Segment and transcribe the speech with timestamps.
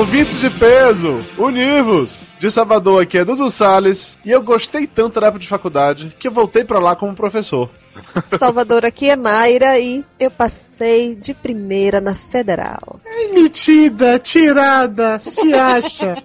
[0.00, 2.24] Ouvintes de peso, univos!
[2.38, 6.26] De Salvador aqui é Dudu Salles e eu gostei tanto da época de faculdade que
[6.26, 7.68] eu voltei pra lá como professor.
[8.38, 12.98] Salvador aqui é Mayra e eu passei de primeira na Federal.
[13.34, 16.16] Metida, tirada, se acha.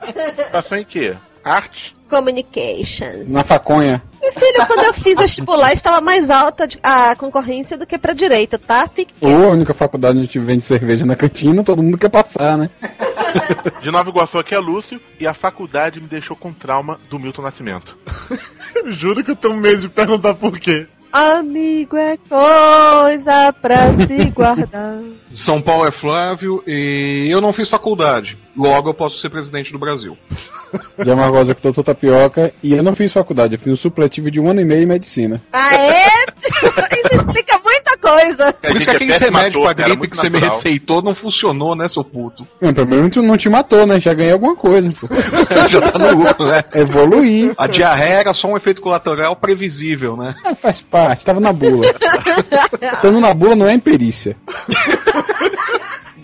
[0.53, 1.17] Passou em quê?
[1.45, 1.94] Arte?
[2.09, 3.31] Communications.
[3.31, 4.02] Na faconha.
[4.20, 8.58] Meu filho, quando eu fiz vestibular, estava mais alta a concorrência do que pra direito,
[8.58, 8.88] tá?
[8.88, 12.09] Fique Ou a única faculdade onde a gente vende cerveja na cantina, todo mundo quer
[12.09, 12.71] passar, né?
[13.81, 17.44] De Nova Iguaçu aqui é Lúcio e a faculdade me deixou com trauma do Milton
[17.44, 17.96] Nascimento.
[18.88, 20.88] Juro que eu tenho medo de perguntar por quê.
[21.15, 24.99] Amigo é coisa pra se guardar.
[25.34, 28.37] São Paulo é Flávio e eu não fiz faculdade.
[28.55, 30.17] Logo eu posso ser presidente do Brasil.
[31.01, 32.53] De Amargosa que doutor tapioca.
[32.62, 34.87] E eu não fiz faculdade, eu fiz um supletivo de um ano e meio em
[34.87, 35.41] medicina.
[35.53, 36.25] Aê!
[36.35, 38.54] Isso explica muita coisa.
[38.54, 40.57] Por isso que aquele remédio matou, pra gripe que você me natural.
[40.57, 42.48] receitou não funcionou, né, seu puto?
[42.62, 43.99] Não, pelo menos tu não te matou, né?
[43.99, 44.90] Já ganhei alguma coisa.
[45.70, 46.63] Já tá no lucro, né?
[46.73, 47.53] Evoluir.
[47.57, 50.35] A diarreia era só um efeito colateral previsível, né?
[50.43, 51.87] Ah, faz parte, tava na bula.
[52.93, 54.35] Estando na bula não é imperícia.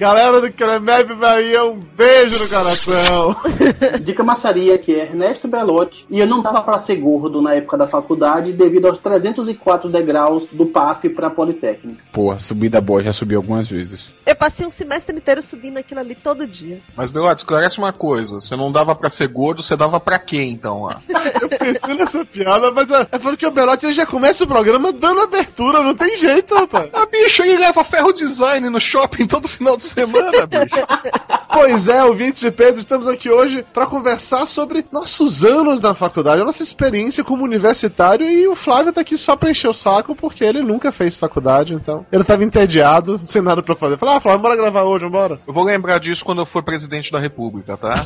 [0.02, 3.36] Galera do Cremeb Bahia, um beijo no coração.
[4.02, 7.78] Dica Massaria, que é Ernesto Belotti, e eu não dava pra ser gordo na época
[7.78, 12.04] da faculdade devido aos 304 degraus do PAF pra Politécnica.
[12.12, 14.10] Pô, subida boa, já subi algumas vezes.
[14.26, 16.80] Eu passei um semestre inteiro subindo aquilo ali todo dia.
[16.98, 18.42] Mas, Belote, esclarece uma coisa.
[18.42, 21.00] Você não dava pra ser gordo, você dava pra quê, então, lá?
[21.40, 25.22] Eu pensei nessa piada, mas é, é porque o Belotti já começa o programa dando
[25.22, 26.90] abertura, não tem jeito, rapaz.
[26.92, 30.76] Ah, bicho, ele leva ferro design no shopping todo final de semana, bicho.
[31.54, 36.42] Pois é, ouvintes de Pedro, estamos aqui hoje para conversar sobre nossos anos na faculdade,
[36.42, 40.16] a nossa experiência como universitário e o Flávio tá aqui só pra encher o saco
[40.16, 43.98] porque ele nunca fez faculdade, então ele tava entediado, sem nada pra fazer.
[43.98, 45.40] Falei, ah, Flávio, bora gravar hoje, bora.
[45.46, 48.04] Eu vou lembrar disso quando eu for presidente da república, tá?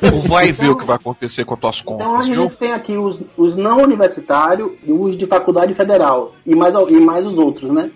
[0.00, 2.42] Tu vai ver o que vai acontecer com as tuas Então contas, a viu?
[2.42, 6.32] gente tem aqui os, os não universitários e os de faculdade federal.
[6.44, 7.90] E mais, e mais os outros, né?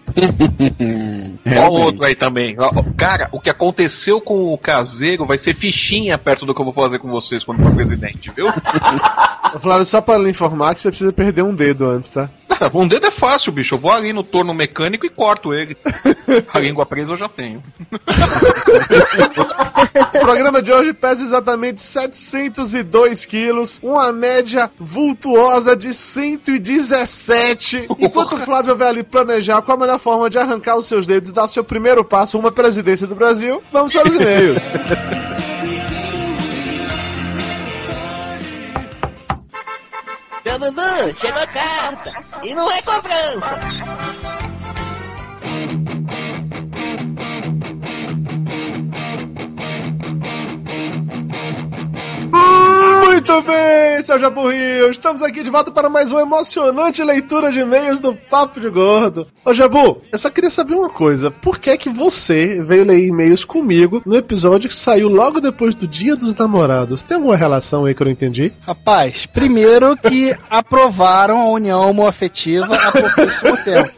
[1.42, 2.56] Qual outro aí também?
[3.06, 6.74] Cara, o que aconteceu com o caseiro vai ser fichinha perto do que eu vou
[6.74, 8.48] fazer com vocês quando for presidente, viu?
[9.62, 12.28] Flávio, só pra lhe informar que você precisa perder um dedo antes, tá?
[12.60, 13.74] Ah, Um dedo é fácil, bicho.
[13.74, 15.76] Eu vou ali no torno mecânico e corto ele.
[16.52, 17.62] A língua presa eu já tenho.
[20.14, 27.86] O programa de hoje pesa exatamente 702 quilos, uma média vultuosa de 117.
[27.98, 31.30] Enquanto o Flávio vai ali planejar qual a melhor forma de arrancar os seus dedos
[31.30, 34.62] e dar o seu primeiro passo à presidência do Brasil, vamos para os e-mails.
[40.58, 42.12] Dudu, chegou carta.
[42.42, 43.60] E não é cobrança.
[53.26, 57.58] Muito bem, seu Jabu Rio, estamos aqui de volta para mais uma emocionante leitura de
[57.58, 59.26] e-mails do Papo de Gordo.
[59.44, 63.44] Ô Jabu, eu só queria saber uma coisa, por que que você veio ler e-mails
[63.44, 67.02] comigo no episódio que saiu logo depois do Dia dos Namorados?
[67.02, 68.52] Tem alguma relação aí que eu não entendi?
[68.60, 73.90] Rapaz, primeiro que aprovaram a união homoafetiva há pouquíssimo tempo.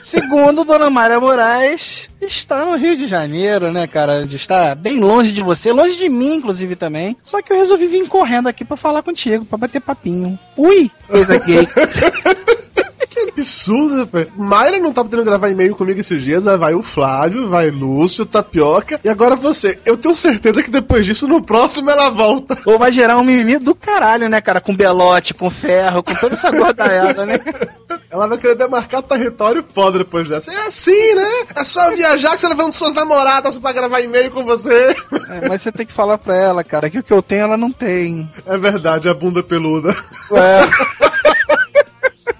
[0.00, 4.22] Segundo, Dona Maria Moraes está no Rio de Janeiro, né, cara?
[4.24, 7.16] Está bem longe de você, longe de mim, inclusive, também.
[7.22, 10.38] Só que eu resolvi vir correndo aqui pra falar contigo, pra bater papinho.
[10.56, 11.66] Ui, coisa gay.
[13.24, 14.26] Que absurdo, rapaz.
[14.36, 18.26] Mayra não tá podendo gravar e-mail comigo esses dias, aí vai o Flávio, vai Lúcio,
[18.26, 19.78] Tapioca, e agora você.
[19.84, 22.58] Eu tenho certeza que depois disso, no próximo ela volta.
[22.64, 24.60] Ou vai gerar um mimimi do caralho, né, cara?
[24.60, 27.38] Com belote, com ferro, com toda essa gordaiada, né?
[28.10, 30.50] Ela vai querer demarcar território foda depois dessa.
[30.52, 31.44] É assim, né?
[31.54, 34.96] É só viajar que você levando suas namoradas pra gravar e-mail com você.
[35.28, 37.56] É, mas você tem que falar pra ela, cara, que o que eu tenho ela
[37.56, 38.28] não tem.
[38.46, 39.94] É verdade, a bunda peluda.
[40.30, 40.68] Ué.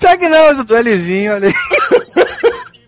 [0.00, 1.42] Pegue não, esse duelizinho, aí.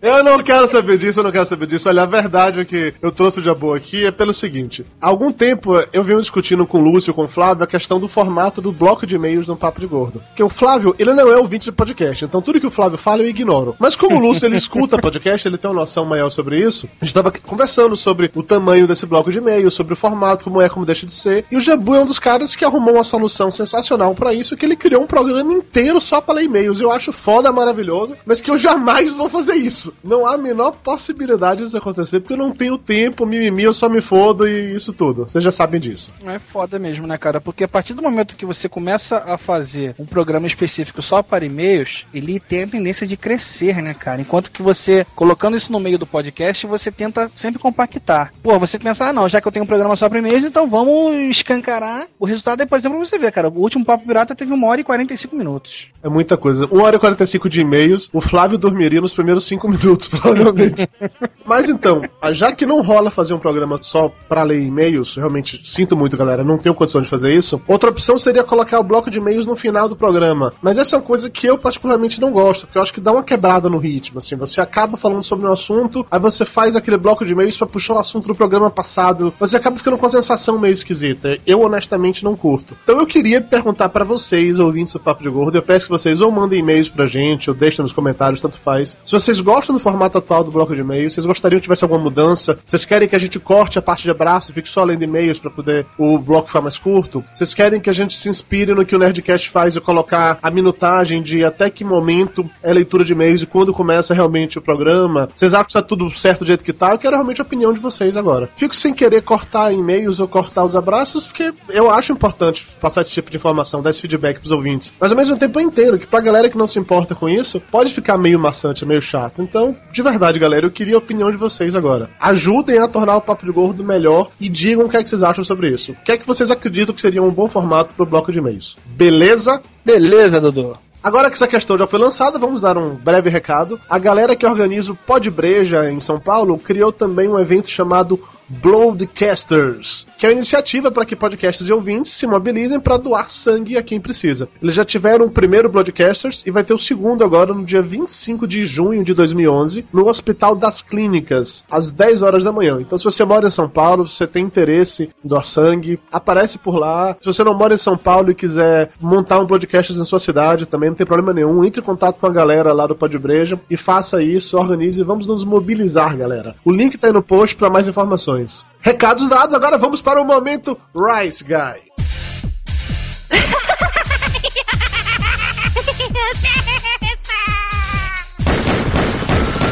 [0.05, 1.87] Eu não quero saber disso, eu não quero saber disso.
[1.87, 4.85] Olha, a verdade é que eu trouxe o Jabô aqui é pelo seguinte.
[5.01, 8.09] Há algum tempo eu venho discutindo com o Lúcio com o Flávio a questão do
[8.09, 10.21] formato do bloco de e-mails no Papo de Gordo.
[10.27, 13.21] Porque o Flávio, ele não é ouvinte de podcast, então tudo que o Flávio fala
[13.21, 13.77] eu ignoro.
[13.79, 17.05] Mas como o Lúcio, ele escuta podcast, ele tem uma noção maior sobre isso, a
[17.05, 20.67] gente tava conversando sobre o tamanho desse bloco de e-mails, sobre o formato, como é,
[20.67, 21.45] como deixa de ser.
[21.49, 24.65] E o Jabu é um dos caras que arrumou uma solução sensacional pra isso, que
[24.65, 26.81] ele criou um programa inteiro só pra ler e-mails.
[26.81, 29.92] Eu acho foda, maravilhoso, mas que eu jamais vou fazer isso.
[29.93, 33.73] Isso, não há a menor possibilidade disso acontecer, porque eu não tenho tempo, mimimi, eu
[33.73, 35.27] só me fodo e isso tudo.
[35.27, 36.11] Vocês já sabem disso.
[36.25, 37.39] É foda mesmo, né, cara?
[37.39, 41.45] Porque a partir do momento que você começa a fazer um programa específico só para
[41.45, 44.21] e-mails, ele tem a tendência de crescer, né, cara?
[44.21, 48.33] Enquanto que você, colocando isso no meio do podcast, você tenta sempre compactar.
[48.41, 50.69] Pô, você pensa, ah, não, já que eu tenho um programa só para e-mails, então
[50.69, 52.05] vamos escancarar.
[52.19, 53.49] O resultado é, por exemplo, você ver, cara.
[53.49, 55.87] O último Papo Pirata teve uma hora e 45 minutos.
[56.01, 56.67] É muita coisa.
[56.71, 60.87] 1 hora e 45 de e-mails, o Flávio dormiria nos primeiros 5 minutos, provavelmente.
[61.45, 62.01] Mas então,
[62.31, 66.43] já que não rola fazer um programa só para ler e-mails, realmente sinto muito, galera,
[66.43, 67.61] não tenho condição de fazer isso.
[67.67, 70.53] Outra opção seria colocar o bloco de e-mails no final do programa.
[70.61, 73.11] Mas essa é uma coisa que eu particularmente não gosto, porque eu acho que dá
[73.11, 76.97] uma quebrada no ritmo, assim, você acaba falando sobre um assunto, aí você faz aquele
[76.97, 80.09] bloco de e-mails para puxar o assunto do programa passado, você acaba ficando com uma
[80.09, 81.37] sensação meio esquisita.
[81.45, 82.75] Eu honestamente não curto.
[82.83, 86.21] Então eu queria perguntar para vocês, ouvintes do Papo de Gordo, eu peço que vocês
[86.21, 88.97] ou mandem e-mails pra gente, ou deixem nos comentários, tanto faz.
[89.03, 92.01] Se vocês gostam do formato atual do bloco de e-mails, vocês gostariam que tivesse alguma
[92.01, 95.03] mudança, vocês querem que a gente corte a parte de abraço e fique só lendo
[95.03, 98.73] e-mails para poder o bloco ficar mais curto, vocês querem que a gente se inspire
[98.73, 103.03] no que o Nerdcast faz e colocar a minutagem de até que momento é leitura
[103.03, 106.47] de e-mails e quando começa realmente o programa, vocês acham que está tudo certo do
[106.47, 106.91] jeito que tá?
[106.91, 108.49] Eu quero realmente a opinião de vocês agora.
[108.55, 113.11] Fico sem querer cortar e-mails ou cortar os abraços, porque eu acho importante passar esse
[113.11, 114.93] tipo de informação, dar esse feedback pros ouvintes.
[114.99, 117.59] Mas ao mesmo tempo eu entendo que pra galera que não se importa com isso,
[117.59, 119.41] pode ficar meio maçante, meio chato.
[119.53, 122.09] Então, de verdade, galera, eu queria a opinião de vocês agora.
[122.19, 125.21] Ajudem a tornar o Papo de Gordo melhor e digam o que é que vocês
[125.21, 125.91] acham sobre isso.
[125.91, 128.79] O que é que vocês acreditam que seria um bom formato pro bloco de e-mails?
[128.83, 129.61] Beleza?
[129.85, 130.73] Beleza, Dudu.
[131.03, 133.77] Agora que essa questão já foi lançada, vamos dar um breve recado.
[133.89, 138.17] A galera que organiza o Pod Breja em São Paulo criou também um evento chamado
[138.47, 143.77] Bloodcasters, que é uma iniciativa para que podcasters e ouvintes se mobilizem para doar sangue
[143.77, 144.47] a quem precisa.
[144.61, 148.47] Eles já tiveram o primeiro Bloodcasters e vai ter o segundo agora no dia 25
[148.47, 152.79] de junho de 2011, no Hospital das Clínicas, às 10 horas da manhã.
[152.79, 156.77] Então, se você mora em São Paulo, você tem interesse em doar sangue, aparece por
[156.77, 157.17] lá.
[157.19, 160.65] Se você não mora em São Paulo e quiser montar um Bloodcasters em sua cidade,
[160.65, 161.65] também não tem problema nenhum.
[161.65, 165.27] Entre em contato com a galera lá do Podbreja e faça isso, organize e vamos
[165.27, 166.55] nos mobilizar, galera.
[166.63, 168.65] O link tá aí no post para mais informações.
[168.79, 171.91] Recados dados, agora vamos para o momento Rice Guy.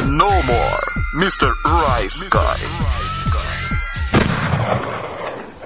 [0.07, 0.85] No more,
[1.19, 1.51] Mr.
[1.65, 2.91] Rice Guy.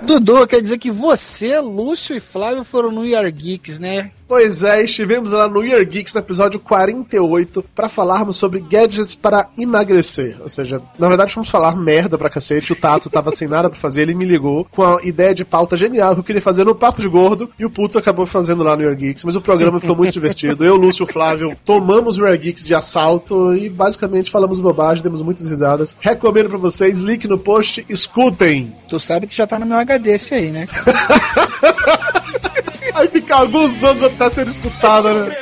[0.06, 4.12] Dudu, quer dizer que você, Lúcio e Flávio foram no Year Geeks, né?
[4.28, 9.48] Pois é, estivemos lá no Year Geeks no episódio 48 para falarmos sobre gadgets para
[9.56, 10.38] emagrecer.
[10.42, 12.74] Ou seja, na verdade fomos falar merda pra cacete.
[12.74, 15.78] O Tato tava sem nada pra fazer, ele me ligou com a ideia de pauta
[15.78, 18.76] genial que eu queria fazer no Papo de Gordo e o puto acabou fazendo lá
[18.76, 19.24] no Year Geeks.
[19.24, 20.66] Mas o programa ficou muito divertido.
[20.66, 25.04] Eu, Lúcio e o Flávio tomamos o Year Geeks de assalto e basicamente falamos bobagem,
[25.04, 25.96] demos muitas risadas.
[26.02, 28.74] Recomendo pra vocês, link no post, escutem.
[28.90, 30.68] Tu sabe que já tá no meu HD esse aí, né?
[32.96, 35.36] Aí fica alguns anos até ser escutada, né?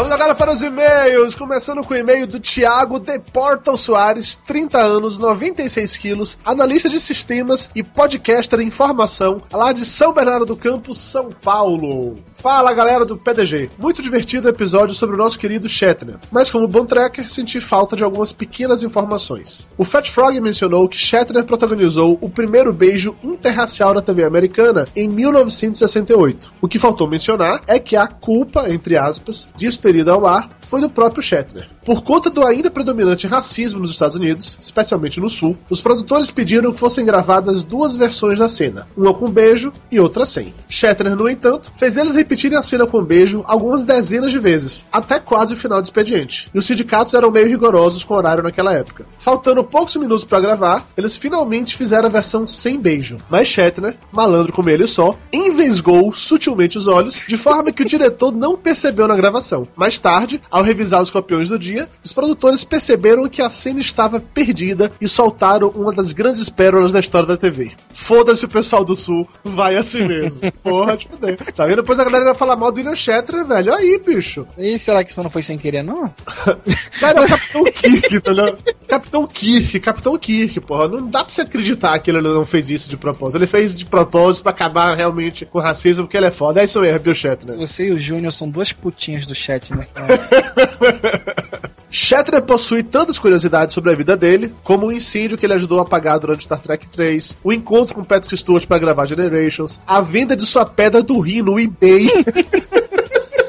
[0.00, 4.78] Vamos agora para os e-mails, começando com o e-mail do Thiago de Portal Soares, 30
[4.78, 10.56] anos, 96 quilos, analista de sistemas e podcaster em formação, lá de São Bernardo do
[10.56, 12.14] Campo, São Paulo.
[12.32, 16.66] Fala galera do PDG, muito divertido o episódio sobre o nosso querido Shatner, mas como
[16.66, 19.68] bom tracker senti falta de algumas pequenas informações.
[19.76, 25.06] O Fat Frog mencionou que Shatner protagonizou o primeiro beijo interracial na TV americana em
[25.06, 26.54] 1968.
[26.62, 30.48] O que faltou mencionar é que a culpa, entre aspas, disso ter ido ao ar
[30.60, 31.68] foi do próprio Shatner.
[31.84, 36.72] Por conta do ainda predominante racismo nos Estados Unidos, especialmente no Sul, os produtores pediram
[36.72, 40.54] que fossem gravadas duas versões da cena, uma com beijo e outra sem.
[40.68, 45.18] Shatner, no entanto, fez eles repetirem a cena com beijo algumas dezenas de vezes, até
[45.18, 46.48] quase o final do expediente.
[46.54, 49.04] E os sindicatos eram meio rigorosos com o horário naquela época.
[49.18, 53.16] Faltando poucos minutos para gravar, eles finalmente fizeram a versão sem beijo.
[53.28, 58.30] Mas Shatner, malandro como ele só, envesgou sutilmente os olhos, de forma que o diretor
[58.30, 59.66] não percebeu na gravação.
[59.76, 64.20] Mais tarde, ao revisar os copiões do dia, os produtores perceberam que a cena estava
[64.20, 67.72] perdida e soltaram uma das grandes pérolas da história da TV.
[67.92, 70.40] Foda-se o pessoal do Sul, vai assim mesmo.
[70.62, 71.36] Porra, te fuder.
[71.52, 71.76] Tá vendo?
[71.76, 73.74] Depois a galera vai falar mal do William Shatner, velho.
[73.74, 74.46] Aí, bicho.
[74.58, 76.12] E será que isso não foi sem querer, não?
[77.00, 78.58] Cara, é o Capitão Kirk, entendeu?
[78.88, 80.88] Capitão Kirk, Capitão Kirk, porra.
[80.88, 83.38] Não dá pra você acreditar que ele não fez isso de propósito.
[83.38, 86.60] Ele fez de propósito pra acabar realmente com o racismo, porque ele é foda.
[86.60, 87.56] É isso mesmo, Bill Shatner.
[87.56, 89.84] Você e o Júnior são duas putinhas do chat, né?
[91.90, 95.82] Shatner possui tantas curiosidades sobre a vida dele, como o incêndio que ele ajudou a
[95.82, 100.36] apagar durante Star Trek 3, o encontro com Patrick Stewart para gravar Generations, a venda
[100.36, 102.08] de sua pedra do rim no eBay.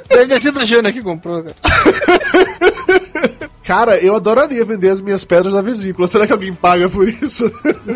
[0.10, 1.56] Deve ter sido o Júnior que comprou, cara.
[3.72, 6.06] Cara, eu adoraria vender as minhas pedras na vesícula.
[6.06, 7.50] Será que alguém paga por isso?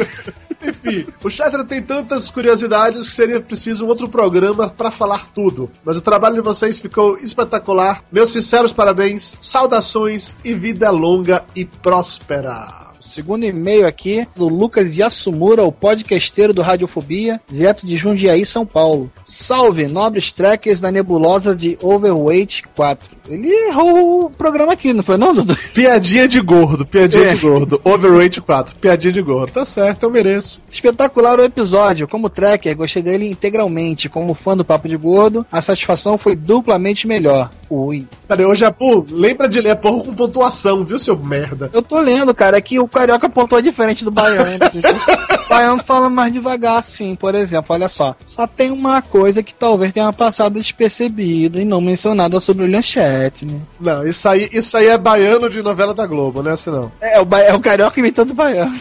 [0.64, 5.70] Enfim, o Shatner tem tantas curiosidades que seria preciso um outro programa para falar tudo.
[5.84, 8.02] Mas o trabalho de vocês ficou espetacular.
[8.10, 12.85] Meus sinceros parabéns, saudações e vida longa e próspera.
[13.06, 19.12] Segundo e-mail aqui do Lucas Yasumura, o podcasteiro do Radiofobia, direto de Jundiaí, São Paulo.
[19.24, 23.16] Salve, nobres trackers da nebulosa de Overweight 4.
[23.30, 25.56] Ele errou o programa aqui, não foi não, Dudu?
[25.74, 27.34] Piadinha de gordo, piadinha É.
[27.36, 27.80] de gordo.
[27.84, 29.52] Overweight 4, piadinha de gordo.
[29.52, 30.62] Tá certo, eu mereço.
[30.70, 32.08] Espetacular o episódio.
[32.08, 34.10] Como tracker, gostei dele integralmente.
[34.10, 37.52] Como fã do Papo de Gordo, a satisfação foi duplamente melhor.
[37.70, 38.08] Ui.
[38.28, 41.70] Peraí, ô Japu, lembra de ler a porra com pontuação, viu, seu merda?
[41.72, 44.66] Eu tô lendo, cara, é que o carioca pontua diferente do baiano.
[45.46, 48.16] o baiano fala mais devagar, assim, por exemplo, olha só.
[48.26, 52.82] Só tem uma coisa que talvez tenha passado despercebido e não mencionada sobre o William
[52.82, 53.60] Shatner.
[53.80, 56.56] Não, isso aí, isso aí é baiano de novela da Globo, né?
[56.56, 56.92] Se não.
[57.02, 58.74] É, o, ba- é o carioca imitando o baiano.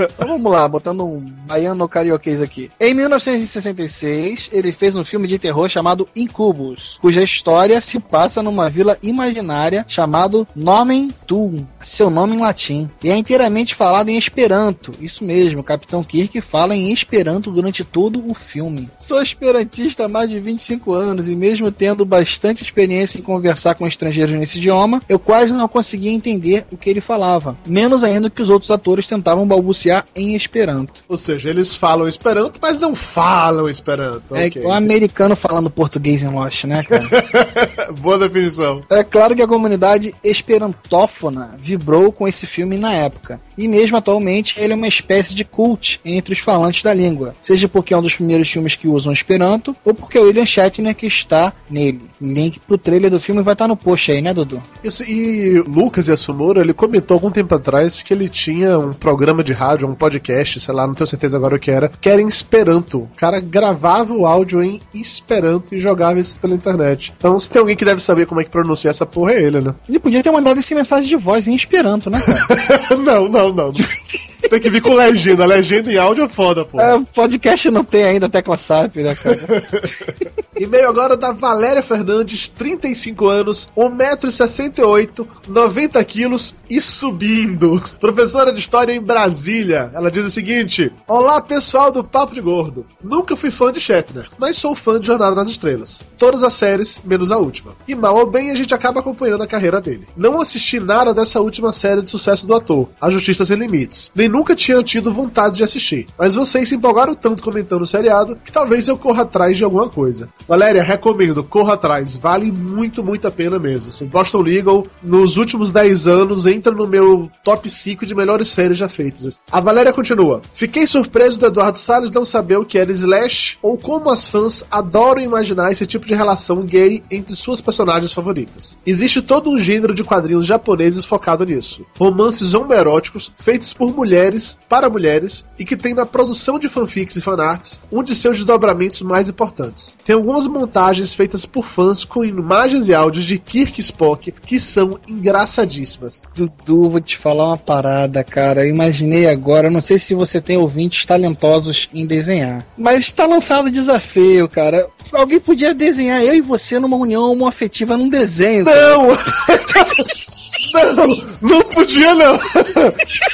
[0.00, 2.70] então vamos lá, botando um baiano carioquês aqui.
[2.78, 8.68] Em 1966, ele fez um filme de terror chamado Incubus, cuja história se passa numa
[8.68, 14.92] vila imaginária chamado Nomen Tuum, seu nome em latim, e é inteiramente falado em Esperanto.
[15.00, 18.88] Isso mesmo, o Capitão Kirk fala em Esperanto durante todo o filme.
[18.98, 23.86] Sou esperantista há mais de 25 anos e mesmo tendo bastante experiência em conversar com
[23.86, 28.42] estrangeiros nesse idioma, eu quase não conseguia entender o que ele falava, menos ainda que
[28.42, 31.02] os outros atores tentavam balbuciar em Esperanto.
[31.08, 34.34] Ou seja, eles falam Esperanto, mas não falam Esperanto.
[34.34, 34.62] É ok.
[34.62, 37.92] o americano falando português em Lost, né, cara?
[38.00, 38.82] Boa definição.
[38.90, 43.40] É claro que a comunidade esperantófona vibrou com esse filme na época.
[43.56, 47.34] E mesmo atualmente ele é uma espécie de cult entre os falantes da língua.
[47.40, 50.46] Seja porque é um dos primeiros filmes que usam Esperanto, ou porque é o William
[50.46, 52.02] Shatner que está nele.
[52.20, 54.62] Link pro trailer do filme vai estar no post aí, né, Dudu?
[54.82, 59.52] Isso, e Lucas Yasumura, ele comentou algum tempo atrás que ele tinha um programa de
[59.52, 62.28] rádio, um podcast, sei lá, não tenho certeza agora o que era, que era em
[62.28, 62.98] Esperanto.
[62.98, 67.12] O cara gravava o áudio em Esperanto e jogava isso pela internet.
[67.16, 69.60] Então, se tem alguém que deve saber como é que pronuncia essa porra, é ele,
[69.60, 69.74] né?
[69.88, 72.96] Ele podia ter mandado esse mensagem de voz em Esperanto, né, cara?
[73.02, 73.72] não, não, não.
[74.54, 75.44] Tem que vir com legenda.
[75.44, 76.80] Legenda em áudio é foda, pô.
[76.80, 79.40] É, podcast não tem ainda tecla SAP, né, cara?
[80.56, 87.82] E-mail agora da Valéria Fernandes, 35 anos, 1,68m, 90 quilos e subindo.
[87.98, 89.90] Professora de História em Brasília.
[89.92, 92.86] Ela diz o seguinte: Olá, pessoal do Papo de Gordo.
[93.02, 96.04] Nunca fui fã de Shatner, mas sou fã de Jornada nas Estrelas.
[96.16, 97.72] Todas as séries, menos a última.
[97.88, 100.06] E mal ou bem, a gente acaba acompanhando a carreira dele.
[100.16, 104.12] Não assisti nada dessa última série de sucesso do ator, A Justiça Sem Limites.
[104.14, 106.06] Nem nunca tinha tido vontade de assistir.
[106.18, 109.88] Mas vocês se empolgaram tanto comentando o seriado que talvez eu corra atrás de alguma
[109.88, 110.28] coisa.
[110.48, 112.16] Valéria, recomendo, corra atrás.
[112.16, 113.90] Vale muito, muito a pena mesmo.
[113.90, 118.78] Assim, Boston Legal, nos últimos 10 anos, entra no meu top 5 de melhores séries
[118.78, 119.40] já feitas.
[119.50, 120.40] A Valéria continua.
[120.52, 124.64] Fiquei surpreso do Eduardo Salles não saber o que era slash ou como as fãs
[124.70, 128.76] adoram imaginar esse tipo de relação gay entre suas personagens favoritas.
[128.84, 131.84] Existe todo um gênero de quadrinhos japoneses focado nisso.
[131.98, 134.33] Romances homoeróticos feitos por mulheres
[134.68, 139.02] para mulheres e que tem na produção de fanfics e fanarts um de seus desdobramentos
[139.02, 139.96] mais importantes.
[140.04, 144.98] Tem algumas montagens feitas por fãs com imagens e áudios de Kirk Spock que são
[145.08, 146.24] engraçadíssimas.
[146.34, 148.62] Dudu, vou te falar uma parada, cara.
[148.64, 153.66] Eu imaginei agora, não sei se você tem ouvintes talentosos em desenhar, mas está lançado
[153.66, 154.86] o desafio, cara.
[155.12, 158.64] Alguém podia desenhar eu e você numa união homoafetiva num desenho.
[158.64, 159.06] Não!
[160.96, 161.16] não!
[161.42, 162.38] Não podia não!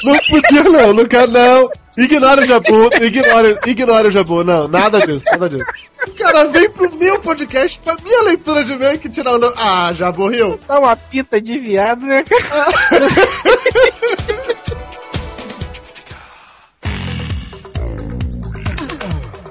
[0.03, 1.69] Não podia não, não quero não!
[1.97, 5.69] Ignora o Jabu, ignora, ignora o Jabu, não, nada disso, nada disso.
[6.07, 9.53] O cara vem pro meu podcast, pra minha leitura de meio que tirar o nome.
[9.57, 10.57] Ah, Jabu riu.
[10.67, 12.71] Dá uma pita de viado, né, cara?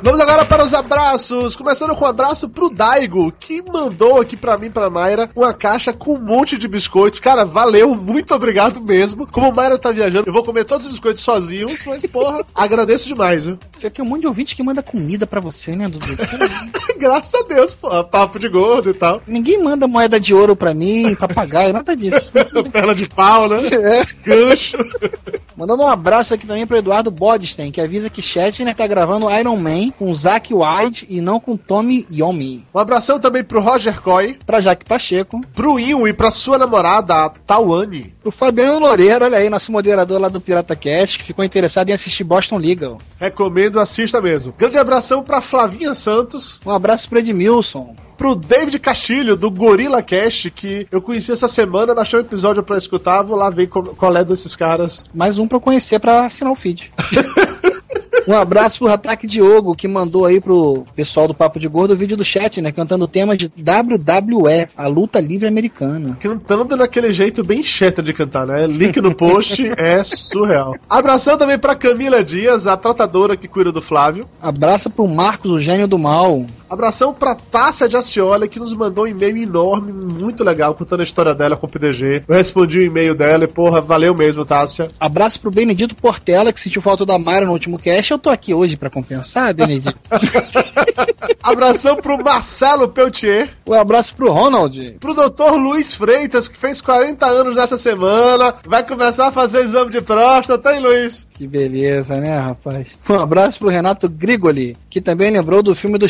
[0.02, 1.54] Vamos agora para os abraços.
[1.54, 5.92] Começando com um abraço pro Daigo, que mandou aqui pra mim, pra Mayra, uma caixa
[5.92, 7.21] com um monte de biscoitos.
[7.21, 9.26] Cara, valeu, muito obrigado mesmo.
[9.26, 13.45] Como Mayra tá viajando, eu vou comer todos os biscoitos sozinhos, mas porra, agradeço demais,
[13.45, 13.59] viu?
[13.76, 16.07] Você tem um monte de ouvinte que manda comida pra você, né, Dudu?
[16.99, 19.23] Graças a Deus, pô, papo de gordo e tal.
[19.26, 22.33] Ninguém manda moeda de ouro pra mim, papagaio, nada disso.
[22.73, 23.59] Perna de pau, né?
[23.59, 24.04] É.
[24.25, 24.78] Gancho.
[25.57, 29.57] Mandando um abraço aqui também pro Eduardo Bodstein, que avisa que Shatner tá gravando Iron
[29.57, 32.64] Man com Zack Wide e não com Tommy Yomi.
[32.75, 37.14] Um abração também pro Roger Coy, Pra Jaque Pacheco, pro Inho e pra sua namorada,
[37.26, 38.14] a Tawane.
[38.23, 41.92] pro Fabiano Loureiro, olha aí, nosso moderador lá do Pirata Cast, que ficou interessado em
[41.92, 42.97] assistir Boston Legal.
[43.21, 44.54] Recomendo, assista mesmo.
[44.57, 47.95] Grande abração pra Flavinha Santos, Um abraço pro Edmilson.
[48.16, 52.78] pro David Castilho, do Gorilla Cast, que eu conheci essa semana, baixei um episódio pra
[52.78, 55.04] escutar, vou lá ver qual, qual é desses caras.
[55.12, 56.90] Mais um pra eu conhecer pra assinar o feed.
[58.30, 61.96] Um abraço pro Ataque Diogo, que mandou aí pro pessoal do Papo de Gordo o
[61.96, 62.70] vídeo do chat, né?
[62.70, 66.16] Cantando o tema de WWE, a luta livre americana.
[66.20, 68.68] Cantando daquele jeito bem cheta de cantar, né?
[68.68, 70.76] Link no post é surreal.
[70.88, 74.28] Abração também pra Camila Dias, a tratadora que cuida do Flávio.
[74.40, 76.46] Abraço pro Marcos, o gênio do mal.
[76.70, 81.02] Abração pra Tássia de Acioli, que nos mandou um e-mail enorme, muito legal, contando a
[81.02, 82.22] história dela com o PDG.
[82.28, 84.88] Eu respondi o e-mail dela e, porra, valeu mesmo, Tássia.
[85.00, 88.12] Abraço pro Benedito Portela, que sentiu falta da Mayra no último cast.
[88.12, 89.98] Eu tô aqui hoje pra compensar, Benedito.
[91.42, 93.50] Abração pro Marcelo Peltier.
[93.66, 94.96] um abraço pro Ronald.
[95.00, 98.54] Pro doutor Luiz Freitas, que fez 40 anos nessa semana.
[98.64, 101.26] Vai começar a fazer exame de próstata, hein, Luiz?
[101.32, 102.96] Que beleza, né, rapaz?
[103.08, 106.08] Um abraço pro Renato Grigoli, que também lembrou do filme do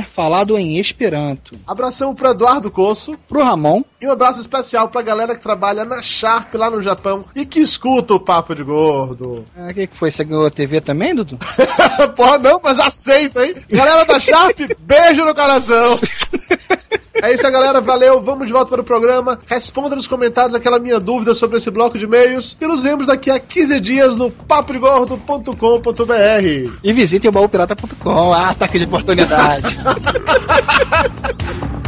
[0.00, 1.56] Shatner falado em Esperanto.
[1.66, 3.16] Abração pro Eduardo Coço.
[3.28, 3.82] Pro Ramon.
[4.00, 7.60] E um abraço especial pra galera que trabalha na Sharp lá no Japão e que
[7.60, 9.44] escuta o Papo de Gordo.
[9.56, 10.10] Ah, O que, que foi?
[10.10, 11.38] Você ganhou a TV também, Dudu?
[12.16, 13.54] Porra, não, mas aceita, hein?
[13.68, 15.98] Galera da Sharp, beijo no coração.
[17.14, 17.80] É isso aí, galera.
[17.80, 18.20] Valeu.
[18.20, 19.38] Vamos de volta para o programa.
[19.46, 22.56] Responda nos comentários aquela minha dúvida sobre esse bloco de e-mails.
[22.60, 26.72] E nos vemos daqui a 15 dias no papodegordo.com.br.
[26.82, 28.32] E visitem o baúpirata.com.
[28.32, 29.78] Ah, ataque de oportunidade.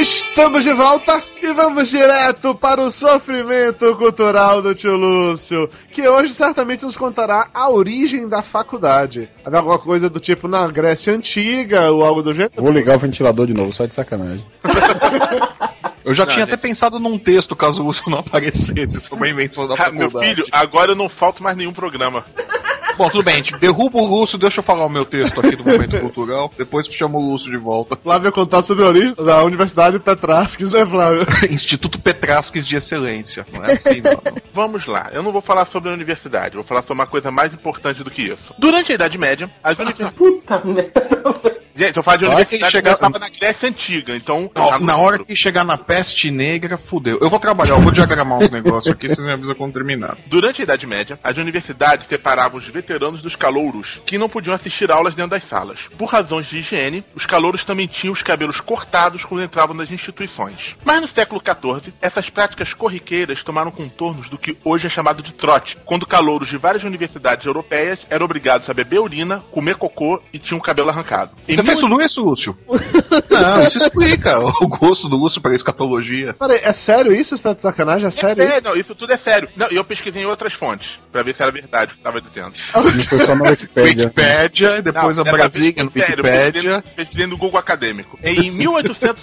[0.00, 6.32] Estamos de volta e vamos direto para o sofrimento cultural do tio Lúcio, que hoje
[6.32, 9.28] certamente nos contará a origem da faculdade.
[9.44, 12.54] Havia alguma coisa do tipo na Grécia Antiga ou algo do gênero?
[12.56, 14.44] Vou ligar o ventilador de novo, só de sacanagem.
[16.04, 18.72] Eu já tinha até pensado num texto caso o urso não aparecesse.
[18.76, 20.34] Isso é uma invenção da Ah, meu faculdade.
[20.34, 22.24] filho, agora eu não falto mais nenhum programa.
[22.96, 23.58] Bom, tudo bem, gente.
[23.58, 26.50] Derruba o Lúcio, deixa eu falar o meu texto aqui do momento cultural.
[26.56, 27.96] Depois chama o Lúcio de volta.
[27.96, 31.26] Flávio ia contar sobre a origem da Universidade Petrasques, né, Flávio?
[31.50, 33.46] Instituto Petrasques de Excelência.
[33.52, 34.22] Não é assim, não.
[34.52, 37.52] Vamos lá, eu não vou falar sobre a universidade, vou falar sobre uma coisa mais
[37.52, 38.54] importante do que isso.
[38.58, 40.16] Durante a Idade Média, as universidades.
[40.16, 41.52] Puta merda.
[41.74, 44.50] Gente, eu falo de universidade chegar- eu tava na Grécia Antiga, então.
[44.54, 47.18] Ó, na hora que chegar na peste negra, fudeu.
[47.20, 50.16] Eu vou trabalhar, eu vou diagramar uns negócios aqui, vocês me avisam quando terminar.
[50.26, 54.90] Durante a Idade Média, as universidades separavam os veteranos dos calouros, que não podiam assistir
[54.90, 55.78] aulas dentro das salas.
[55.96, 60.76] Por razões de higiene, os calouros também tinham os cabelos cortados quando entravam nas instituições.
[60.84, 65.32] Mas no século XIV, essas práticas corriqueiras tomaram contornos do que hoje é chamado de
[65.32, 70.38] trote, quando calouros de várias universidades europeias eram obrigados a beber urina, comer cocô e
[70.38, 71.32] tinham o cabelo arrancado.
[71.48, 72.56] Em Você mil- tudo isso, Lúcio?
[73.30, 76.34] Não, isso explica o gosto do Lúcio pra escatologia.
[76.34, 77.36] Peraí, é sério isso?
[77.36, 78.06] Você tá de sacanagem?
[78.06, 78.64] É sério É, isso?
[78.64, 79.48] não, isso tudo é sério.
[79.56, 82.20] Não, e eu pesquisei em outras fontes, pra ver se era verdade o que tava
[82.20, 82.52] dizendo.
[82.74, 84.04] Não foi só na Wikipédia.
[84.06, 88.18] Wikipédia, depois Não, a dessa Brasília vez no sério, pesquisei- Pesquisei no Google Acadêmico.
[88.22, 88.50] Em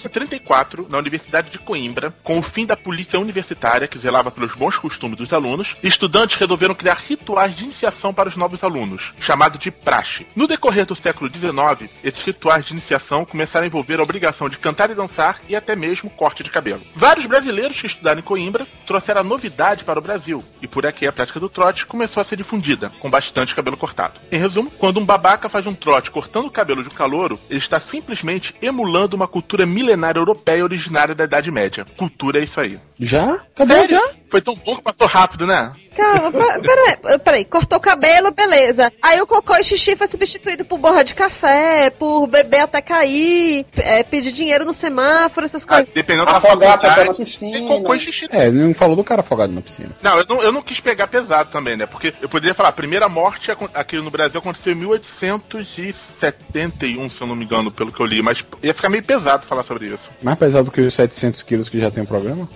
[0.00, 4.76] 1834, na Universidade de Coimbra, com o fim da polícia universitária que zelava pelos bons
[4.78, 9.70] costumes dos alunos, estudantes resolveram criar rituais de iniciação para os novos alunos, chamado de
[9.70, 10.26] praxe.
[10.34, 14.56] No decorrer do século XIX, esses rituais de iniciação começaram a envolver a obrigação de
[14.56, 16.82] cantar e dançar e até mesmo corte de cabelo.
[16.94, 21.06] Vários brasileiros que estudaram em Coimbra trouxeram a novidade para o Brasil, e por aqui
[21.06, 24.20] a prática do trote começou a ser difundida, com bastante cabelo cortado.
[24.30, 27.58] Em resumo, quando um babaca faz um trote cortando o cabelo de um calouro, ele
[27.58, 31.86] está simplesmente emulando uma cultura milenária europeia originária da Idade Média.
[31.96, 32.78] Cultura é isso aí.
[32.98, 33.40] Já?
[33.54, 33.96] Cadê Sério?
[33.96, 34.19] já?
[34.30, 35.72] Foi tão bom que passou rápido, né?
[35.96, 38.92] Calma, peraí, peraí, cortou o cabelo, beleza.
[39.02, 43.66] Aí o cocô e xixi foi substituído por borra de café, por beber até cair,
[43.76, 45.88] é, pedir dinheiro no semáforo, essas Ah, coisas.
[45.92, 47.52] dependendo da Afogar a pessoa na faculdade, piscina.
[47.52, 48.28] tem cocô e xixi.
[48.30, 49.90] É, ele não falou do cara afogado na piscina.
[50.00, 51.86] Não eu, não, eu não quis pegar pesado também, né?
[51.86, 57.26] Porque eu poderia falar, a primeira morte aqui no Brasil aconteceu em 1871, se eu
[57.26, 60.08] não me engano, pelo que eu li, mas ia ficar meio pesado falar sobre isso.
[60.22, 62.48] Mais pesado que os 700 quilos que já tem o programa?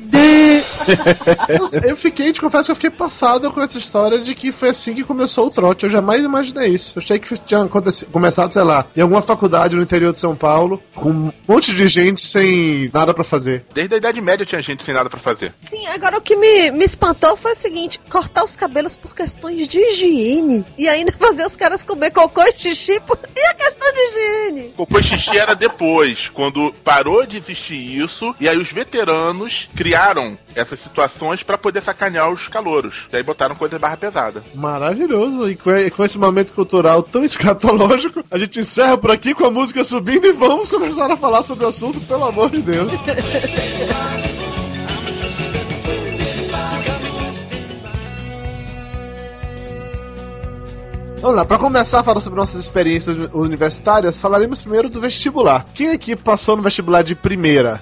[0.00, 0.51] De
[1.48, 4.70] Eu, eu fiquei, te confesso que eu fiquei passado com essa história de que foi
[4.70, 5.84] assim que começou o trote.
[5.84, 6.98] Eu jamais imaginei isso.
[6.98, 7.68] Eu achei que tinha
[8.10, 11.86] começado, sei lá, em alguma faculdade no interior de São Paulo, com um monte de
[11.86, 13.64] gente sem nada pra fazer.
[13.74, 15.52] Desde a Idade Média tinha gente sem nada pra fazer.
[15.68, 19.68] Sim, agora o que me, me espantou foi o seguinte: cortar os cabelos por questões
[19.68, 20.64] de higiene.
[20.78, 23.18] E ainda fazer os caras comer cocô e xixi por...
[23.36, 24.72] e a questão de higiene.
[24.76, 30.36] Cocô e xixi era depois, quando parou de existir isso, e aí os veteranos criaram
[30.62, 33.06] essas situações pra poder sacanear os calouros.
[33.12, 34.42] E aí botaram coisa barra pesada.
[34.54, 35.48] Maravilhoso.
[35.48, 39.46] E com, e com esse momento cultural tão escatológico, a gente encerra por aqui com
[39.46, 42.92] a música subindo e vamos começar a falar sobre o assunto, pelo amor de Deus.
[51.22, 55.64] Vamos lá, para começar a falar sobre nossas experiências universitárias, falaremos primeiro do vestibular.
[55.72, 57.80] Quem aqui passou no vestibular de primeira?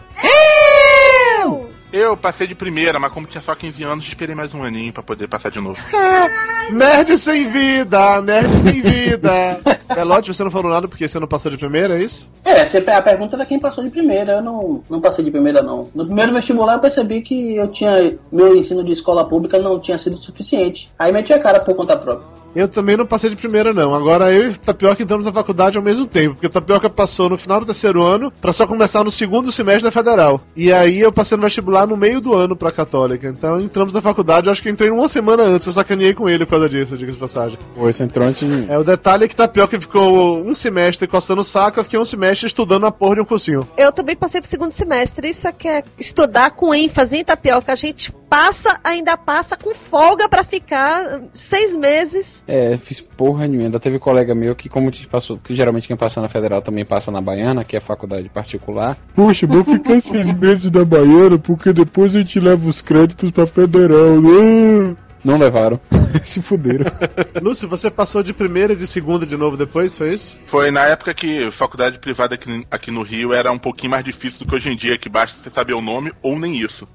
[1.93, 5.03] Eu passei de primeira, mas como tinha só 15 anos, esperei mais um aninho pra
[5.03, 5.77] poder passar de novo.
[6.71, 9.61] Nerd sem vida, nerd sem vida.
[9.93, 12.31] Pelote, você não falou nada porque você não passou de primeira, é isso?
[12.45, 14.35] É, você- a pergunta era quem passou de primeira.
[14.35, 15.89] Eu não, não passei de primeira, não.
[15.93, 18.17] No primeiro vestibular eu percebi que eu tinha.
[18.31, 20.89] Meu ensino de escola pública não tinha sido suficiente.
[20.97, 22.40] Aí meti a cara por conta própria.
[22.55, 23.95] Eu também não passei de primeira, não.
[23.95, 27.61] Agora eu e Tapioca entramos na faculdade ao mesmo tempo, porque Tapioca passou no final
[27.61, 30.41] do terceiro ano pra só começar no segundo semestre da federal.
[30.57, 33.29] E aí eu passei no vestibular no meio do ano pra católica.
[33.29, 36.29] Então entramos na faculdade, eu acho que eu entrei uma semana antes, eu sacaneei com
[36.29, 37.59] ele por causa disso, diga-se de passagem.
[37.75, 38.67] Pô, esse entrou antes de mim.
[38.69, 42.05] É, o detalhe é que Tapioca ficou um semestre coçando o saco, eu fiquei um
[42.05, 43.67] semestre estudando a porra de um cursinho.
[43.77, 45.29] Eu também passei pro segundo semestre.
[45.29, 47.73] Isso é que é estudar com ênfase em tapioca.
[47.73, 52.40] A gente passa, ainda passa com folga pra ficar seis meses.
[52.47, 53.67] É, fiz porra nenhuma.
[53.67, 56.85] Ainda teve colega meu que, como te passou, que geralmente quem passa na federal também
[56.85, 58.97] passa na Baiana, que é faculdade particular.
[59.15, 63.47] Poxa, vou ficar seis meses na Baiana porque depois a gente leva os créditos pra
[63.47, 64.21] federal.
[64.21, 64.97] né?
[65.23, 65.79] Não levaram.
[66.23, 66.91] Se fuderam.
[67.41, 70.39] Lúcio, você passou de primeira e de segunda de novo depois, foi isso?
[70.47, 74.41] Foi na época que faculdade privada aqui, aqui no Rio era um pouquinho mais difícil
[74.41, 76.89] do que hoje em dia, que basta você saber o nome ou nem isso.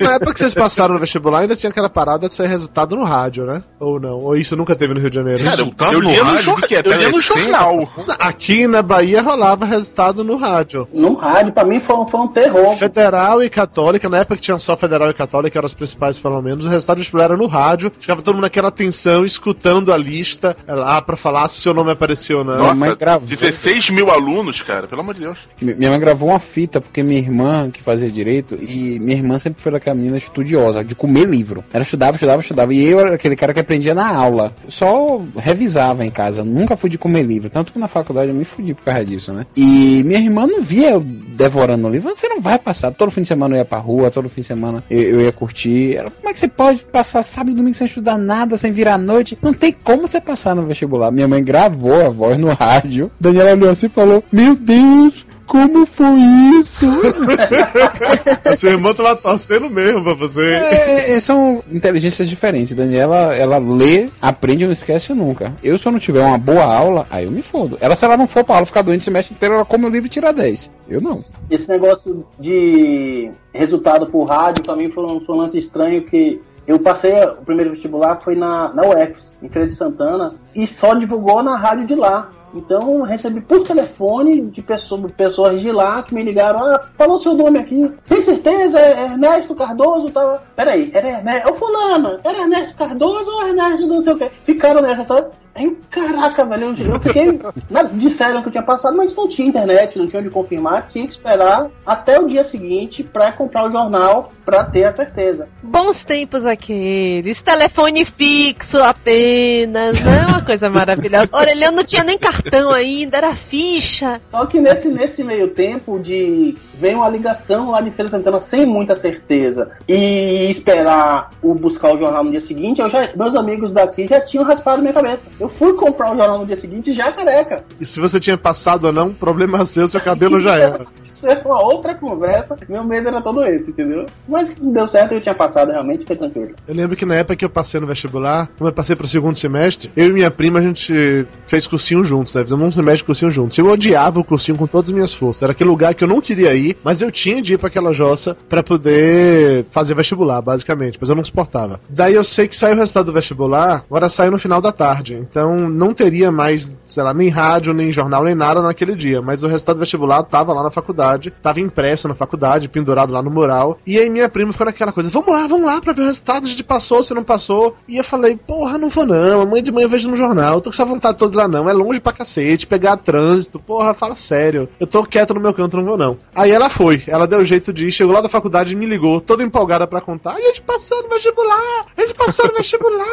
[0.00, 3.04] Na época que vocês passaram no vestibular, ainda tinha aquela parada de sair resultado no
[3.04, 3.62] rádio, né?
[3.80, 4.18] Ou não?
[4.18, 5.42] Ou isso nunca teve no Rio de Janeiro?
[5.44, 7.88] Cara, eu, eu lia no, jor- que é eu lia no jornal.
[8.18, 10.86] Aqui na Bahia rolava resultado no rádio.
[10.92, 12.76] No rádio, pra mim foi, um- foi um terror.
[12.76, 16.18] Federal e católica, na época que tinha só federal e católica, que eram as principais
[16.18, 19.92] pelo menos, o resultado do vestibular era no rádio, ficava todo mundo naquela tensão, escutando
[19.92, 22.56] a lista é, lá pra falar se seu nome apareceu ou não.
[22.58, 23.26] Minha mãe Nossa, gravou.
[23.28, 25.38] 16 mil alunos, cara, pelo amor de Deus.
[25.60, 29.38] Mi- Minha mãe gravou uma fita porque minha irmã, que fazia direito, e minha irmã
[29.46, 31.64] sempre foi aquela menina estudiosa, de comer livro.
[31.72, 34.52] Ela estudava, estudava, estudava, e eu era aquele cara que aprendia na aula.
[34.68, 37.48] Só revisava em casa, nunca fui de comer livro.
[37.48, 39.46] Tanto que na faculdade eu me fudi por causa disso, né?
[39.56, 42.14] E minha irmã não via eu devorando o livro.
[42.14, 42.90] Você não vai passar.
[42.90, 45.32] Todo fim de semana eu ia pra rua, todo fim de semana eu, eu ia
[45.32, 46.02] curtir.
[46.16, 49.38] Como é que você pode passar sábado e domingo sem estudar nada, sem virar noite?
[49.40, 51.10] Não tem como você passar no vestibular.
[51.10, 53.10] Minha mãe gravou a voz no rádio.
[53.20, 55.26] Daniela olhou assim e falou: Meu Deus!
[55.46, 56.18] Como foi
[56.60, 56.86] isso?
[58.44, 60.54] A sua irmã tava torcendo mesmo pra você.
[60.54, 62.74] É, é, são inteligências diferentes.
[62.74, 65.54] Daniela, ela lê, aprende e não esquece nunca.
[65.62, 67.78] Eu, se eu não tiver uma boa aula, aí eu me fodo.
[67.80, 69.88] Ela, se ela não for pra aula, ficar doente o semestre inteiro, ela come o
[69.88, 70.70] livro e tira 10.
[70.88, 71.24] Eu não.
[71.48, 76.40] Esse negócio de resultado por rádio, pra mim foi um, foi um lance estranho que
[76.66, 80.94] eu passei, o primeiro vestibular foi na, na UFS, em Feira de Santana, e só
[80.94, 82.32] divulgou na rádio de lá.
[82.56, 87.34] Então recebi por telefone de pessoa- pessoas de lá que me ligaram, ah, falou seu
[87.34, 88.78] nome aqui, tem certeza?
[88.78, 90.10] É Ernesto Cardoso?
[90.10, 90.42] Tava...
[90.54, 94.30] Peraí, era Ernesto, ô fulano, era Ernesto Cardoso ou Ernesto não sei o que?
[94.44, 95.28] Ficaram nessa, sabe?
[95.56, 97.40] Aí, caraca, velho, eu, fiquei.
[97.70, 101.06] na- disseram que eu tinha passado, mas não tinha internet, não tinha onde confirmar, tinha
[101.06, 105.48] que esperar até o dia seguinte pra comprar o jornal pra ter a certeza.
[105.62, 107.40] Bons tempos aqueles.
[107.42, 110.26] Telefone fixo apenas, né?
[110.28, 111.34] Uma coisa maravilhosa.
[111.34, 114.20] Orelhão não tinha nem cartão ainda, era ficha.
[114.30, 118.66] Só que nesse, nesse meio tempo de vem uma ligação lá de Feira Santana sem
[118.66, 123.72] muita certeza e esperar o buscar o jornal no dia seguinte, eu já, meus amigos
[123.72, 125.28] daqui já tinham raspado minha cabeça.
[125.40, 127.64] Eu fui comprar o jornal no dia seguinte já careca.
[127.80, 130.86] E se você tinha passado ou não, problema seu, seu cabelo já era.
[131.04, 132.56] Isso é uma outra conversa.
[132.68, 134.06] Meu medo era todo esse, entendeu?
[134.28, 136.54] Mas deu certo, eu tinha passado realmente, foi tranquilo.
[136.66, 139.36] Eu lembro que na época que eu passei no vestibular, como eu passei pro segundo
[139.36, 142.42] semestre, eu e minha prima, a gente fez cursinho juntos, né?
[142.42, 143.56] Fizemos um semestre de cursinho juntos.
[143.58, 145.42] Eu odiava o cursinho com todas as minhas forças.
[145.42, 147.92] Era aquele lugar que eu não queria ir, mas eu tinha de ir pra aquela
[147.92, 150.98] jossa pra poder fazer vestibular, basicamente.
[151.00, 151.80] Mas eu não suportava.
[151.88, 155.26] Daí eu sei que saiu o resultado do vestibular, agora saiu no final da tarde.
[155.36, 159.20] Então não teria mais, sei lá, nem rádio, nem jornal, nem nada naquele dia.
[159.20, 163.22] Mas o resultado do vestibular tava lá na faculdade, tava impresso na faculdade, pendurado lá
[163.22, 163.78] no mural.
[163.86, 166.46] E aí minha prima ficou naquela coisa: vamos lá, vamos lá pra ver o resultado,
[166.46, 167.76] a gente passou, você não passou.
[167.86, 169.42] E eu falei: porra, não vou não.
[169.42, 170.62] Amanhã de manhã eu vejo no jornal.
[170.62, 171.68] Tô com essa vontade toda lá não.
[171.68, 173.58] É longe pra cacete, pegar trânsito.
[173.58, 174.66] Porra, fala sério.
[174.80, 176.16] Eu tô quieto no meu canto, não vou não.
[176.34, 179.20] Aí ela foi, ela deu jeito de ir, chegou lá da faculdade e me ligou,
[179.20, 180.32] toda empolgada pra contar.
[180.32, 183.04] A gente passou no vestibular, a gente passou no vestibular.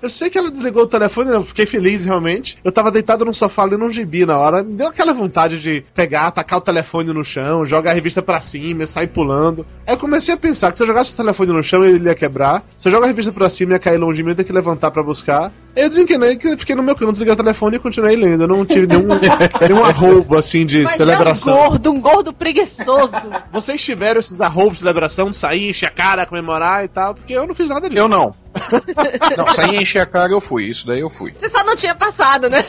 [0.00, 2.58] Eu sei que ela desligou o telefone, eu fiquei feliz realmente.
[2.64, 5.84] Eu tava deitado no sofá lendo um gibi na hora, me deu aquela vontade de
[5.94, 9.66] pegar, tacar o telefone no chão, jogar a revista pra cima, sair pulando.
[9.86, 12.14] Aí eu comecei a pensar que se eu jogasse o telefone no chão, ele ia
[12.14, 12.64] quebrar.
[12.76, 14.44] Se eu jogar a revista pra cima, ia cair longe de mim, eu ia ter
[14.44, 15.52] que levantar pra buscar.
[15.76, 18.44] Aí eu desencanei que eu fiquei no meu canto, desliguei o telefone e continuei lendo.
[18.44, 19.08] Eu não tive nenhum,
[19.60, 21.52] nenhum arrobo assim de Mas celebração.
[21.52, 23.12] É um gordo, um gordo preguiçoso.
[23.52, 27.32] Vocês tiveram esses arrobos de celebração, de sair, encher a cara, comemorar e tal, porque
[27.32, 28.00] eu não fiz nada disso.
[28.00, 28.32] Eu não.
[29.36, 31.32] Não, sair encher a cara eu fui, isso daí eu fui.
[31.32, 32.64] Você só não tinha passado, né?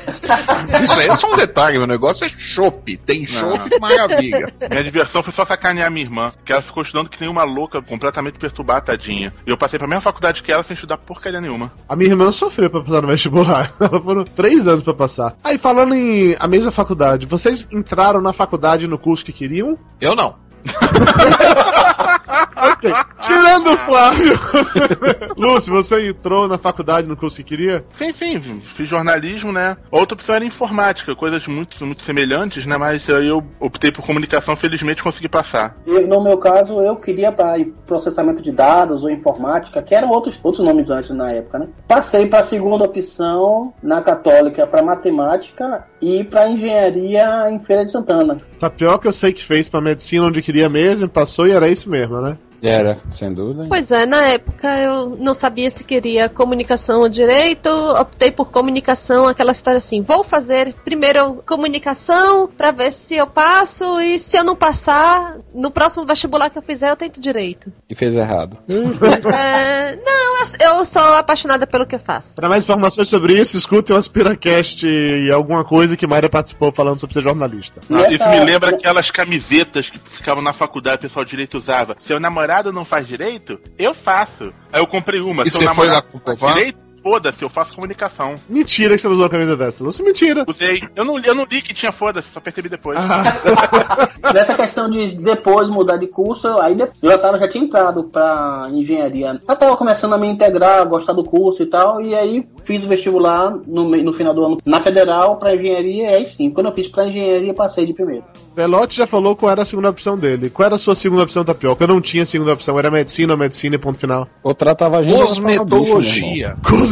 [0.84, 2.98] Isso aí é só um detalhe, meu negócio é chopp.
[2.98, 4.52] Tem chopp, maravilha.
[4.69, 7.82] Minha diversão foi só sacanear minha irmã, que ela ficou estudando que nem uma louca,
[7.82, 9.34] completamente perturbada, tadinha.
[9.45, 11.71] E eu passei pra mesma faculdade que ela sem estudar porcaria nenhuma.
[11.88, 13.71] A minha irmã sofreu pra passar no vestibular.
[13.80, 15.36] Ela foram três anos pra passar.
[15.43, 19.78] Aí, falando em a mesma faculdade, vocês entraram na faculdade no curso que queriam?
[20.02, 20.36] Eu não.
[22.56, 22.91] Ok.
[23.20, 24.39] Tirando o Flávio.
[25.36, 27.84] Lúcio, você entrou na faculdade no curso que queria?
[27.94, 29.78] Sim, sim, fiz jornalismo, né?
[29.91, 32.78] Outra opção era informática, coisas muito, muito semelhantes, né?
[32.78, 35.76] Mas aí eu optei por comunicação, felizmente consegui passar.
[35.86, 40.39] Eu, no meu caso, eu queria para processamento de dados ou informática, que eram outros,
[40.44, 41.68] outros nomes antes na época, né?
[41.88, 47.91] Passei para a segunda opção na Católica para matemática e para engenharia em Feira de
[47.91, 48.39] Santana.
[48.60, 52.22] Tapioca eu sei que fez pra medicina onde queria mesmo, passou e era isso mesmo,
[52.22, 52.38] né?
[52.69, 53.65] Era, sem dúvida.
[53.67, 59.28] Pois é, na época eu não sabia se queria comunicação ou direito, optei por comunicação,
[59.28, 64.43] aquela história assim, vou fazer primeiro comunicação pra ver se eu passo e se eu
[64.43, 67.71] não passar, no próximo vestibular que eu fizer eu tento direito.
[67.89, 68.58] E fez errado.
[69.36, 72.36] É, não, eu, eu sou apaixonada pelo que eu faço.
[72.36, 76.99] Para mais informações sobre isso, escutem o Aspiracast e alguma coisa que Mayra participou falando
[76.99, 77.82] sobre ser jornalista.
[77.89, 81.95] Ah, isso me lembra aquelas camisetas que ficavam na faculdade, o pessoal de direito usava.
[81.99, 83.60] Seu namorado não faz direito?
[83.78, 84.54] Eu faço.
[84.72, 85.44] Aí eu comprei uma.
[85.44, 86.54] E você foi lá namorado comprovar?
[86.54, 86.85] direito?
[87.06, 88.34] Foda-se, eu faço comunicação.
[88.50, 90.44] Mentira que você usou a camisa dessa, Lúcio, mentira.
[90.50, 90.82] Usei.
[90.96, 92.98] Eu não, eu não li que tinha foda-se, só percebi depois.
[94.34, 98.06] Nessa questão de depois mudar de curso, eu- aí eu já, tava, já tinha entrado
[98.06, 99.39] pra engenharia.
[99.48, 102.88] Já tava começando a me integrar, gostar do curso e tal, e aí fiz o
[102.88, 106.74] vestibular no, no final do ano na federal pra engenharia, e aí sim, quando eu
[106.74, 108.24] fiz pra engenharia, passei de primeiro.
[108.56, 110.50] Velote já falou qual era a segunda opção dele.
[110.50, 111.84] Qual era a sua segunda opção, Tapioca?
[111.84, 114.28] Eu não tinha segunda opção, era medicina ou medicina e ponto final.
[114.41, 115.13] Ou tratava a gente.
[115.41, 116.02] tratava bicho,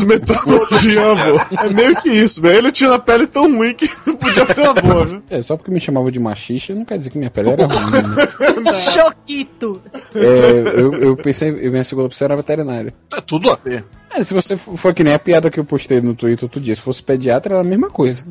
[0.03, 1.47] Cosmetologia, amor.
[1.63, 2.57] É meio que isso, velho.
[2.57, 5.23] Ele tinha uma pele tão ruim que podia ser uma boa, viu?
[5.29, 7.91] É, só porque me chamava de machista não quer dizer que minha pele era ruim.
[8.63, 8.73] Né?
[8.75, 9.81] Choquito!
[10.15, 12.93] É, eu, eu pensei, eu- minha segunda opção era veterinária.
[13.13, 13.83] É tudo a ver.
[14.15, 16.75] É, se você for que nem a piada que eu postei no Twitter outro dia,
[16.75, 18.25] se fosse pediatra era a mesma coisa.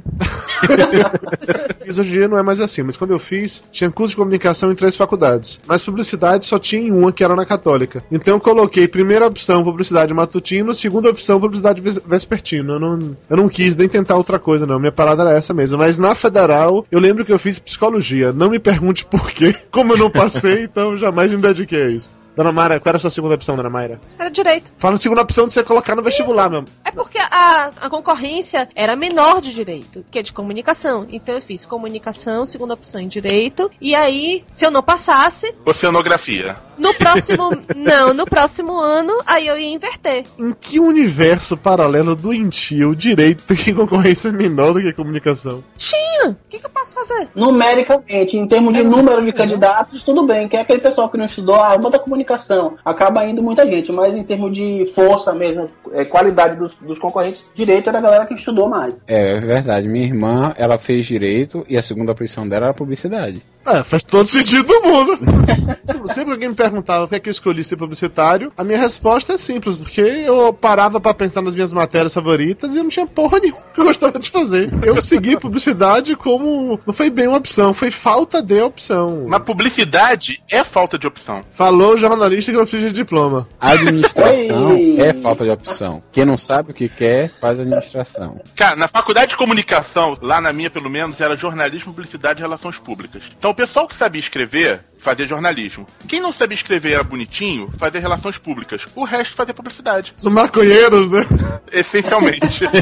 [1.86, 4.16] Isso hoje em dia não é mais assim, mas quando eu fiz, tinha curso de
[4.16, 5.60] comunicação em três faculdades.
[5.66, 8.04] Mas publicidade só tinha uma, que era na Católica.
[8.10, 12.74] Então eu coloquei primeira opção publicidade matutino, segunda opção publicidade ves- vespertino.
[12.74, 14.78] Eu não, eu não quis nem tentar outra coisa, não.
[14.78, 15.78] Minha parada era essa mesmo.
[15.78, 18.32] Mas na federal, eu lembro que eu fiz psicologia.
[18.32, 19.54] Não me pergunte por quê.
[19.70, 22.21] Como eu não passei, então jamais me dediquei a isso.
[22.36, 24.00] Dona Mayra, qual era a sua segunda opção, Dona Mayra?
[24.18, 24.72] Era direito.
[24.78, 26.66] Fala a segunda opção de você colocar no vestibular mesmo.
[26.84, 31.06] É porque a, a concorrência era menor de direito, que é de comunicação.
[31.10, 33.70] Então eu fiz comunicação, segunda opção em direito.
[33.80, 36.56] E aí, se eu não passasse, Oceanografia.
[36.82, 37.50] No próximo.
[37.76, 40.24] não, no próximo ano, aí eu ia inverter.
[40.38, 45.62] Em que universo paralelo doentio direito tem concorrência menor do que comunicação?
[45.78, 46.30] Tinha!
[46.30, 47.28] O que, que eu posso fazer?
[47.34, 51.24] Numericamente, em termos de número de candidatos, tudo bem, que é aquele pessoal que não
[51.24, 52.76] estudou, ah, bota comunicação.
[52.84, 57.46] Acaba indo muita gente, mas em termos de força mesmo, é, qualidade dos, dos concorrentes,
[57.54, 59.02] direito era a galera que estudou mais.
[59.06, 59.88] É, é verdade.
[59.88, 63.42] Minha irmã, ela fez direito e a segunda opção dela era publicidade.
[63.66, 65.18] É, faz todo sentido do mundo.
[66.08, 68.78] Sempre que alguém me perguntava por que, é que eu escolhi ser publicitário, a minha
[68.78, 72.90] resposta é simples, porque eu parava pra pensar nas minhas matérias favoritas e eu não
[72.90, 74.70] tinha porra nenhuma que eu gostava de fazer.
[74.82, 76.80] Eu segui publicidade como.
[76.86, 79.26] Não foi bem uma opção, foi falta de opção.
[79.28, 81.44] Mas publicidade é falta de opção.
[81.50, 83.48] Falou o jornalista que não precisa de diploma.
[83.60, 86.02] Administração é falta de opção.
[86.12, 88.40] Quem não sabe o que quer, faz administração.
[88.56, 92.78] Cara, na faculdade de comunicação, lá na minha pelo menos, era jornalismo, publicidade e relações
[92.78, 93.22] públicas.
[93.38, 95.86] Então o pessoal que sabia escrever fazia jornalismo.
[96.06, 98.86] Quem não sabia escrever era bonitinho, fazia relações públicas.
[98.94, 100.14] O resto fazia publicidade.
[100.16, 101.26] Os maconheiros, né?
[101.72, 102.64] Essencialmente.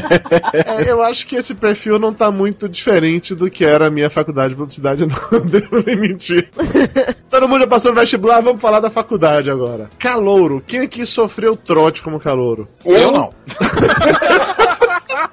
[0.53, 4.09] É, eu acho que esse perfil não tá muito diferente do que era a minha
[4.09, 6.49] faculdade de publicidade, não devo nem mentir.
[7.29, 9.89] Todo mundo já passou no vestibular, vamos falar da faculdade agora.
[9.97, 10.61] Calouro.
[10.65, 12.67] Quem aqui sofreu trote como calouro?
[12.85, 13.33] Eu não.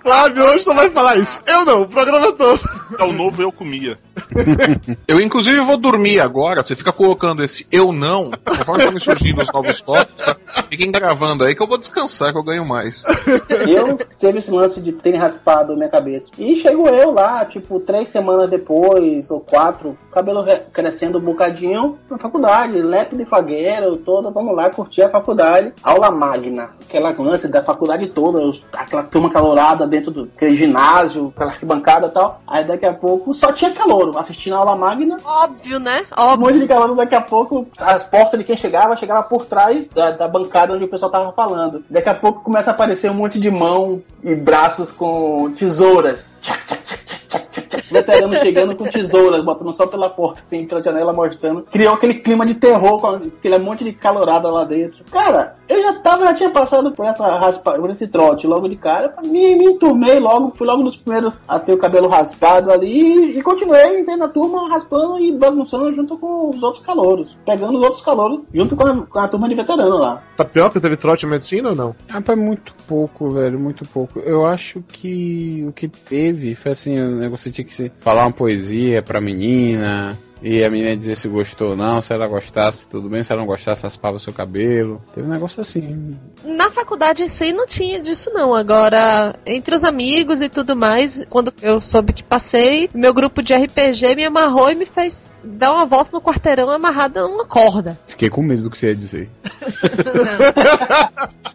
[0.03, 1.39] Flávio hoje só vai falar isso.
[1.47, 2.61] Eu não, o programa todo.
[2.99, 3.99] É o novo eu comia.
[5.07, 6.63] Eu, inclusive, vou dormir agora.
[6.63, 10.37] Você fica colocando esse eu não, conforme estão me surgindo os novos tópicos, tá?
[10.69, 13.03] fiquem gravando aí que eu vou descansar, que eu ganho mais.
[13.67, 16.29] Eu teve esse lance de ter raspado minha cabeça.
[16.39, 21.99] E chego eu lá, tipo, três semanas depois, ou quatro, cabelo re- crescendo um bocadinho
[22.11, 25.73] na faculdade, lépido e fagueiro, todo, vamos lá, curtir a faculdade.
[25.83, 28.41] Aula magna, aquela lance da faculdade toda,
[28.73, 32.41] aquela turma calorada dentro do ginásio, aquela arquibancada e tal.
[32.47, 35.17] Aí daqui a pouco só tinha calor, assistindo a aula magna.
[35.25, 36.07] Óbvio, né?
[36.17, 36.47] Um Óbvio.
[36.47, 40.11] monte de calor, daqui a pouco as portas de quem chegava, chegava por trás da,
[40.11, 41.85] da bancada onde o pessoal tava falando.
[41.89, 46.33] Daqui a pouco começa a aparecer um monte de mão e braços com tesouras.
[46.41, 47.93] Tchac, tchac, tchac, tchac, tchac, tchac, tchac.
[47.93, 51.63] Veterano chegando com tesouras, botando só pela porta, assim, pela janela mostrando.
[51.63, 55.05] Criou aquele clima de terror com aquele monte de calorada lá dentro.
[55.11, 58.77] Cara, eu já tava, já tinha passado por essa raspa, por esse trote logo de
[58.77, 59.15] cara.
[59.25, 63.39] Me, me enturmei logo, fui logo dos primeiros a ter o cabelo raspado ali e,
[63.39, 67.37] e continuei entrei na turma raspando e bagunçando junto com os outros calouros.
[67.45, 70.23] Pegando os outros calouros junto com a, com a turma de veterano lá.
[70.37, 71.95] Tapioca teve trote em medicina ou não?
[72.09, 74.21] Rapaz, muito pouco, velho, muito pouco.
[74.21, 79.03] Eu acho que o que teve foi assim, o negócio tinha que falar uma poesia
[79.03, 80.17] pra menina.
[80.41, 83.41] E a menina dizer se gostou ou não, se ela gostasse, tudo bem, se ela
[83.41, 85.03] não gostasse, raspava o seu cabelo.
[85.13, 86.17] Teve um negócio assim.
[86.45, 88.55] Na faculdade em si não tinha disso não.
[88.55, 93.53] Agora, entre os amigos e tudo mais, quando eu soube que passei, meu grupo de
[93.53, 97.99] RPG me amarrou e me fez dar uma volta no quarteirão amarrada numa corda.
[98.07, 99.31] Fiquei com medo do que você ia dizer.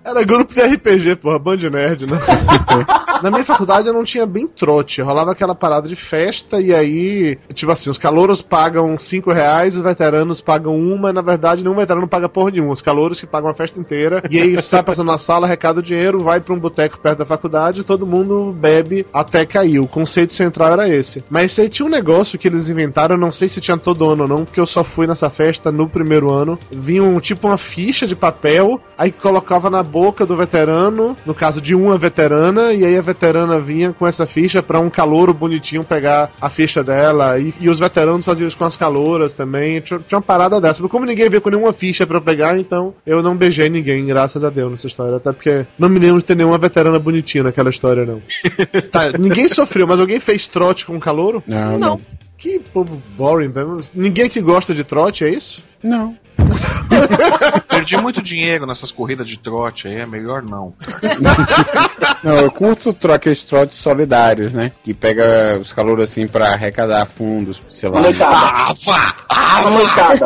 [0.03, 2.17] Era grupo de RPG, porra, Band Nerd, né?
[3.23, 7.37] Na minha faculdade eu não tinha bem trote, rolava aquela parada de festa e aí,
[7.53, 12.05] tipo assim, os calouros pagam 5 reais, os veteranos pagam uma, na verdade nenhum veterano
[12.05, 15.17] paga porra nenhuma, os calouros que pagam a festa inteira, e aí sai passando na
[15.17, 19.07] sala, arrecada o dinheiro, vai pra um boteco perto da faculdade e todo mundo bebe
[19.13, 19.79] até cair.
[19.79, 21.23] O conceito central era esse.
[21.29, 24.27] Mas aí tinha um negócio que eles inventaram, eu não sei se tinha todo ano
[24.27, 26.57] não, porque eu só fui nessa festa no primeiro ano.
[26.71, 31.61] Vinha um, tipo uma ficha de papel, aí colocava na boca do veterano, no caso
[31.61, 35.83] de uma veterana, e aí a veterana vinha com essa ficha pra um calouro bonitinho
[35.83, 39.81] pegar a ficha dela, e, e os veteranos faziam isso com as calouras também.
[39.81, 40.81] Tinha, tinha uma parada dessa.
[40.81, 44.05] Mas como ninguém veio com nenhuma ficha pra eu pegar, então eu não beijei ninguém,
[44.05, 45.17] graças a Deus, nessa história.
[45.17, 48.21] Até porque não me lembro de ter nenhuma veterana bonitinha naquela história, não.
[48.91, 51.43] tá, ninguém sofreu, mas alguém fez trote com um calouro?
[51.47, 51.99] Não, Não.
[52.43, 53.77] Que povo boring, velho.
[53.93, 55.63] Ninguém que gosta de trote, é isso?
[55.81, 56.17] Não.
[57.69, 60.73] Perdi muito dinheiro nessas corridas de trote aí, é melhor não.
[62.21, 64.71] Não, eu curto tro- aqueles trotes solidários, né?
[64.81, 67.99] Que pega os calouros assim pra arrecadar fundos, sei lá.
[68.01, 68.75] Molecada.
[69.29, 70.25] A molecada.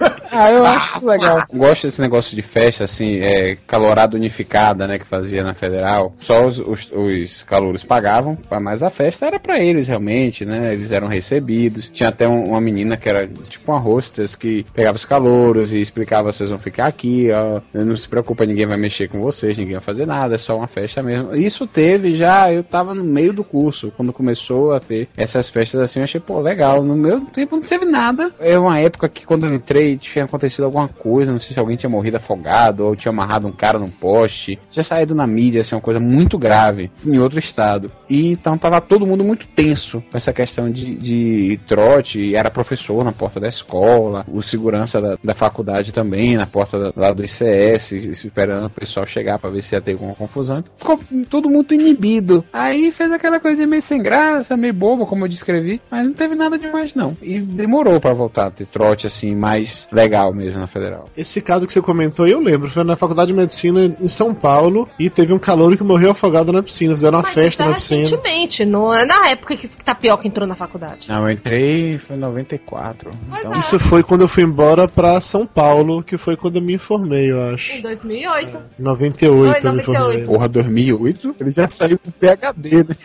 [0.00, 0.16] Ah,
[0.50, 1.42] eu acho legal.
[1.52, 6.14] Gosto desse negócio de festa, assim, é, calorada unificada, né, que fazia na Federal.
[6.18, 10.72] Só os, os, os calouros pagavam, mas a festa era pra eles, realmente, né?
[10.72, 11.88] Eles eram recebidos.
[11.88, 15.80] Tinha até um- uma menina que era tipo uma hostess que pegava os calouros e
[15.80, 17.60] explicava, vocês vão ficar aqui, ó.
[17.72, 20.66] Não se preocupa, ninguém vai mexer com vocês, ninguém vai fazer nada, é só uma
[20.66, 21.34] festa mesmo.
[21.34, 25.80] Isso teve já, eu tava no meio do curso, quando começou a ter essas festas
[25.80, 26.82] assim, eu achei, pô, legal.
[26.82, 28.32] No meu tempo não teve nada.
[28.38, 31.76] É uma época que quando eu entrei tinha acontecido alguma coisa, não sei se alguém
[31.76, 34.58] tinha morrido afogado ou tinha amarrado um cara num poste.
[34.70, 37.90] Tinha saído na mídia, assim, uma coisa muito grave em outro estado.
[38.08, 42.34] E então tava todo mundo muito tenso com essa questão de, de trote.
[42.34, 46.92] Era professor na porta da escola, o segurança da, da faculdade também, na porta da,
[46.96, 50.62] lá do ICS, esperando o pessoal chegar pra ver se ia ter alguma confusão.
[50.76, 52.44] Ficou tudo muito inibido.
[52.52, 56.34] Aí fez aquela coisa meio sem graça, meio boba, como eu descrevi, mas não teve
[56.34, 57.16] nada demais não.
[57.22, 61.08] E demorou pra voltar a ter trote assim mais legal legal mesmo na federal.
[61.16, 64.88] Esse caso que você comentou, eu lembro, foi na Faculdade de Medicina em São Paulo
[64.98, 66.94] e teve um calor que morreu afogado na piscina.
[66.94, 68.00] Fizeram uma Mas festa é na piscina.
[68.00, 71.08] recentemente, não é na época que Tapioca entrou na faculdade.
[71.08, 73.10] Não, eu entrei foi em 94.
[73.28, 73.58] Então, é.
[73.58, 77.30] Isso foi quando eu fui embora pra São Paulo, que foi quando eu me informei,
[77.30, 77.72] eu acho.
[77.72, 78.58] Em 2008.
[78.78, 80.24] Em 98 Foi, eu me formei.
[80.24, 81.36] porra, 2008?
[81.40, 82.96] Ele já saiu com PHD, né?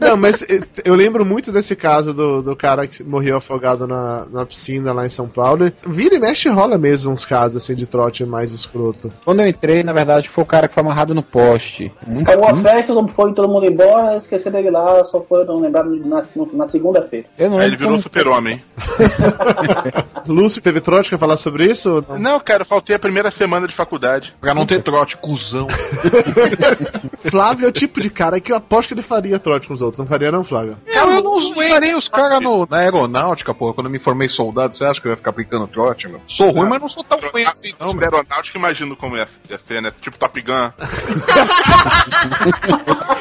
[0.00, 4.26] Não, mas eh, eu lembro muito desse caso do, do cara que morreu afogado na,
[4.26, 5.41] na piscina lá em São Paulo.
[5.66, 9.10] E Vira e mexe rola mesmo uns casos assim de trote mais escroto.
[9.24, 11.92] Quando eu entrei, na verdade, foi o cara que foi amarrado no poste.
[12.06, 15.84] Muito, Acabou a festa, todo- foi todo mundo embora, esqueceram ele lá, só foram lembrar
[15.84, 17.26] na, na segunda-feira.
[17.38, 18.62] Não Aí ele virou um como- super-homem.
[20.26, 22.04] Lúcio teve trote, quer falar sobre isso?
[22.18, 24.32] Não, cara, eu faltei a primeira semana de faculdade.
[24.40, 25.66] Pra não ter trote, cuzão.
[27.30, 29.82] Flávio é o tipo de cara que eu aposto que ele faria trote com os
[29.82, 29.98] outros.
[29.98, 30.76] Não faria não, Flávio?
[30.86, 33.74] Eu, eu não zoei os caras no- na aeronáutica, porra.
[33.74, 36.20] Quando eu me formei soldado, você acha que eu ia ficar aplicando trote, meu?
[36.28, 38.04] Sou ruim, mas não sou tão ruim assim, não, Não, meu.
[38.04, 39.92] aeronáutica, imagino como ia ia ser, né?
[40.00, 40.70] Tipo Top Gun.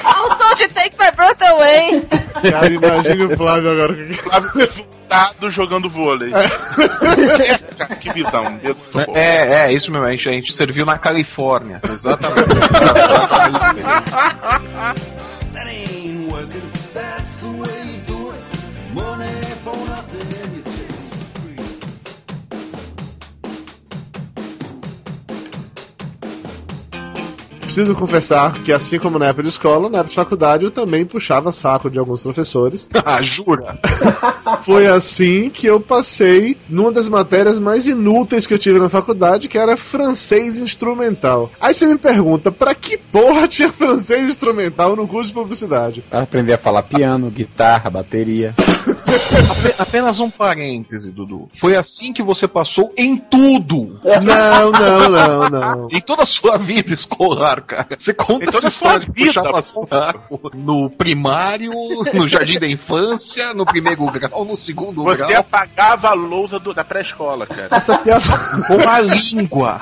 [0.04, 2.08] Ao som de Take My Breath Away.
[2.50, 4.14] Cara, imagine o Flávio agora.
[4.14, 6.32] Flávio resultado jogando vôlei.
[6.32, 8.60] Cara, que visão.
[8.92, 9.16] Pô.
[9.16, 10.06] É, é, isso mesmo.
[10.06, 11.82] A gente, a gente serviu na Califórnia.
[11.90, 12.52] Exatamente.
[27.72, 31.06] Preciso confessar que, assim como na época de escola, na época de faculdade, eu também
[31.06, 32.86] puxava saco de alguns professores.
[33.06, 33.80] ah, jura?
[34.62, 39.48] Foi assim que eu passei numa das matérias mais inúteis que eu tive na faculdade,
[39.48, 41.50] que era francês instrumental.
[41.62, 46.04] Aí você me pergunta, pra que porra tinha francês instrumental no curso de publicidade?
[46.10, 48.54] Pra aprender a falar piano, guitarra, bateria.
[49.50, 51.50] Ape- apenas um parêntese, Dudu.
[51.60, 54.00] Foi assim que você passou em tudo.
[54.04, 55.88] Não, não, não, não.
[55.92, 57.88] Em toda a sua vida escolar, cara.
[57.98, 61.72] Você conta essa história de vida, puxar saco no primário,
[62.14, 65.40] no jardim da infância, no primeiro grau, no segundo Você grau.
[65.42, 67.68] apagava a lousa do- da pré-escola, cara.
[67.72, 68.22] Essa piada.
[68.68, 69.82] Com a língua.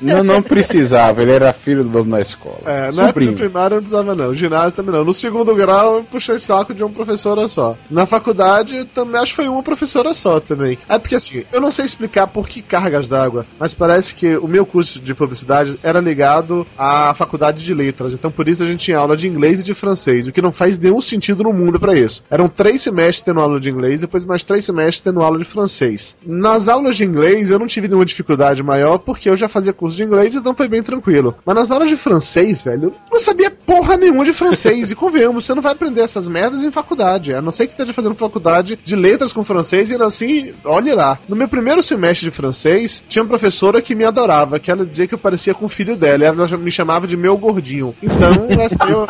[0.00, 2.60] Não, não precisava, ele era filho do dono da escola.
[2.64, 5.04] É, na época do primário não precisava não, ginásio também não.
[5.04, 7.76] No segundo grau eu puxei saco de uma professora só.
[7.90, 10.78] Na faculdade também acho que foi uma professora só também.
[10.88, 14.48] É porque assim, eu não sei explicar por que cargas d'água, mas parece que o
[14.48, 18.84] meu curso de publicidade era ligado à faculdade de letras, então por isso a gente
[18.84, 21.78] tinha aula de inglês e de francês, o que não faz nenhum sentido no mundo
[21.78, 22.22] pra isso.
[22.30, 26.16] Eram três semestres tendo aula de inglês, depois mais três semestres tendo aula de francês.
[26.24, 29.96] Nas aulas de inglês eu não tive nenhuma dificuldade maior porque eu já fazia curso
[29.96, 31.34] de inglês, então foi bem tranquilo.
[31.44, 34.90] Mas nas aulas de francês, velho, eu não sabia porra nenhuma de francês.
[34.90, 37.34] e convenhamos, você não vai aprender essas merdas em faculdade.
[37.34, 40.52] A não ser que você esteja fazendo faculdade de letras com francês e ainda assim,
[40.64, 41.18] olhe lá.
[41.28, 45.06] No meu primeiro semestre de francês, tinha uma professora que me adorava, que ela dizia
[45.06, 46.24] que eu parecia com o filho dela.
[46.24, 47.94] Ela me chamava de meu gordinho.
[48.02, 49.06] Então, essa eu,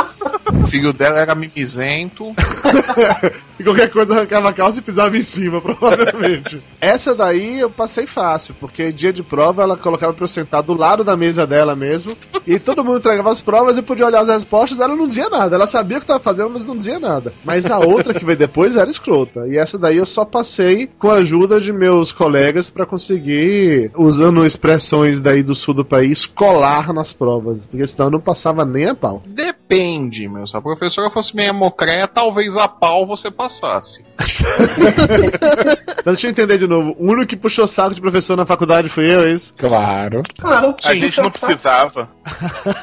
[0.61, 2.35] O filho dela era mimizento.
[3.59, 6.63] e qualquer coisa arrancava a calça e pisava em cima, provavelmente.
[6.81, 10.75] Essa daí eu passei fácil, porque dia de prova ela colocava pra eu sentar do
[10.75, 14.29] lado da mesa dela mesmo, e todo mundo entregava as provas e podia olhar as
[14.29, 15.57] respostas, ela não dizia nada.
[15.57, 17.33] Ela sabia o que tava fazendo, mas não dizia nada.
[17.45, 21.11] Mas a outra que veio depois era escrota, e essa daí eu só passei com
[21.11, 26.93] a ajuda de meus colegas pra conseguir, usando expressões daí do sul do país, colar
[26.93, 29.23] nas provas, porque senão eu não passava nem a pau.
[29.27, 30.47] Depende, meu.
[30.51, 34.05] Se a professora fosse meio mocréia, talvez a pau você passasse.
[36.01, 36.97] Então deixa eu entender de novo.
[36.99, 39.55] O único que puxou saco de professor na faculdade fui eu, é isso?
[39.55, 40.23] Claro.
[40.39, 42.09] Claro, A gente não precisava.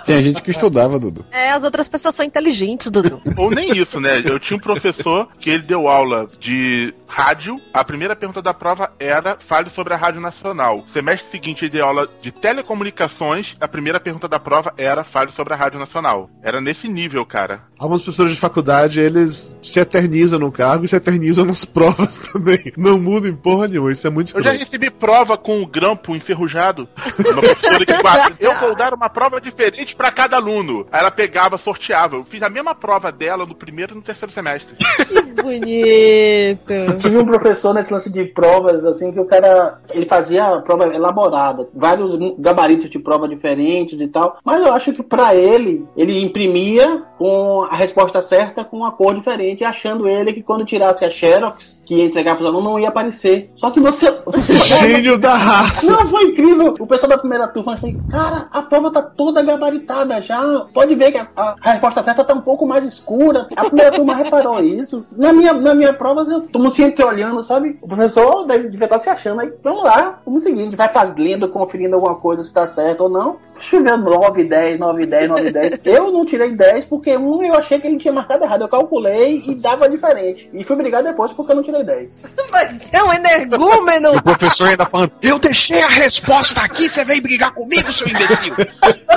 [0.06, 1.26] Tinha gente que estudava, Dudu.
[1.32, 3.20] É, as outras pessoas são inteligentes, Dudu.
[3.36, 4.22] Ou nem isso, né?
[4.24, 7.60] Eu tinha um professor que ele deu aula de rádio.
[7.74, 10.86] A primeira pergunta da prova era fale sobre a Rádio Nacional.
[10.94, 13.56] Semestre seguinte ele deu aula de telecomunicações.
[13.60, 16.30] A primeira pergunta da prova era fale sobre a Rádio Nacional.
[16.44, 17.57] Era nesse nível, cara.
[17.58, 17.77] Yeah.
[17.80, 22.72] Alguns professores de faculdade, eles se eternizam no cargo e se eternizam nas provas também.
[22.76, 26.16] Não mudam em porra nenhuma, isso é muito Eu já recebi prova com o grampo
[26.16, 26.88] enferrujado.
[27.20, 27.98] Uma professora que.
[28.40, 30.88] Eu vou dar uma prova diferente pra cada aluno.
[30.92, 32.16] Aí ela pegava, sorteava.
[32.16, 34.76] Eu fiz a mesma prova dela no primeiro e no terceiro semestre.
[35.08, 36.98] Que bonito.
[37.00, 41.70] Tive um professor nesse lance de provas, assim, que o cara, ele fazia prova elaborada,
[41.74, 47.04] vários gabaritos de prova diferentes e tal, mas eu acho que pra ele, ele imprimia
[47.18, 51.82] com a resposta certa com uma cor diferente, achando ele que quando tirasse a Xerox,
[51.86, 53.50] que ia entregar para os alunos, não ia aparecer.
[53.56, 54.12] Só que você.
[54.26, 55.90] você Gênio da raça.
[55.92, 56.76] Não, foi incrível.
[56.80, 60.66] O pessoal da primeira turma assim, cara, a prova tá toda gabaritada já.
[60.74, 63.48] Pode ver que a, a- a resposta certa tá um pouco mais escura.
[63.56, 65.06] A primeira turma reparou isso.
[65.16, 67.78] Na minha, na minha prova, eu tô sempre olhando, sabe?
[67.82, 69.54] O professor deve, devia estar se achando aí.
[69.64, 70.62] Vamos lá, vamos seguir.
[70.62, 73.38] A gente vai faz, lendo, conferindo alguma coisa se tá certo ou não.
[73.60, 75.82] Choveu 9, 10, 9, 10, 9, 10.
[75.86, 78.62] Eu não tirei 10 porque um eu achei que ele tinha marcado errado.
[78.62, 80.50] Eu calculei e dava diferente.
[80.54, 82.14] E fui brigar depois porque eu não tirei 10.
[82.52, 84.18] Mas é um energúmeno!
[84.18, 88.56] O professor ainda falando, eu deixei a resposta aqui, você vem brigar comigo, seu imbecil.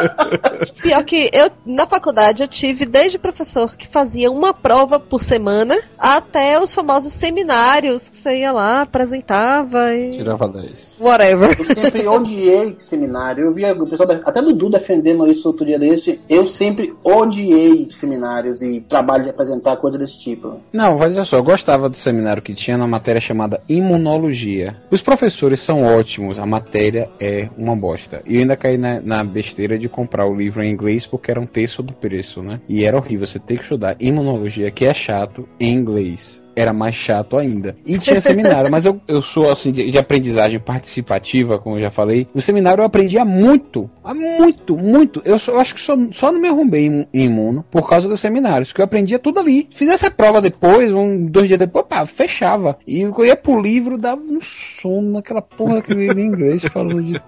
[0.83, 5.79] Pior que eu, na faculdade, eu tive desde professor que fazia uma prova por semana
[5.99, 10.11] até os famosos seminários que você ia lá, apresentava e.
[10.11, 10.97] Tirava 10.
[11.01, 11.57] Whatever.
[11.59, 13.47] Eu sempre odiei seminário.
[13.47, 16.21] Eu via o pessoal, até Dudu defendendo isso outro dia desse.
[16.29, 17.89] Eu sempre odiei
[18.31, 20.61] seminários e trabalho de apresentar coisa desse tipo.
[20.73, 24.77] Não, olha só, eu gostava do seminário que tinha na matéria chamada imunologia.
[24.91, 28.23] Os professores são ótimos, a matéria é uma bosta.
[28.27, 31.41] E eu ainda caí na, na besteira de comprar o livro em inglês porque era
[31.41, 32.61] um terço do preço, né?
[32.69, 36.43] E era horrível, você ter que estudar imunologia, que é chato, em inglês.
[36.57, 37.77] Era mais chato ainda.
[37.87, 41.91] E tinha seminário, mas eu, eu sou assim de, de aprendizagem participativa, como eu já
[41.91, 42.27] falei.
[42.35, 45.23] No seminário eu aprendia muito, muito, muito.
[45.25, 48.09] Eu, só- eu acho que só, só não me arrombei em, em imuno por causa
[48.09, 49.69] dos seminários, que eu aprendia tudo ali.
[49.71, 52.77] Fizesse a prova depois, um, dois dias depois, pá, fechava.
[52.87, 57.03] E eu ia pro livro, dava um sono naquela porra daquele livro em inglês, falando
[57.03, 57.21] de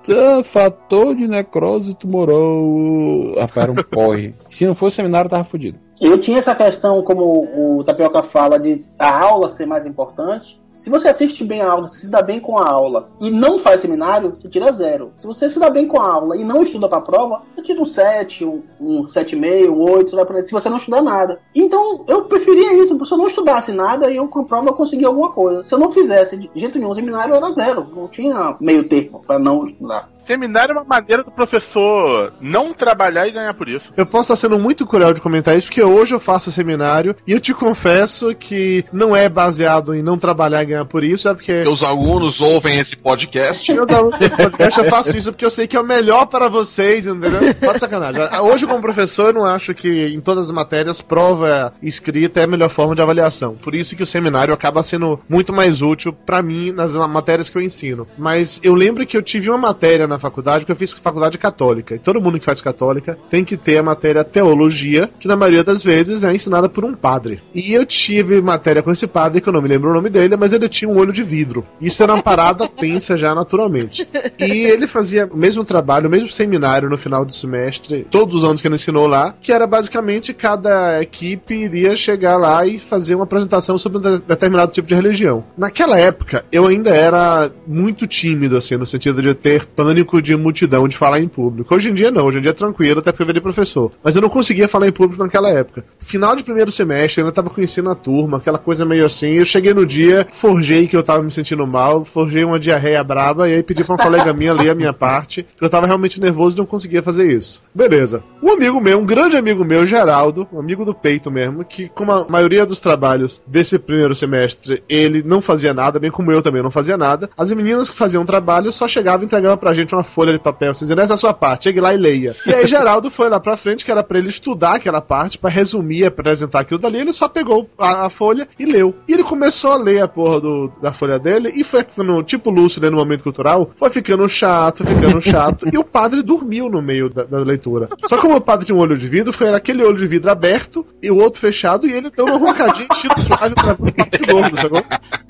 [0.44, 3.34] fator de necrose tumoral.
[3.38, 4.34] Rapaz, era um porre.
[4.48, 5.78] Se não fosse seminário, eu tava fudido.
[6.00, 10.61] Eu tinha essa questão, como o Tapioca fala, de a aula ser mais importante.
[10.74, 13.80] Se você assiste bem a aula, se dá bem com a aula e não faz
[13.80, 15.12] seminário, você tira zero.
[15.16, 17.80] Se você se dá bem com a aula e não estuda pra prova, você tira
[17.80, 21.40] um 7, um, um 7,5, um 8, você vai aprender, se você não estudar nada.
[21.54, 23.02] Então, eu preferia isso.
[23.04, 25.62] Se eu não estudasse nada, eu com a prova eu conseguia alguma coisa.
[25.62, 27.86] Se eu não fizesse de jeito nenhum seminário, era zero.
[27.94, 30.08] Não tinha meio termo pra não estudar.
[30.24, 33.92] Seminário é uma maneira do professor não trabalhar e ganhar por isso.
[33.96, 37.32] Eu posso estar sendo muito cruel de comentar isso, porque hoje eu faço seminário e
[37.32, 41.34] eu te confesso que não é baseado em não trabalhar e ganhar por isso, é
[41.34, 41.62] porque.
[41.62, 43.72] Os alunos ouvem esse podcast.
[43.72, 47.06] Meus alunos podcast, eu faço isso porque eu sei que é o melhor para vocês,
[47.06, 47.54] entendeu?
[47.60, 48.22] Pode sacanagem.
[48.42, 52.46] Hoje, como professor, eu não acho que em todas as matérias, prova escrita é a
[52.46, 53.54] melhor forma de avaliação.
[53.56, 57.56] Por isso que o seminário acaba sendo muito mais útil para mim nas matérias que
[57.56, 58.06] eu ensino.
[58.16, 61.94] Mas eu lembro que eu tive uma matéria na faculdade, porque eu fiz faculdade católica.
[61.94, 65.64] E todo mundo que faz católica tem que ter a matéria teologia, que na maioria
[65.64, 67.42] das vezes é ensinada por um padre.
[67.54, 70.36] E eu tive matéria com esse padre, que eu não me lembro o nome dele,
[70.36, 71.64] mas ele tinha um olho de vidro.
[71.80, 74.08] Isso era uma parada tensa já naturalmente.
[74.38, 78.44] E ele fazia o mesmo trabalho, o mesmo seminário no final do semestre, todos os
[78.44, 83.14] anos que ele ensinou lá, que era basicamente cada equipe iria chegar lá e fazer
[83.14, 85.44] uma apresentação sobre um de- determinado tipo de religião.
[85.56, 90.86] Naquela época, eu ainda era muito tímido, assim, no sentido de ter pânico de multidão,
[90.88, 91.74] de falar em público.
[91.74, 93.90] Hoje em dia não, hoje em dia é tranquilo, até porque eu virei professor.
[94.02, 95.84] Mas eu não conseguia falar em público naquela época.
[95.98, 99.30] Final de primeiro semestre, eu ainda tava conhecendo a turma, aquela coisa meio assim.
[99.34, 103.48] Eu cheguei no dia, forjei que eu tava me sentindo mal, forjei uma diarreia braba
[103.48, 106.56] e aí pedi pra uma colega minha ler a minha parte, eu tava realmente nervoso
[106.56, 107.62] e não conseguia fazer isso.
[107.72, 108.24] Beleza.
[108.42, 112.10] Um amigo meu, um grande amigo meu, Geraldo, um amigo do peito mesmo, que como
[112.10, 116.60] a maioria dos trabalhos desse primeiro semestre, ele não fazia nada, bem como eu também
[116.60, 117.30] não fazia nada.
[117.38, 120.72] As meninas que faziam trabalho só chegavam e entregavam pra gente uma folha de papel,
[120.72, 122.34] assim, dizendo, essa é a sua parte, chegue lá e leia.
[122.44, 125.48] E aí Geraldo foi lá pra frente, que era pra ele estudar aquela parte, pra
[125.48, 128.92] resumir, apresentar aquilo dali, ele só pegou a, a folha e leu.
[129.06, 132.50] E ele começou a ler a porra do, da folha dele, e foi ficando, tipo
[132.50, 136.82] Lúcio, né, no momento cultural, foi ficando chato, ficando chato, e o padre dormiu no
[136.82, 137.88] meio da, da leitura.
[138.04, 140.30] Só que como o padre tinha um olho de vidro, foi aquele olho de vidro
[140.30, 144.56] aberto, e o outro fechado, e ele deu uma roncadinha, estilo suave, pra de novo,
[144.56, 144.82] sacou?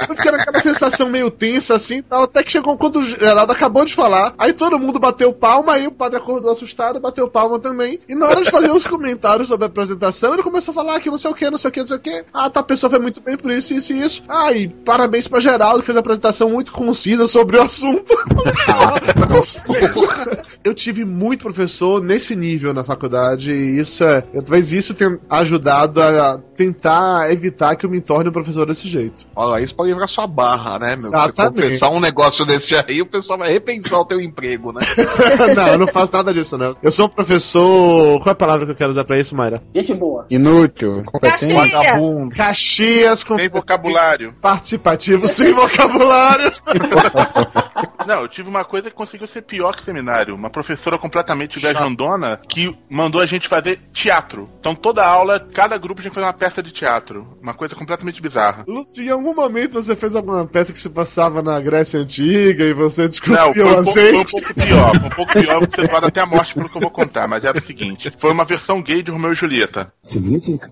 [0.08, 3.84] Eu fiquei naquela sensação meio tensa assim tal, até que chegou quando o Geraldo acabou
[3.84, 8.00] de falar, aí todo mundo bateu palma, aí o padre acordou assustado, bateu palma também,
[8.08, 11.10] e na hora de fazer os comentários sobre a apresentação, ele começou a falar que
[11.10, 12.64] não sei o que, não sei o que, não sei o que, ah, tá, a
[12.64, 15.86] pessoa foi muito bem por isso, isso e isso, ah, e parabéns pra Geraldo, que
[15.86, 18.14] fez a apresentação muito concisa sobre o assunto.
[19.34, 24.94] Ou seja, eu tive muito professor nesse nível na faculdade, e isso é, talvez isso
[24.94, 29.26] tenha ajudado a tentar evitar que eu me torne um professor desse jeito.
[29.34, 30.96] Olha, isso pode livrar sua barra, né, meu?
[30.98, 31.62] Você Exatamente.
[31.62, 34.80] confessar um negócio desse aí, o pessoal vai repensar o teu emprego, né?
[35.56, 36.74] não, eu não faço nada disso, né?
[36.82, 38.18] Eu sou um professor.
[38.20, 39.62] Qual é a palavra que eu quero usar pra isso, Mayra?
[39.74, 40.26] Gente boa.
[40.30, 41.52] Inútil, incompetente.
[41.52, 42.36] Vagabundo.
[42.36, 44.34] Caxias com Tem vocabulário.
[44.40, 46.48] participativo sem vocabulário.
[48.06, 50.34] Não, eu tive uma coisa que conseguiu ser pior que seminário.
[50.34, 54.50] Uma professora completamente viajandona que mandou a gente fazer teatro.
[54.60, 57.36] Então toda aula, cada grupo tinha que fazer uma peça de teatro.
[57.40, 58.64] Uma coisa completamente bizarra.
[58.66, 62.72] Lúcio, em algum momento você fez alguma peça que se passava na Grécia Antiga e
[62.72, 64.98] você Não, descobriu foi o um, pouco, foi um pouco pior.
[64.98, 67.26] Foi um pouco pior, você levado até a morte pelo que eu vou contar.
[67.28, 69.92] Mas era o seguinte: foi uma versão gay de Romeu e Julieta.
[70.02, 70.70] Significa.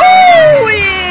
[0.00, 1.07] É,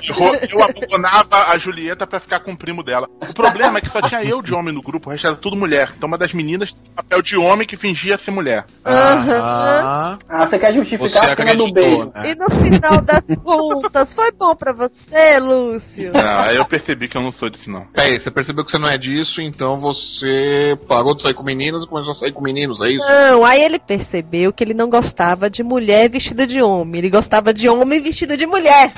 [0.00, 3.08] que ro- eu abandonava a Julieta pra ficar com o primo dela.
[3.28, 5.56] O problema é que só tinha eu de homem no grupo, o resto era tudo
[5.56, 5.92] mulher.
[5.96, 8.64] Então uma das meninas tinha papel de homem que fingia ser mulher.
[8.84, 12.12] Ah, você quer justificar Você a cena do acreditou, beijo.
[12.14, 12.30] né?
[12.30, 16.12] E no final das contas, foi bom pra você, Lúcio?
[16.14, 17.82] Aí eu percebi que eu não sou disso, não.
[17.86, 21.84] Peraí, você percebeu que você não é disso, então você parou de sair com meninas
[21.84, 23.06] e começou a sair com meninos, é isso?
[23.08, 27.52] Não, aí ele percebeu que ele não gostava de mulher vestida de homem, ele gostava
[27.52, 28.92] de homem vestido de mulher.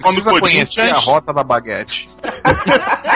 [0.00, 2.08] Precisa conhecer a rota da baguete.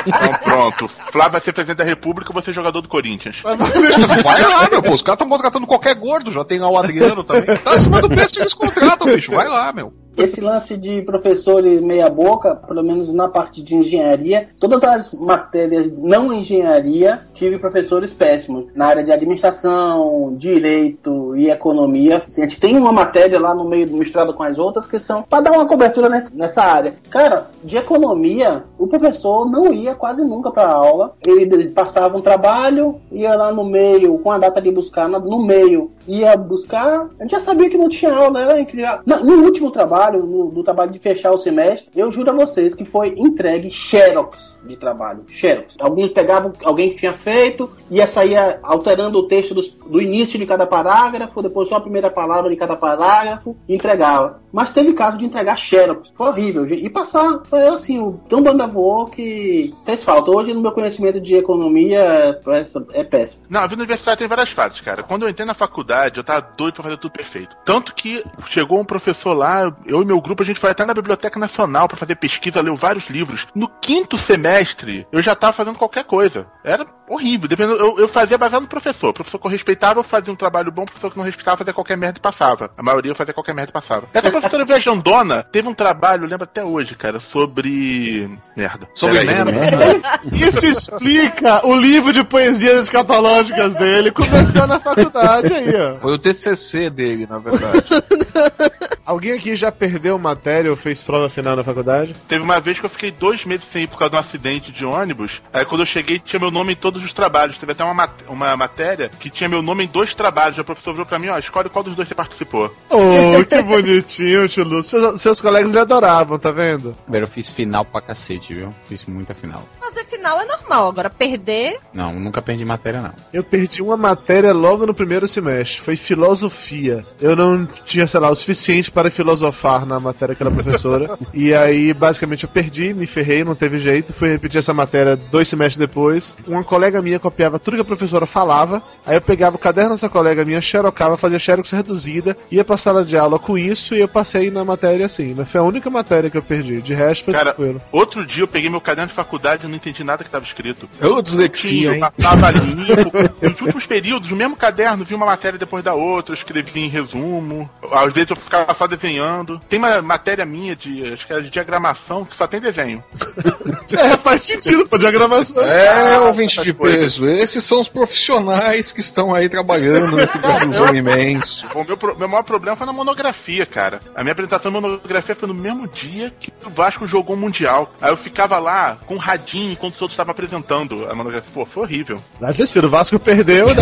[0.06, 0.88] Então pronto.
[1.10, 3.36] Flávio vai ser presidente da República, você é jogador do Corinthians.
[3.42, 4.92] Vai lá, meu pô.
[4.92, 7.56] Os caras estão contratando qualquer gordo, já tem lá o Adriano também.
[7.56, 9.32] Tá acima do preço, eles contratam, bicho.
[9.32, 9.92] Vai lá, meu.
[10.16, 15.92] Esse lance de professores meia boca, pelo menos na parte de engenharia, todas as matérias
[15.96, 18.66] não engenharia, tive professores péssimos.
[18.74, 23.90] Na área de administração, direito e economia, a gente tem uma matéria lá no meio
[23.92, 26.94] misturada com as outras que são para dar uma cobertura ne- nessa área.
[27.10, 31.14] Cara, de economia, o professor não ia quase nunca para aula.
[31.26, 35.90] Ele passava um trabalho, ia lá no meio, com a data de buscar no meio,
[36.06, 38.98] ia buscar, a gente já sabia que não tinha aula, era incrível.
[39.04, 42.84] No último trabalho, no, no trabalho de fechar o semestre, eu juro a vocês que
[42.84, 45.76] foi entregue xerox de trabalho, xerox.
[45.80, 50.46] Alguns pegavam alguém que tinha feito, ia sair alterando o texto dos- do início de
[50.46, 54.40] cada parágrafo, depois só a primeira palavra de cada parágrafo, e entregava.
[54.56, 56.66] Mas teve caso de entregar xerox, foi horrível.
[56.66, 60.30] E passar, foi assim, tão banda voou que fez falta.
[60.30, 63.44] Hoje, no meu conhecimento de economia, é, é péssimo.
[63.50, 65.02] Não, a vida universitária tem várias fases, cara.
[65.02, 67.54] Quando eu entrei na faculdade, eu tava doido pra fazer tudo perfeito.
[67.66, 70.94] Tanto que chegou um professor lá, eu e meu grupo, a gente foi até na
[70.94, 73.46] Biblioteca Nacional pra fazer pesquisa, leu vários livros.
[73.54, 76.46] No quinto semestre, eu já tava fazendo qualquer coisa.
[76.64, 77.48] Era horrível.
[77.48, 79.10] Dependendo, eu, eu fazia baseado no professor.
[79.10, 81.58] O professor que eu respeitava, eu fazia um trabalho bom, o professor que não respeitava,
[81.58, 82.70] fazia qualquer merda e passava.
[82.76, 84.08] A maioria eu fazia qualquer merda e passava.
[84.12, 88.28] Essa professora viajandona teve um trabalho, lembro até hoje, cara, sobre.
[88.56, 88.88] Merda.
[88.94, 89.44] Sobre Peraí.
[89.44, 90.20] merda?
[90.32, 94.10] Isso explica o livro de poesias escatológicas dele.
[94.10, 96.00] Começou na faculdade aí, ó.
[96.00, 97.84] Foi o TCC dele, na verdade.
[99.04, 102.12] Alguém aqui já perdeu matéria ou fez prova final na faculdade?
[102.26, 104.72] Teve uma vez que eu fiquei dois meses sem ir por causa de um acidente
[104.72, 105.40] de ônibus.
[105.52, 107.56] Aí quando eu cheguei, tinha meu nome em todos os trabalhos.
[107.56, 110.56] Teve até uma, mat- uma matéria que tinha meu nome em dois trabalhos.
[110.58, 112.74] E o professor virou pra mim, ó, escolhe qual dos dois você participou.
[112.90, 115.00] Oh, que bonitinho, tio Lúcio.
[115.00, 116.96] Seus, seus colegas lhe adoravam, tá vendo?
[117.08, 118.74] Velho, eu fiz final pra cacete, viu?
[118.88, 119.62] Fiz muita final.
[119.80, 121.78] Fazer final é normal, agora perder.
[121.92, 123.12] Não, nunca perdi matéria, não.
[123.32, 125.80] Eu perdi uma matéria logo no primeiro semestre.
[125.80, 127.04] Foi filosofia.
[127.20, 131.18] Eu não tinha, sei lá, o suficiente para filosofar na matéria que era professora.
[131.32, 134.12] e aí, basicamente, eu perdi, me ferrei, não teve jeito.
[134.12, 136.36] Fui repetir essa matéria dois semestres depois.
[136.46, 138.82] Uma colega minha copiava tudo que a professora falava.
[139.06, 143.04] Aí eu pegava o caderno dessa colega minha, xerocava, fazia xerox reduzida, ia pra sala
[143.04, 145.34] de aula com isso e eu passei na matéria assim.
[145.36, 146.80] Mas foi a única matéria que eu perdi.
[146.80, 147.82] De resto, foi Cara, tranquilo.
[147.92, 150.88] outro dia eu peguei meu caderno de faculdade e não entendi nada que tava escrito.
[151.00, 153.12] Eu dislexia, eu passava limpo.
[153.42, 156.88] Nos últimos períodos, no mesmo caderno, vi uma matéria depois da outra, eu escrevi em
[156.88, 157.68] resumo.
[157.92, 159.60] Às vezes eu ficava só desenhando.
[159.68, 163.04] Tem uma matéria minha de, acho que era de diagramação, que só tem desenho.
[163.96, 165.62] É, faz sentido pra diagramação.
[165.62, 167.00] É, ouvinte essas de coisas.
[167.14, 171.64] peso, esses são os profissionais que estão aí trabalhando nesse Brasilzão imenso.
[171.74, 174.00] O meu, pro- meu maior problema foi na monografia, cara.
[174.14, 177.92] A minha apresentação de monografia foi no mesmo dia que o Vasco jogou o Mundial.
[178.00, 181.50] Aí eu ficava lá com um radinho enquanto os outros estavam apresentando a monografia.
[181.52, 182.20] Pô, foi horrível.
[182.40, 182.86] Deve ter sido.
[182.86, 183.74] O Vasco perdeu, né?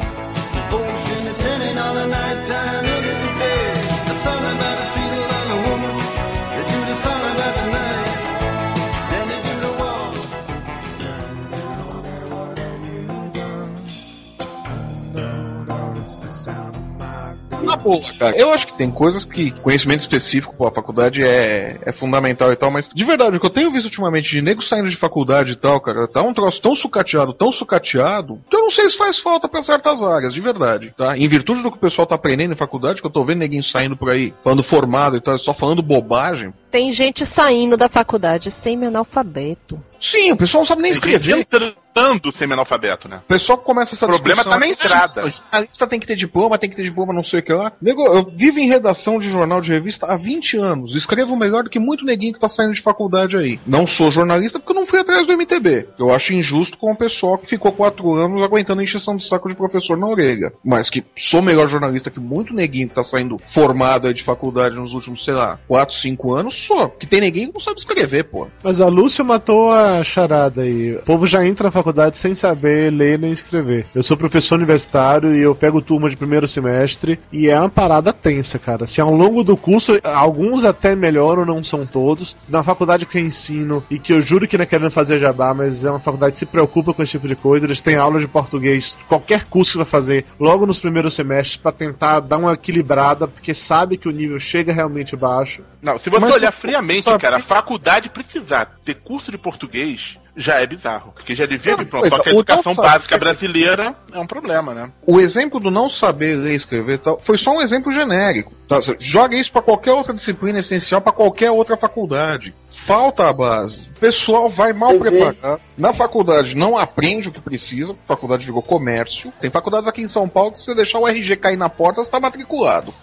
[17.67, 18.37] Na boa, cara.
[18.37, 22.71] Eu acho que tem coisas que conhecimento específico pra faculdade é, é fundamental e tal,
[22.71, 25.55] mas de verdade, o que eu tenho visto ultimamente de nego saindo de faculdade e
[25.55, 29.19] tal, cara, tá um troço tão sucateado, tão sucateado, que eu não sei se faz
[29.19, 31.17] falta pra certas áreas, de verdade, tá?
[31.17, 33.63] Em virtude do que o pessoal tá aprendendo em faculdade, que eu tô vendo neguinho
[33.63, 36.53] saindo por aí, falando formado e tal, só falando bobagem.
[36.77, 39.81] Tem gente saindo da faculdade sem analfabeto.
[39.99, 41.39] Sim, o pessoal não sabe nem Tem gente escrever.
[41.41, 43.17] entrando tentando ser analfabeto, né?
[43.23, 45.21] O pessoal começa essa O problema tá na entrada.
[45.21, 47.71] "Ah, Jornalista tem que ter diploma, tem que ter diploma, não sei o que lá.
[47.81, 50.95] Nego, eu vivo em redação de jornal de revista há 20 anos.
[50.95, 53.59] Escrevo melhor do que muito neguinho que tá saindo de faculdade aí.
[53.65, 55.87] Não sou jornalista porque eu não fui atrás do MTB.
[55.97, 59.49] Eu acho injusto com o pessoal que ficou quatro anos aguentando a encheção de saco
[59.49, 60.53] de professor na orelha.
[60.63, 64.75] Mas que sou melhor jornalista que muito neguinho que tá saindo formado aí de faculdade
[64.75, 66.89] nos últimos, sei lá, 4, 5 anos, sou.
[66.89, 68.47] Que tem neguinho que não sabe escrever, pô.
[68.63, 70.95] Mas a Lúcia matou a charada aí.
[70.95, 73.85] O povo já entra na faculdade sem saber ler nem escrever.
[73.95, 78.11] Eu sou professor universitário e eu pego turma de primeiro semestre e é uma parada
[78.11, 78.85] tensa, cara.
[78.85, 82.35] Se ao longo do curso, alguns até melhoram, não são todos.
[82.49, 85.53] Na faculdade que eu ensino e que eu juro que não é querendo fazer jabá,
[85.53, 87.65] mas é uma faculdade que se preocupa com esse tipo de coisa.
[87.65, 91.71] Eles têm aula de português, qualquer curso que vai fazer, logo nos primeiros semestres, pra
[91.71, 95.61] tentar dar uma equilibrada, porque sabe que o nível chega realmente baixo.
[95.81, 99.37] Não, se você Mas olhar tu- friamente, só- cara, a faculdade precisar ter curso de
[99.37, 101.11] português já é bizarro.
[101.13, 102.07] Porque já devia vir pronto.
[102.09, 104.91] Só que a educação básica brasileira é um problema, né?
[105.05, 108.53] O exemplo do não saber ler e escrever tal foi só um exemplo genérico.
[108.67, 112.53] Tá, joga isso pra qualquer outra disciplina essencial, pra qualquer outra faculdade.
[112.85, 113.81] Falta a base.
[113.95, 115.23] O pessoal vai mal Você vê?
[115.25, 115.61] preparado.
[115.77, 117.93] Na faculdade não aprende o que precisa.
[117.93, 119.31] A faculdade virou comércio.
[119.39, 122.03] Tem faculdades aqui em São Paulo que se você deixar o RG cair na porta,
[122.03, 122.93] você tá matriculado.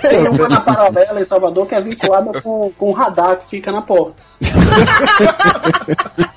[0.00, 3.70] Tem uma na paralela em Salvador que é vinculada com, com o radar que fica
[3.70, 4.16] na porta.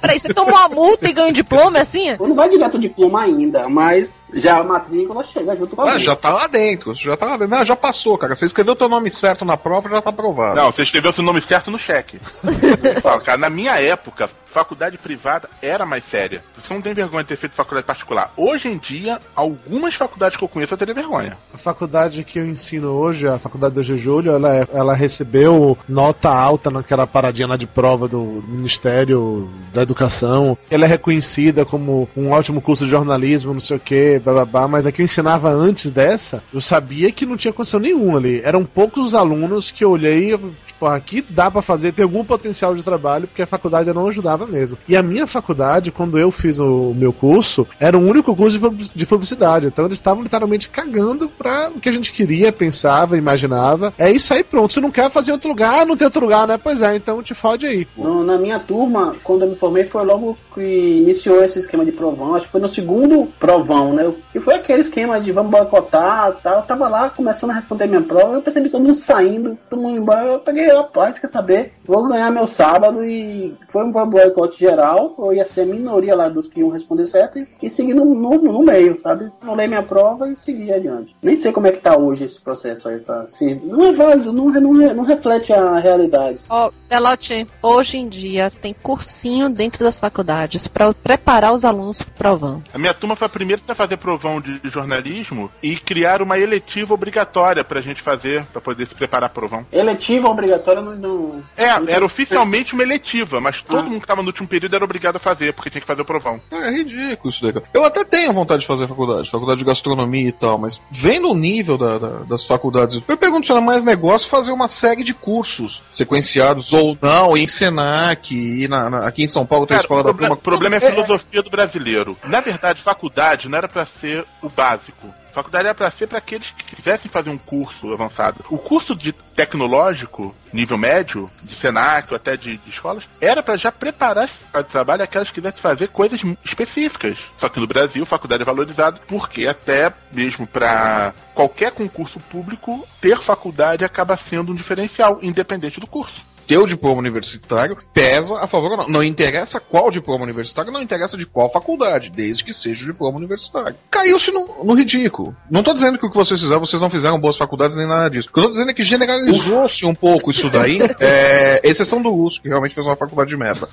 [0.01, 2.15] Peraí, você tomou uma multa e ganha um diploma, é assim?
[2.19, 5.99] Não vai direto o diploma ainda, mas já a matrícula chega junto com a Ah,
[5.99, 6.93] já tá lá dentro.
[6.93, 7.55] Já tá lá dentro.
[7.55, 8.35] Não, já passou, cara.
[8.35, 10.55] Você escreveu teu nome certo na prova, já tá aprovado.
[10.55, 12.19] Não, você escreveu seu nome certo no cheque.
[13.23, 16.41] Cara, na minha época, faculdade privada era mais séria.
[16.57, 18.31] Você não tem vergonha de ter feito faculdade particular.
[18.37, 21.37] Hoje em dia, algumas faculdades que eu conheço eu teria vergonha.
[21.53, 26.29] A faculdade que eu ensino hoje, a faculdade 2 de ela, é- ela recebeu nota
[26.29, 30.57] alta naquela paradinha lá de prova do Ministério da Educação.
[30.71, 34.89] Ela é reconhecida como um ótimo curso de jornalismo, não sei o que, bababá, mas
[34.89, 38.39] que eu ensinava antes dessa, eu sabia que não tinha condição nenhuma ali.
[38.41, 40.33] Eram poucos os alunos que eu olhei
[40.75, 44.44] tipo, aqui dá pra fazer, tem algum potencial de trabalho, porque a faculdade não ajudava
[44.45, 44.77] mesmo.
[44.87, 48.59] E a minha faculdade, quando eu fiz o meu curso, era o único curso de
[48.59, 49.67] publici- de publicidade.
[49.67, 53.93] Então eles estavam literalmente cagando pra o que a gente queria, pensava, imaginava.
[53.97, 54.73] É isso aí, pronto.
[54.73, 56.57] Se não quer fazer outro lugar, ah, não tem outro lugar, né?
[56.61, 57.87] Pois é, então te fode aí.
[57.97, 62.35] Na minha turma, quando eu me formei, foi logo que iniciou esse esquema de provão.
[62.35, 64.11] Acho que foi no segundo provão, né?
[64.33, 66.57] E foi aquele esquema de vamos boicotar tal.
[66.57, 68.35] Eu tava lá começando a responder minha prova.
[68.35, 70.31] Eu percebi todo mundo saindo, todo mundo embora.
[70.33, 71.73] Eu peguei, rapaz, quer saber?
[71.85, 75.15] Vou ganhar meu sábado e foi um boicote geral.
[75.17, 78.05] Eu ia ser a minoria lá dos que iam responder certo e, e seguir no,
[78.05, 79.31] no, no meio, sabe?
[79.41, 81.15] Anulei minha prova e segui adiante.
[81.21, 84.49] Nem sei como é que tá hoje esse processo, essa, se, não é válido, não,
[84.49, 86.39] não, não reflete a realidade.
[86.49, 92.13] Ó, Belote, hoje em dia tem cursinho dentro das faculdades pra preparar os alunos pro
[92.13, 92.61] provão.
[92.73, 96.93] A minha turma foi a primeira a fazer provão de jornalismo e criar uma eletiva
[96.93, 99.65] obrigatória pra gente fazer, pra poder se preparar pro provão.
[99.71, 100.95] Eletiva obrigatória não.
[100.95, 101.43] não...
[101.57, 105.15] É, era oficialmente uma eletiva, mas todo mundo que tava no último período era obrigado
[105.15, 106.39] a fazer, porque tinha que fazer o provão.
[106.51, 107.65] É ridículo isso daí, cara.
[107.73, 111.35] Eu até tenho vontade de fazer faculdade, faculdade de gastronomia e tal, mas vendo o
[111.35, 115.13] nível da- da- das faculdades, eu pergunto se é mais negócio fazer uma série de
[115.13, 119.79] cursos sequenciados ou não, em Senac, e na- na- aqui em São Paulo tem a
[119.79, 120.41] Cara, escola o da proble- turma.
[120.41, 122.17] problema é a filosofia do brasileiro.
[122.25, 125.13] Na verdade, faculdade não era pra ser o básico.
[125.35, 128.37] Faculdade era pra ser para aqueles que quisessem fazer um curso avançado.
[128.49, 133.57] O curso de tecnológico, nível médio, de Senac ou até de, de escolas, era pra
[133.57, 137.17] já preparar para o trabalho aquelas que quisessem fazer coisas específicas.
[137.37, 143.17] Só que no Brasil, faculdade é valorizado porque até mesmo pra qualquer concurso público, ter
[143.17, 146.23] faculdade acaba sendo um diferencial, independente do curso.
[146.47, 148.87] Teu diploma universitário pesa a favor ou não.
[148.87, 153.17] Não interessa qual diploma universitário, não interessa de qual faculdade, desde que seja o diploma
[153.17, 153.75] universitário.
[153.89, 155.35] Caiu-se no, no ridículo.
[155.49, 158.09] Não tô dizendo que o que vocês fizeram, vocês não fizeram boas faculdades nem nada
[158.09, 158.29] disso.
[158.29, 162.09] O que eu tô dizendo é que generalizou-se um pouco isso daí, é, exceção do
[162.09, 163.67] Lúcio, que realmente fez uma faculdade de merda.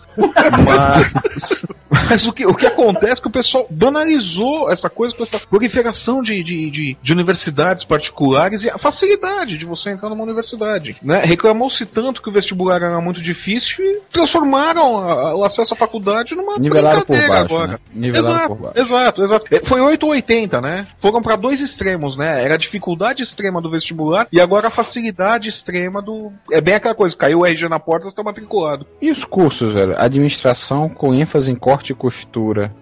[0.64, 5.22] Mas, mas o, que, o que acontece é que o pessoal banalizou essa coisa com
[5.22, 10.22] essa proliferação de, de, de, de universidades particulares e a facilidade de você entrar numa
[10.22, 10.96] universidade.
[11.02, 11.20] Né?
[11.24, 16.34] Reclamou-se tanto que o vestibular era muito difícil e transformaram a- o acesso à faculdade
[16.34, 17.72] numa Nivelaram por brincadeira baixo, agora.
[17.72, 17.78] né?
[17.92, 18.78] Nivelaram exato, por baixo.
[18.80, 19.46] Exato, exato.
[19.54, 20.86] É, Foi 8 ou 80, né?
[21.00, 22.44] Foram pra dois extremos, né?
[22.44, 26.30] Era a dificuldade extrema do vestibular e agora a facilidade extrema do.
[26.50, 28.86] É bem aquela coisa, caiu o RG na porta, você tá matriculado.
[29.00, 29.94] E os cursos, velho?
[29.98, 32.74] Administração com ênfase em corte e costura.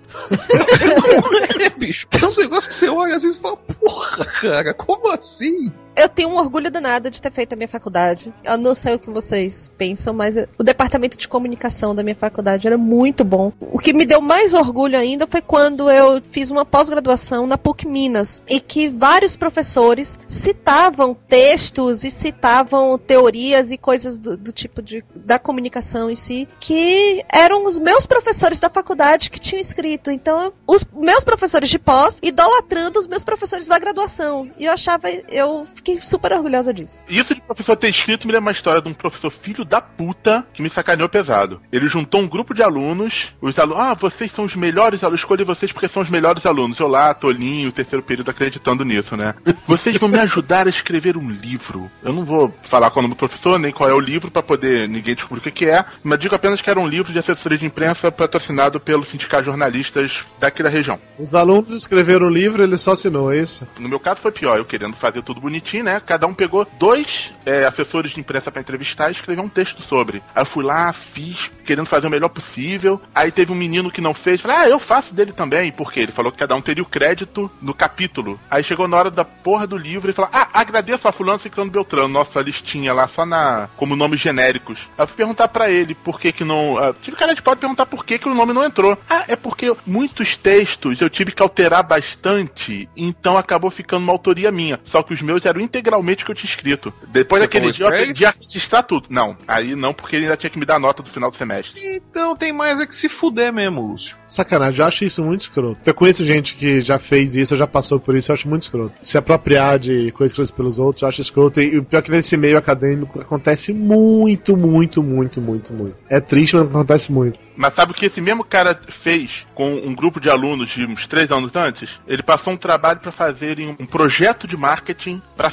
[1.60, 2.06] é, bicho.
[2.08, 5.70] Tem uns negócios que você olha às vezes e fala, porra, cara, como assim?
[6.00, 8.32] Eu tenho um orgulho danado de ter feito a minha faculdade.
[8.44, 12.66] Eu não sei o que vocês pensam, mas o departamento de comunicação da minha faculdade
[12.66, 13.52] era muito bom.
[13.60, 17.86] O que me deu mais orgulho ainda foi quando eu fiz uma pós-graduação na PUC
[17.86, 24.82] Minas e que vários professores citavam textos e citavam teorias e coisas do, do tipo
[24.82, 30.10] de da comunicação em si que eram os meus professores da faculdade que tinham escrito.
[30.10, 34.50] Então, os meus professores de pós idolatrando os meus professores da graduação.
[34.58, 37.02] E eu achava, eu fiquei super orgulhosa disso.
[37.08, 40.46] Isso de professor ter escrito me lembra uma história de um professor filho da puta
[40.52, 41.60] que me sacaneou pesado.
[41.72, 45.44] Ele juntou um grupo de alunos, os alunos, ah, vocês são os melhores alunos, escolhi
[45.44, 46.78] vocês porque são os melhores alunos.
[46.78, 49.34] Eu lá, tolinho, terceiro período acreditando nisso, né?
[49.66, 51.90] Vocês vão me ajudar a escrever um livro.
[52.02, 54.30] Eu não vou falar qual é o nome do professor, nem qual é o livro
[54.30, 57.12] para poder ninguém descobrir o que, que é, mas digo apenas que era um livro
[57.12, 60.98] de assessoria de imprensa patrocinado pelo Sindicato de Jornalistas daqui da região.
[61.18, 63.66] Os alunos escreveram o livro, ele só assinou, é isso?
[63.78, 66.00] No meu caso foi pior, eu querendo fazer tudo bonitinho, né?
[66.04, 70.22] Cada um pegou dois é, assessores de imprensa para entrevistar e escrever um texto sobre.
[70.34, 73.00] Aí eu fui lá, fiz, querendo fazer o melhor possível.
[73.14, 76.12] Aí teve um menino que não fez, falei, ah, eu faço dele também, porque ele
[76.12, 78.38] falou que cada um teria o crédito no capítulo.
[78.50, 81.70] Aí chegou na hora da porra do livro e falou, ah, agradeço a fulano Ciclano
[81.70, 84.80] Beltrano, nossa listinha lá, só na como nomes genéricos.
[84.98, 86.74] Aí eu fui perguntar para ele por que que não.
[86.74, 88.96] Uh, tive cara de pode perguntar por que que o nome não entrou.
[89.08, 94.50] Ah, é porque muitos textos eu tive que alterar bastante, então acabou ficando uma autoria
[94.50, 94.80] minha.
[94.84, 96.92] Só que os meus eram integralmente o que eu tinha escrito.
[97.08, 99.06] Depois Você daquele dia eu aprendi a registrar tudo.
[99.10, 101.80] Não, aí não, porque ele ainda tinha que me dar nota do final do semestre.
[101.96, 104.16] Então tem mais é que se fuder mesmo, Lúcio.
[104.26, 105.78] Sacanagem, eu acho isso muito escroto.
[105.84, 108.94] Eu conheço gente que já fez isso, já passou por isso, eu acho muito escroto.
[109.00, 111.60] Se apropriar de coisas escritas pelos outros, eu acho escroto.
[111.60, 115.96] E o pior é que nesse meio acadêmico acontece muito, muito, muito, muito, muito.
[116.08, 117.38] É triste, mas acontece muito.
[117.56, 121.06] Mas sabe o que esse mesmo cara fez com um grupo de alunos de uns
[121.06, 121.90] três anos antes?
[122.06, 125.49] Ele passou um trabalho para fazerem um projeto de marketing para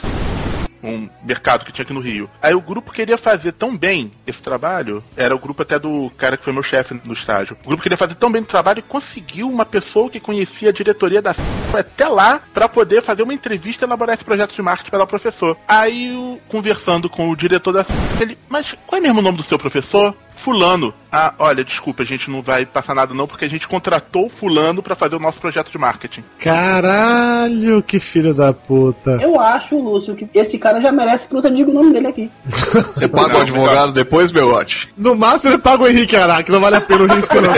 [0.83, 2.29] um mercado que tinha aqui no Rio.
[2.41, 6.37] Aí o grupo queria fazer tão bem esse trabalho, era o grupo até do cara
[6.37, 7.57] que foi meu chefe no estágio.
[7.63, 10.73] O grupo queria fazer tão bem o trabalho e conseguiu uma pessoa que conhecia a
[10.73, 14.61] diretoria da foi até lá para poder fazer uma entrevista e elaborar esse projeto de
[14.61, 15.57] marketing para o professor.
[15.67, 17.85] Aí, conversando com o diretor da
[18.19, 20.15] ele, mas qual é mesmo o nome do seu professor?
[20.35, 20.93] Fulano.
[21.19, 24.29] Ah, olha, desculpa, a gente não vai passar nada não, porque a gente contratou o
[24.29, 26.23] fulano para fazer o nosso projeto de marketing.
[26.39, 29.17] Caralho, que filho da puta.
[29.19, 32.29] Eu acho, Lúcio, que esse cara já merece que eu diga o nome dele aqui.
[32.47, 34.89] Você paga o advogado depois, Belote?
[34.95, 37.53] No máximo ele paga o Henrique Araque, não vale a pena o risco não.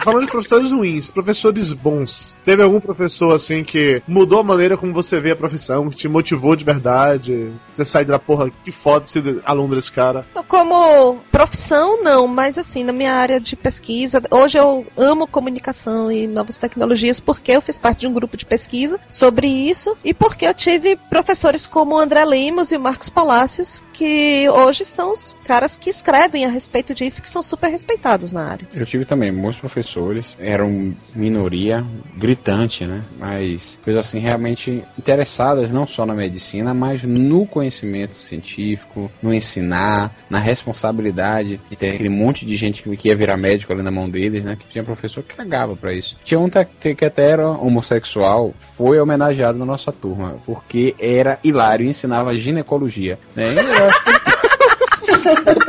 [0.00, 2.38] Falando de professores ruins, professores bons.
[2.44, 6.06] Teve algum professor assim que mudou a maneira como você vê a profissão, que te
[6.06, 7.50] motivou de verdade?
[7.74, 10.24] Você sai da porra, que foda ser aluno desse cara.
[10.46, 16.26] Como profissão, não, mas assim, na minha área de pesquisa, hoje eu amo comunicação e
[16.26, 20.46] novas tecnologias porque eu fiz parte de um grupo de pesquisa sobre isso e porque
[20.46, 25.34] eu tive professores como o André Lemos e o Marcos Palácios, que hoje são os
[25.44, 28.68] caras que escrevem a respeito disso, que são super respeitados na área.
[28.74, 31.84] Eu tive também muitos professores, eram minoria
[32.16, 33.02] gritante, né?
[33.18, 40.14] Mas coisas assim realmente interessadas não só na medicina, mas no conhecimento científico, no ensinar,
[40.28, 43.90] na responsabilidade de ter aquele monte de gente que que ia virar médico ali na
[43.90, 44.56] mão deles, né?
[44.58, 46.16] Que tinha professor que cagava pra isso.
[46.24, 51.88] Tinha um que até era homossexual, foi homenageado na nossa turma, porque era hilário e
[51.88, 53.44] ensinava ginecologia, né?
[53.52, 54.25] E eu acho que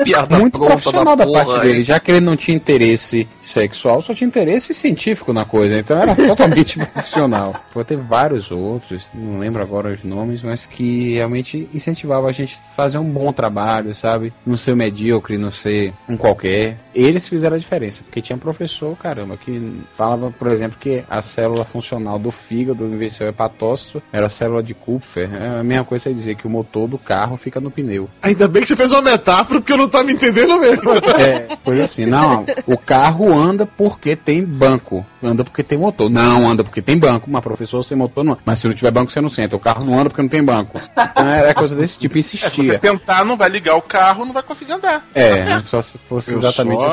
[0.04, 1.68] Piada muito pronta profissional da, porra parte aí.
[1.68, 5.98] dele, já que ele não tinha interesse sexual, só tinha interesse científico na coisa, então
[5.98, 7.56] era totalmente profissional.
[7.74, 12.60] Pô, teve vários outros, não lembro agora os nomes, mas que realmente incentivava a gente
[12.72, 14.34] a fazer um bom trabalho, sabe?
[14.46, 16.78] Não ser medíocre, não ser um qualquer.
[16.94, 21.66] Eles fizeram a diferença, porque tinha professor, caramba, que falava, por exemplo, que a célula
[21.66, 25.30] funcional do fígado, do venceu hepatócito, era a célula de Kupfer.
[25.34, 28.10] É a mesma coisa que você dizer que o motor do carro fica no pneu.
[28.22, 30.84] Ainda bem que você fez uma metáfora, porque eu não tava me entendendo mesmo.
[31.18, 36.10] É, coisa assim, não, o carro anda porque tem banco, anda porque tem motor.
[36.10, 38.38] Não, anda porque tem banco, mas professor sem motor não.
[38.46, 39.56] Mas se não tiver banco, você não senta.
[39.56, 40.80] O carro não anda porque não tem banco.
[40.96, 42.80] Então era coisa desse tipo, É, se você insistia.
[42.80, 45.06] tentar, não vai ligar o carro, não vai conseguir andar.
[45.16, 46.88] É, só se fosse Eu exatamente só-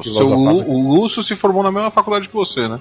[0.00, 0.12] assim.
[0.12, 2.80] Seu o Lúcio se formou na mesma faculdade que você, né?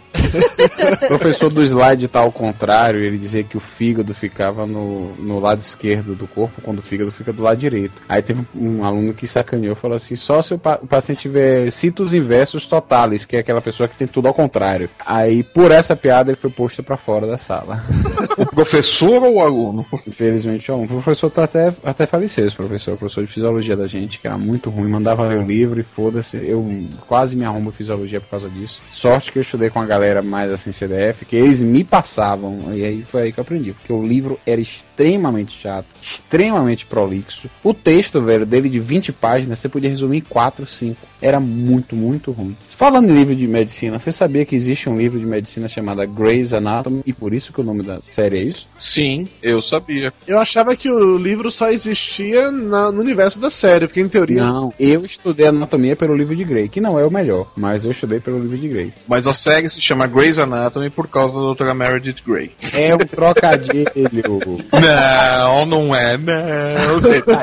[1.04, 5.40] O professor do slide tá ao contrário, ele dizia que o fígado ficava no, no
[5.40, 7.94] lado esquerdo do corpo, quando o fígado fica do lado direito.
[8.08, 11.70] Aí teve um aluno que sacaneou falou assim: só se o, pa- o paciente tiver
[11.72, 14.90] citos inversos totais, que é aquela pessoa que tem tudo ao contrário.
[15.06, 17.84] Aí, por essa piada, ele foi posto pra fora da sala.
[18.60, 19.86] Professor ou aluno?
[20.06, 23.88] Infelizmente, ó, o professor tá até, até faleceu, esse professor, o professor de fisiologia da
[23.88, 26.36] gente, que era muito ruim, mandava ler o livro e foda-se.
[26.36, 26.68] Eu
[27.08, 28.82] quase me arrumo fisiologia por causa disso.
[28.92, 32.84] Sorte que eu estudei com a galera mais assim, CDF, que eles me passavam, e
[32.84, 37.50] aí foi aí que eu aprendi, porque o livro era extremamente chato, extremamente prolixo.
[37.64, 41.08] O texto, velho, dele de 20 páginas, você podia resumir em 4, 5.
[41.22, 42.58] Era muito, muito ruim.
[42.68, 46.54] Falando em livro de medicina, você sabia que existe um livro de medicina chamado Grey's
[46.54, 48.68] Anatomy, e por isso que o nome da série é isso?
[48.78, 50.14] Sim, eu sabia.
[50.28, 54.44] Eu achava que o livro só existia na- no universo da série, porque em teoria.
[54.44, 57.92] Não, eu estudei anatomia pelo livro de Grey, que não é o melhor, mas eu
[57.92, 58.94] estudei pelo livro de Grey.
[59.08, 62.52] Mas a série se chama Grey's Anatomy por causa da doutora Meredith Grey.
[62.74, 63.90] É um trocadilho.
[64.80, 67.00] Não, não é, não.
[67.00, 67.40] Você tá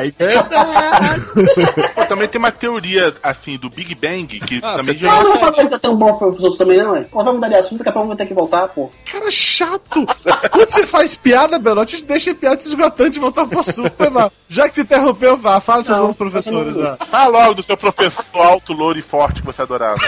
[1.94, 5.07] Pô, também tem uma teoria, assim, do Big Bang, que Ah, também já...
[5.09, 7.02] Não, não falando que tenho um bom professor também, não, é?
[7.12, 8.90] Vamos mudar de assunto, daqui a pouco eu vou ter que voltar, pô.
[9.11, 10.07] Cara chato!
[10.50, 14.32] Quando você faz piada, Belote, deixa a piada esgotante e voltar pro assunto, né, mano?
[14.49, 16.97] Já que te interrompeu, vá, fala seus Não, bons professores, vá.
[16.97, 19.99] Fala logo do seu professor alto, louro e forte que você adorava.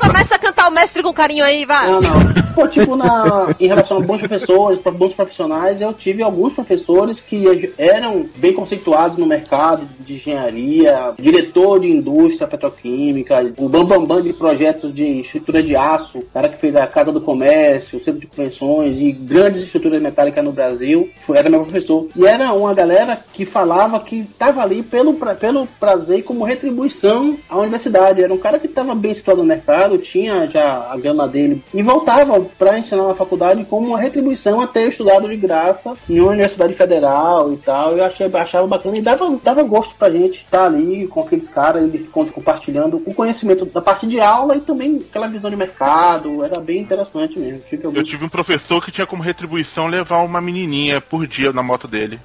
[0.00, 1.90] Começa a cantar o mestre com carinho aí, vai.
[1.90, 2.54] Não, não.
[2.54, 7.20] Pô, tipo, na, em relação a bons professores, pra bons profissionais, eu tive alguns professores
[7.20, 14.32] que eram bem conceituados no mercado de engenharia, diretor de indústria petroquímica, o bambambam de
[14.32, 18.20] projetos de estrutura de aço, o cara que fez a Casa do Comércio, o Centro
[18.20, 22.08] de Convenções e grandes estruturas metálicas no Brasil, era meu professor.
[22.14, 27.36] E era uma galera que falava que estava ali pelo, pelo prazer e como retribuição
[27.48, 28.22] à universidade.
[28.22, 31.82] Era um cara que estava bem situado no mercado, tinha já a grana dele e
[31.82, 36.30] voltava para ensinar na faculdade como uma retribuição a ter estudado de graça em uma
[36.30, 37.96] universidade federal e tal.
[37.96, 41.90] Eu achei, achava bacana e dava, dava gosto pra gente estar ali com aqueles caras,
[42.32, 46.44] compartilhando o conhecimento da parte de aula e também aquela visão de mercado.
[46.44, 47.62] Era bem interessante mesmo.
[47.94, 51.86] Eu tive um professor que tinha como retribuição levar uma menininha por dia na moto
[51.86, 52.20] dele.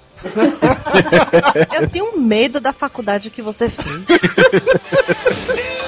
[1.73, 4.05] Eu tenho medo da faculdade que você fez.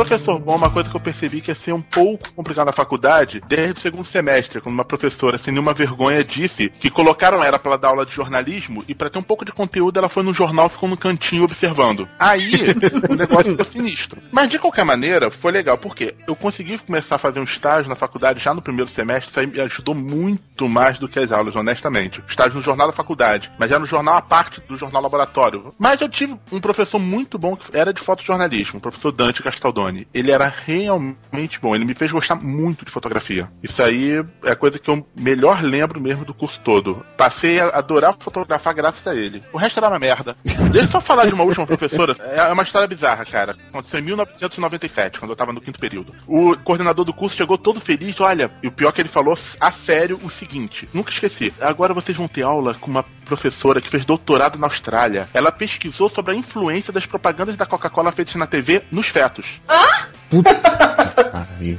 [0.00, 3.42] Professor bom, uma coisa que eu percebi que ia ser um pouco complicado na faculdade,
[3.46, 7.72] desde o segundo semestre, quando uma professora, sem nenhuma vergonha, disse que colocaram ela pra
[7.72, 10.32] ela dar aula de jornalismo e pra ter um pouco de conteúdo ela foi no
[10.32, 12.08] jornal ficou no cantinho observando.
[12.18, 12.74] Aí
[13.10, 14.22] o negócio ficou sinistro.
[14.32, 17.94] Mas de qualquer maneira, foi legal, porque eu consegui começar a fazer um estágio na
[17.94, 21.54] faculdade já no primeiro semestre, isso aí me ajudou muito mais do que as aulas,
[21.54, 22.22] honestamente.
[22.26, 25.74] Estágio no jornal da faculdade, mas já no jornal a parte do jornal laboratório.
[25.78, 29.89] Mas eu tive um professor muito bom que era de fotojornalismo, o professor Dante Castaldoni.
[30.12, 33.50] Ele era realmente bom, ele me fez gostar muito de fotografia.
[33.62, 37.04] Isso aí é a coisa que eu melhor lembro mesmo do curso todo.
[37.16, 39.42] Passei a adorar fotografar graças a ele.
[39.52, 40.36] O resto era uma merda.
[40.44, 42.14] Deixa eu só falar de uma última professora.
[42.20, 43.56] É uma história bizarra, cara.
[43.68, 46.14] Aconteceu em 1997, quando eu tava no quinto período.
[46.26, 48.20] O coordenador do curso chegou todo feliz.
[48.20, 51.52] Olha, e o pior é que ele falou a sério o seguinte: nunca esqueci.
[51.60, 55.28] Agora vocês vão ter aula com uma professora que fez doutorado na Austrália.
[55.32, 59.60] Ela pesquisou sobre a influência das propagandas da Coca-Cola feitas na TV nos fetos.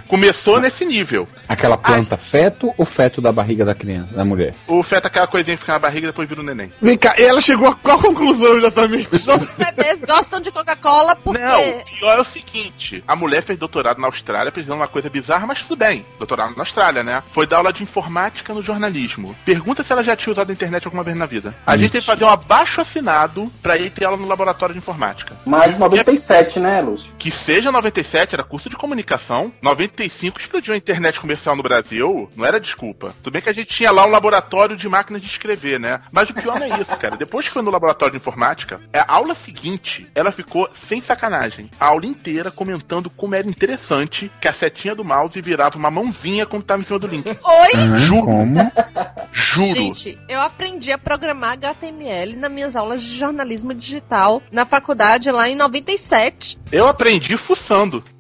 [0.08, 1.28] Começou nesse nível.
[1.47, 4.54] Aquela planta feto ou feto da barriga da criança, da mulher?
[4.68, 6.72] O feto é aquela coisinha que fica na barriga e depois vira o neném.
[6.82, 9.10] Vem cá, e ela chegou a qual conclusão exatamente?
[9.14, 9.26] Os
[9.58, 11.41] bebês gostam de Coca-Cola porque.
[11.41, 15.10] Não, o pior é o seguinte: a mulher fez doutorado na Austrália, pesquisando uma coisa
[15.10, 16.06] bizarra, mas tudo bem.
[16.18, 17.24] Doutorado na Austrália, né?
[17.32, 19.36] Foi dar aula de informática no jornalismo.
[19.45, 21.56] Pergunta se ela já tinha usado a internet alguma vez na vida.
[21.66, 24.80] A gente teve que fazer um abaixo assinado pra ir ter aula no laboratório de
[24.80, 25.36] informática.
[25.45, 27.12] Mais 97, né, Lúcio?
[27.18, 27.91] Que seja 97,
[28.32, 29.52] era curso de comunicação.
[29.62, 32.30] 95 explodiu a internet comercial no Brasil.
[32.36, 33.14] Não era desculpa.
[33.22, 36.02] Tudo bem que a gente tinha lá um laboratório de máquinas de escrever, né?
[36.12, 37.18] Mas o pior não é isso, cara.
[37.18, 41.70] Depois que foi no laboratório de informática, é, a aula seguinte, ela ficou sem sacanagem.
[41.80, 46.46] A aula inteira comentando como era interessante que a setinha do mouse virava uma mãozinha
[46.46, 47.28] quando tava em cima do link.
[47.28, 47.98] Oi?
[47.98, 48.26] Juro.
[48.26, 48.72] Como?
[49.32, 49.94] Juro.
[49.94, 55.50] Gente, eu aprendi a programar HTML nas minhas aulas de jornalismo digital na faculdade lá
[55.50, 56.60] em 97.
[56.72, 57.70] Eu aprendi fuçando.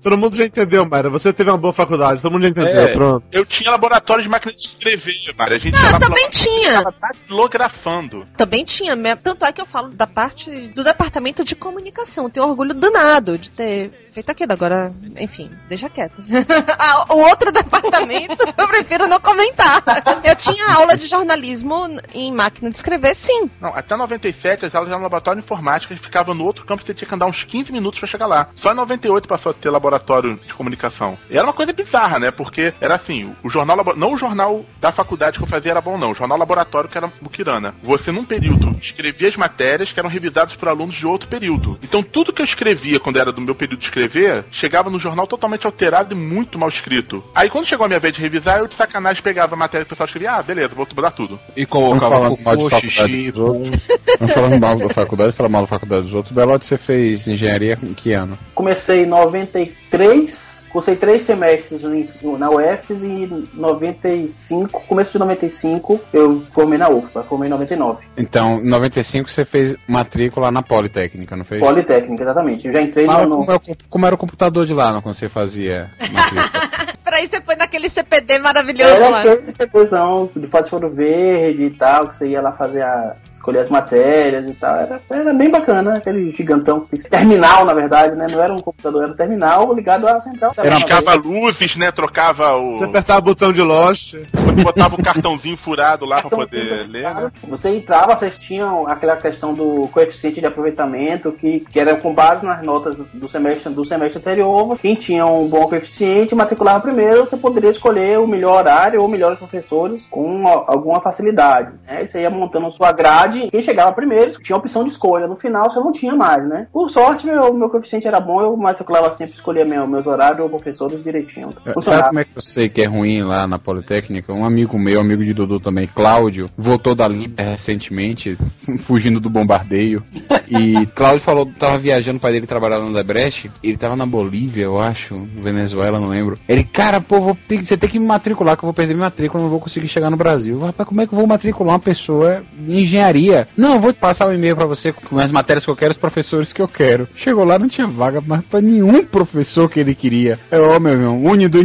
[0.01, 1.09] Todo mundo já entendeu, Mayra.
[1.09, 2.81] Você teve uma boa faculdade, todo mundo já entendeu.
[2.83, 2.87] É.
[2.93, 3.23] Pronto.
[3.31, 5.55] Eu tinha laboratório de máquina de escrever, Mari.
[5.55, 6.83] A gente pra também tinha.
[7.01, 8.27] datilografando.
[8.37, 12.29] Também tinha, me- tanto é que eu falo da parte do departamento de comunicação.
[12.29, 14.51] Tenho orgulho danado de ter feito aquilo.
[14.53, 16.13] Agora, enfim, deixa quieto.
[16.77, 19.83] Ah, o outro departamento eu prefiro não comentar.
[20.23, 23.49] Eu tinha aula de jornalismo em máquina de escrever, sim.
[23.59, 26.93] Não, até 97 as aulas eram no laboratório de informática, ficava no outro campo, você
[26.93, 28.49] tinha que andar uns 15 minutos pra chegar lá.
[28.55, 31.17] Só em 98 passou a ter laboratório de comunicação.
[31.29, 32.29] E era uma coisa bizarra, né?
[32.29, 35.97] Porque era assim, o jornal não o jornal da faculdade que eu fazia era bom
[35.97, 37.73] não, o jornal laboratório que era Mukirana.
[37.81, 41.79] Você num período escrevia as matérias que eram revisadas por alunos de outro período.
[41.81, 45.25] Então tudo que eu escrevia quando era do meu período de escrever, chegava no jornal
[45.25, 47.23] totalmente alterado e muito mal escrito.
[47.33, 49.89] Aí quando chegou a minha vez de revisar, eu de sacanagem pegava a matéria que
[49.89, 51.39] o pessoal escrevia, ah, beleza, vou mudar tudo.
[51.55, 53.87] E colocava falando mal de faculdade dos outros.
[54.33, 56.33] Falando mal da faculdade, falar mal da faculdade dos outros.
[56.33, 58.37] Belote, você fez engenharia em que ano?
[58.53, 65.99] Comecei em 93, cursei três semestres em- na UFES e em 95, começo de 95,
[66.13, 68.05] eu formei na UFPA, formei em 99.
[68.17, 71.59] Então, em 95 você fez matrícula na Politécnica, não fez?
[71.59, 72.67] Politécnica, exatamente.
[72.67, 73.59] Eu já entrei Ah, no, como, é
[73.89, 76.49] como era o computador de lá quando você fazia matrícula?
[77.03, 79.19] Pra isso você foi naquele CPD maravilhoso Era lá.
[79.19, 83.17] aquele CPTzão de fósforo verde e tal, que você ia lá fazer a.
[83.41, 84.75] escolher as matérias e tal.
[84.75, 86.87] Era, era bem bacana, aquele gigantão.
[87.09, 88.27] Terminal, na verdade, né?
[88.27, 90.53] Não era um computador, era um terminal ligado à central.
[90.53, 91.91] Trocava luzes, né?
[91.91, 92.73] Trocava o.
[92.73, 94.13] Você apertava o botão de Lost.
[94.13, 97.31] Você botava o cartãozinho furado lá pra poder ler, né?
[97.47, 102.45] Você entrava, vocês tinham aquela questão do coeficiente de aproveitamento, que, que era com base
[102.45, 104.77] nas notas do semestre, do semestre anterior.
[104.79, 109.39] Quem tinha um bom coeficiente matriculava primeiro, você poderia escolher o melhor horário ou melhores
[109.39, 111.73] professores com alguma facilidade.
[111.87, 112.03] Né?
[112.03, 113.30] E você ia montando a sua grade.
[113.49, 115.27] Quem chegava primeiro tinha opção de escolha.
[115.27, 116.67] No final você não tinha mais, né?
[116.71, 120.49] Por sorte, meu, meu coeficiente era bom, eu matriculava sempre, escolhia meu, meus horários ou
[120.49, 121.51] professores direitinho.
[121.51, 122.07] Sabe Funcionava.
[122.07, 124.33] como é que eu sei que é ruim lá na Politécnica?
[124.33, 128.37] Um amigo meu, amigo de Dudu também, Cláudio, voltou da Líbia recentemente,
[128.79, 130.03] fugindo do bombardeio.
[130.49, 134.63] E Cláudio falou, tava viajando, o pai dele trabalhava no Debrecht, ele tava na Bolívia,
[134.63, 136.37] eu acho, Venezuela, não lembro.
[136.47, 139.05] Ele, cara, pô, vou ter, você tem que me matricular, que eu vou perder minha
[139.05, 140.59] matrícula, não vou conseguir chegar no Brasil.
[140.59, 143.20] Rapaz, como é que eu vou matricular uma pessoa em engenharia?
[143.55, 146.53] Não, vou passar o e-mail pra você com as matérias que eu quero, os professores
[146.53, 147.07] que eu quero.
[147.15, 150.39] Chegou lá, não tinha vaga mais pra nenhum professor que ele queria.
[150.49, 151.59] Eu, ó, meu irmão, Uni do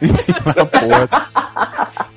[0.66, 1.08] porra.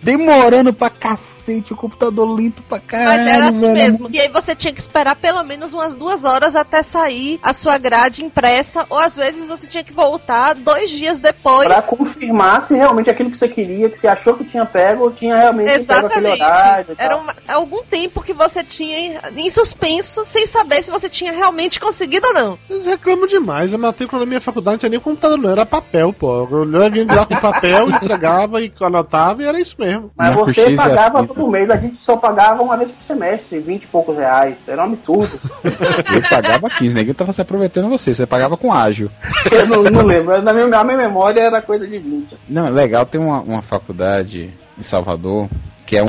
[0.08, 3.24] Demorando pra cacete, o computador lento pra caralho.
[3.26, 3.74] Mas era assim velho.
[3.74, 4.10] mesmo.
[4.10, 7.78] E aí você tinha que esperar pelo menos umas duas horas até sair a sua
[7.78, 11.68] grade impressa, ou às vezes você tinha que voltar dois dias depois.
[11.68, 15.36] Pra confirmar se realmente aquilo que você queria, que você achou que tinha pego, tinha
[15.36, 16.42] realmente pego aquele Exatamente.
[16.42, 16.96] horário.
[16.98, 21.34] Era uma- algum tempo que você tinha em- em suspenso, sem saber se você tinha
[21.34, 22.58] realmente conseguido ou não.
[22.64, 23.74] Vocês reclamam demais.
[23.74, 25.50] A matrícula na minha faculdade não tinha nem computador, não.
[25.52, 26.48] Era papel, pô.
[26.50, 29.97] Eu vinha de lá com papel, entregava e anotava e era isso mesmo.
[30.16, 32.92] Mas Na você coxice é pagava assim, todo mês, a gente só pagava uma vez
[32.92, 34.56] por semestre, 20 e poucos reais.
[34.68, 35.40] Era um absurdo.
[35.64, 37.02] Ele pagava 15, né?
[37.02, 39.10] Ele tava se aproveitando você, você pagava com ágil.
[39.52, 42.38] Eu não, não lembro, mas na minha, na minha memória era coisa de 20.
[42.48, 45.50] Não, é legal, tem uma, uma faculdade em Salvador
[45.86, 46.08] que é um.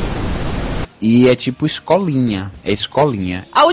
[1.01, 2.51] E é tipo escolinha.
[2.65, 3.47] É escolinha.
[3.53, 3.65] A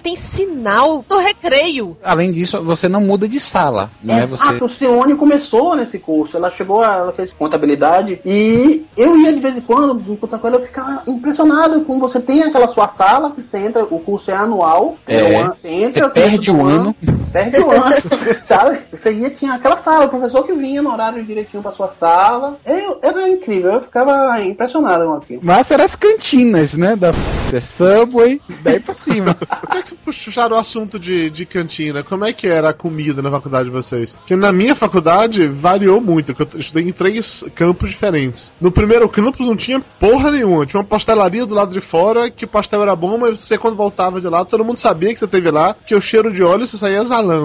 [0.00, 1.96] tem sinal do recreio.
[2.02, 3.90] Além disso, você não muda de sala.
[4.02, 4.62] Não é você.
[4.62, 6.36] O Cione começou nesse curso.
[6.36, 10.56] Ela chegou, ela fez contabilidade e eu ia de vez em quando, enquanto com ela,
[10.56, 14.34] eu ficava impressionado com você tem aquela sua sala que você entra, o curso é
[14.34, 14.96] anual.
[15.06, 16.96] É, um ano, você entra, você perde do o ano.
[17.32, 17.96] Perde o ano,
[18.44, 18.78] sabe?
[18.90, 22.58] Você ia, tinha aquela sala, o professor que vinha no horário direitinho pra sua sala.
[22.64, 25.40] Eu, era incrível, eu ficava impressionado com aquilo.
[25.42, 26.96] Mas eram as cantinas, né?
[26.96, 27.12] Da
[27.52, 29.34] é Subway, daí pra cima.
[29.60, 32.04] Por que, que vocês puxaram o assunto de, de cantina?
[32.04, 34.14] Como é que era a comida na faculdade de vocês?
[34.14, 38.52] Porque na minha faculdade variou muito, porque eu estudei em três campos diferentes.
[38.60, 42.44] No primeiro campus não tinha porra nenhuma, tinha uma pastelaria do lado de fora, que
[42.44, 45.26] o pastel era bom, mas você quando voltava de lá, todo mundo sabia que você
[45.26, 47.00] teve lá, que o cheiro de óleo você saía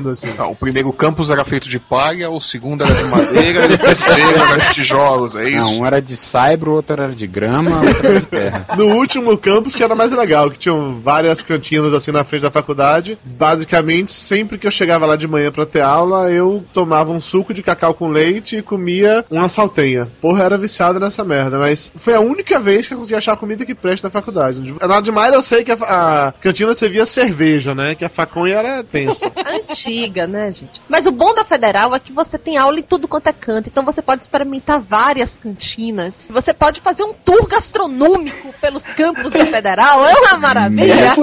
[0.09, 0.33] assim.
[0.37, 3.77] Ah, o primeiro campus era feito de palha, o segundo era de madeira e o
[3.77, 5.57] terceiro era de tijolos, é isso?
[5.57, 8.67] Não, um era de saibro, o outro era de grama, outro era de terra.
[8.75, 12.51] No último campus que era mais legal, que tinham várias cantinas assim na frente da
[12.51, 13.17] faculdade.
[13.23, 17.53] Basicamente, sempre que eu chegava lá de manhã pra ter aula, eu tomava um suco
[17.53, 20.11] de cacau com leite e comia uma saltenha.
[20.21, 23.65] Porra, era viciado nessa merda, mas foi a única vez que eu consegui achar comida
[23.65, 24.75] que presta na faculdade.
[24.81, 27.95] Na de Mayra eu sei que a, a cantina servia cerveja, né?
[27.95, 29.31] Que a faconha era tensa.
[29.69, 30.81] Antiga, né, gente?
[30.87, 33.69] Mas o bom da Federal é que você tem aula em tudo quanto é canto,
[33.69, 36.29] então você pode experimentar várias cantinas.
[36.33, 41.13] Você pode fazer um tour gastronômico pelos campos da Federal, é uma maravilha.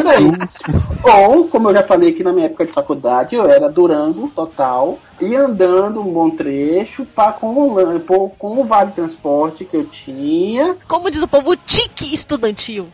[1.02, 4.98] Ou, como eu já falei aqui na minha época de faculdade, eu era Durango total,
[5.22, 10.76] e andando um bom trecho pra, com, o, com o vale transporte que eu tinha.
[10.88, 12.88] Como diz o povo, o tique estudantil.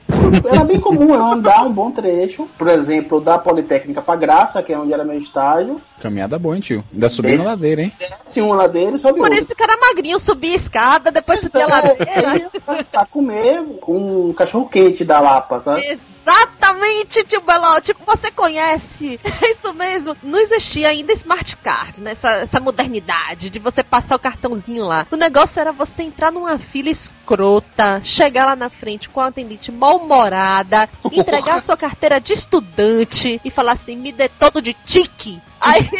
[0.51, 4.73] Era bem comum eu andar um bom trecho, por exemplo, da Politécnica pra Graça, que
[4.73, 6.85] é onde era meu estágio, Caminhada boa, hein, tio?
[6.93, 7.49] Ainda subindo a Desce.
[7.49, 7.93] ladeira, hein?
[7.99, 9.39] desce uma ladeira e sobe Por outra.
[9.39, 12.51] isso que era magrinho, subia a escada, depois subia a ladeira.
[12.69, 15.81] É, pra comer um cachorro quente da Lapa, tá?
[16.29, 17.81] Exatamente, tio Beló.
[17.81, 19.19] Tipo, você conhece.
[19.25, 20.15] É isso mesmo.
[20.23, 22.11] Não existia ainda Smart Card, né?
[22.11, 25.07] Essa, essa modernidade de você passar o cartãozinho lá.
[25.11, 29.73] O negócio era você entrar numa fila escrota, chegar lá na frente com a atendente
[29.73, 35.41] mal-humorada, entregar a sua carteira de estudante e falar assim: me dê todo de tique.
[35.61, 35.89] Aí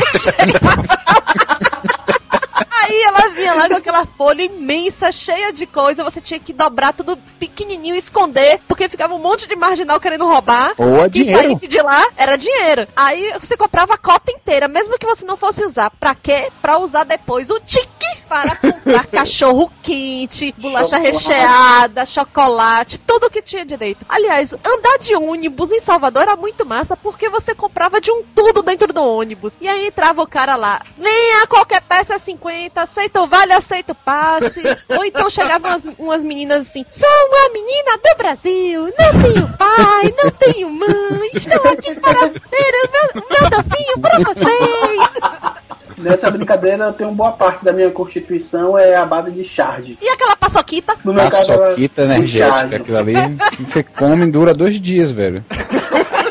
[2.83, 6.93] Aí ela vinha lá com aquela folha imensa, cheia de coisa, você tinha que dobrar
[6.93, 10.73] tudo pequenininho e esconder, porque ficava um monte de marginal querendo roubar.
[10.79, 11.43] Ou é E dinheiro.
[11.43, 12.87] saísse de lá, era dinheiro.
[12.97, 15.91] Aí você comprava a cota inteira, mesmo que você não fosse usar.
[15.99, 16.51] Pra quê?
[16.63, 21.07] Pra usar depois o tique para comprar cachorro quente, bolacha Chocolate.
[21.13, 24.05] recheada, chocolate, tudo que tinha direito.
[24.09, 28.63] Aliás, andar de ônibus em Salvador era muito massa, porque você comprava de um tudo
[28.63, 29.55] dentro do ônibus.
[29.61, 33.93] E aí entrava o cara lá, venha, qualquer peça é 50, aceita o vale, aceita
[33.93, 34.63] o passe.
[34.97, 40.15] Ou então chegavam umas, umas meninas assim, sou uma menina do Brasil, não tenho pai,
[40.23, 45.68] não tenho mãe, estou aqui para ter o meu, meu docinho para vocês.
[45.99, 49.99] Nessa brincadeira, eu tenho boa parte da minha constituição é a base de charge.
[50.01, 50.97] E aquela paçoquita?
[51.05, 53.15] No meu caso, Paçoquita com energética, aquilo ali.
[53.53, 55.45] Se você come, dura dois dias, velho.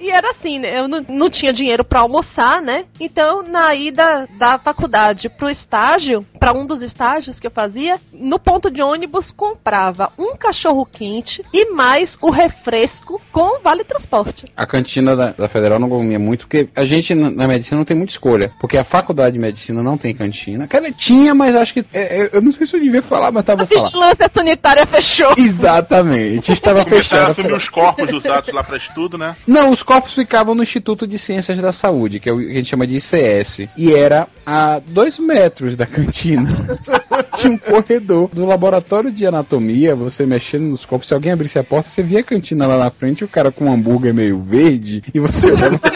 [0.00, 0.78] E era assim, né?
[0.78, 2.84] Eu não, não tinha dinheiro pra almoçar, né?
[3.00, 8.38] Então, na ida da faculdade pro estágio, pra um dos estágios que eu fazia, no
[8.38, 14.46] ponto de ônibus comprava um cachorro quente e mais o refresco com vale transporte.
[14.56, 17.84] A cantina da, da Federal não comia muito, porque a gente na, na medicina não
[17.84, 18.52] tem muita escolha.
[18.60, 20.66] Porque a faculdade de medicina não tem cantina.
[20.68, 21.84] Cara, tinha, mas acho que.
[21.92, 23.84] é, é, eu não sei se eu devia falar, mas tava A falando.
[23.86, 25.34] vigilância sanitária fechou.
[25.36, 27.30] Exatamente, estava Começaram a fechado.
[27.40, 29.36] assumir os corpos usados lá pra estudo, né?
[29.46, 32.52] Não, os corpos ficavam no Instituto de Ciências da Saúde, que é o que a
[32.52, 33.70] gente chama de ICS.
[33.74, 36.46] E era a dois metros da cantina.
[37.34, 41.08] Tinha um corredor do laboratório de anatomia, você mexendo nos corpos.
[41.08, 43.64] Se alguém abrisse a porta, você via a cantina lá na frente, o cara com
[43.64, 45.88] um hambúrguer meio verde, e você olhava com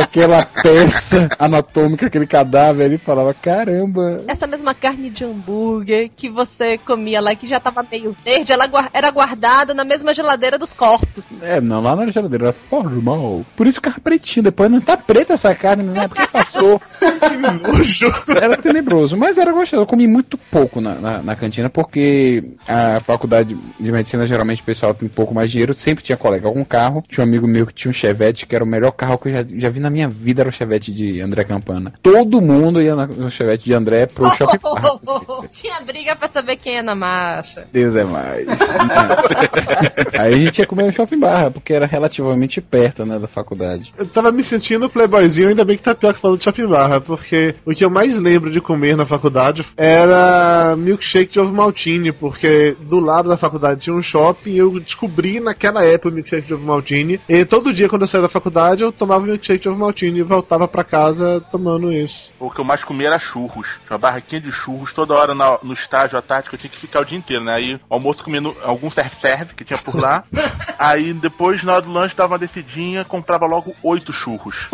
[0.00, 4.22] aquela peça anatômica, aquele cadáver ali, e falava: caramba.
[4.26, 8.68] Essa mesma carne de hambúrguer que você comia lá, que já tava meio verde, ela
[8.92, 11.34] era guardada na mesma geladeira dos corpos.
[11.42, 13.44] É, não, lá na geladeira era formal.
[13.56, 14.44] Por isso ficava pretinho.
[14.44, 16.80] Depois não tá preta essa carne, não é porque passou.
[17.24, 18.10] Que nojo.
[18.28, 19.82] Era tenebroso, mas era gostoso.
[19.82, 24.64] Eu comi muito pouco na, na, na cantina, porque a faculdade de medicina, geralmente o
[24.64, 25.74] pessoal tem um pouco mais de dinheiro.
[25.74, 27.02] Sempre tinha colega com carro.
[27.08, 29.32] Tinha um amigo meu que tinha um Chevette, que era o melhor carro que eu
[29.32, 31.92] já, já vi na minha vida, era o Chevette de André Campana.
[32.02, 35.02] Todo mundo ia no Chevette de André pro shopping park.
[35.50, 37.68] Tinha briga pra saber quem é na marcha.
[37.70, 38.48] Deus é mais.
[40.18, 43.92] Aí a gente ia comer no shopping barra, porque era relativamente perto, né, da faculdade.
[43.98, 47.00] Eu tava me sentindo playboyzinho, ainda bem que tá pior que falando de shopping barra,
[47.00, 52.10] porque o que eu mais lembro de comer na faculdade era milkshake de ovo maltine,
[52.10, 56.46] porque do lado da faculdade tinha um shopping e eu descobri naquela época o milkshake
[56.46, 57.20] de ovo maltine.
[57.28, 60.22] E todo dia quando eu saía da faculdade eu tomava milkshake de ovo maltine e
[60.22, 62.32] voltava pra casa tomando isso.
[62.38, 63.68] O que eu mais comia era churros.
[63.86, 66.70] Tinha uma barraquinha de churros toda hora na- no estágio à tarde que eu tinha
[66.70, 67.54] que ficar o dia inteiro, né?
[67.54, 70.24] Aí o almoço comendo algum serve-serve que tinha por lá.
[70.78, 74.68] Aí depois, na hora do lanche, dava uma descidinha, comprava logo oito churros.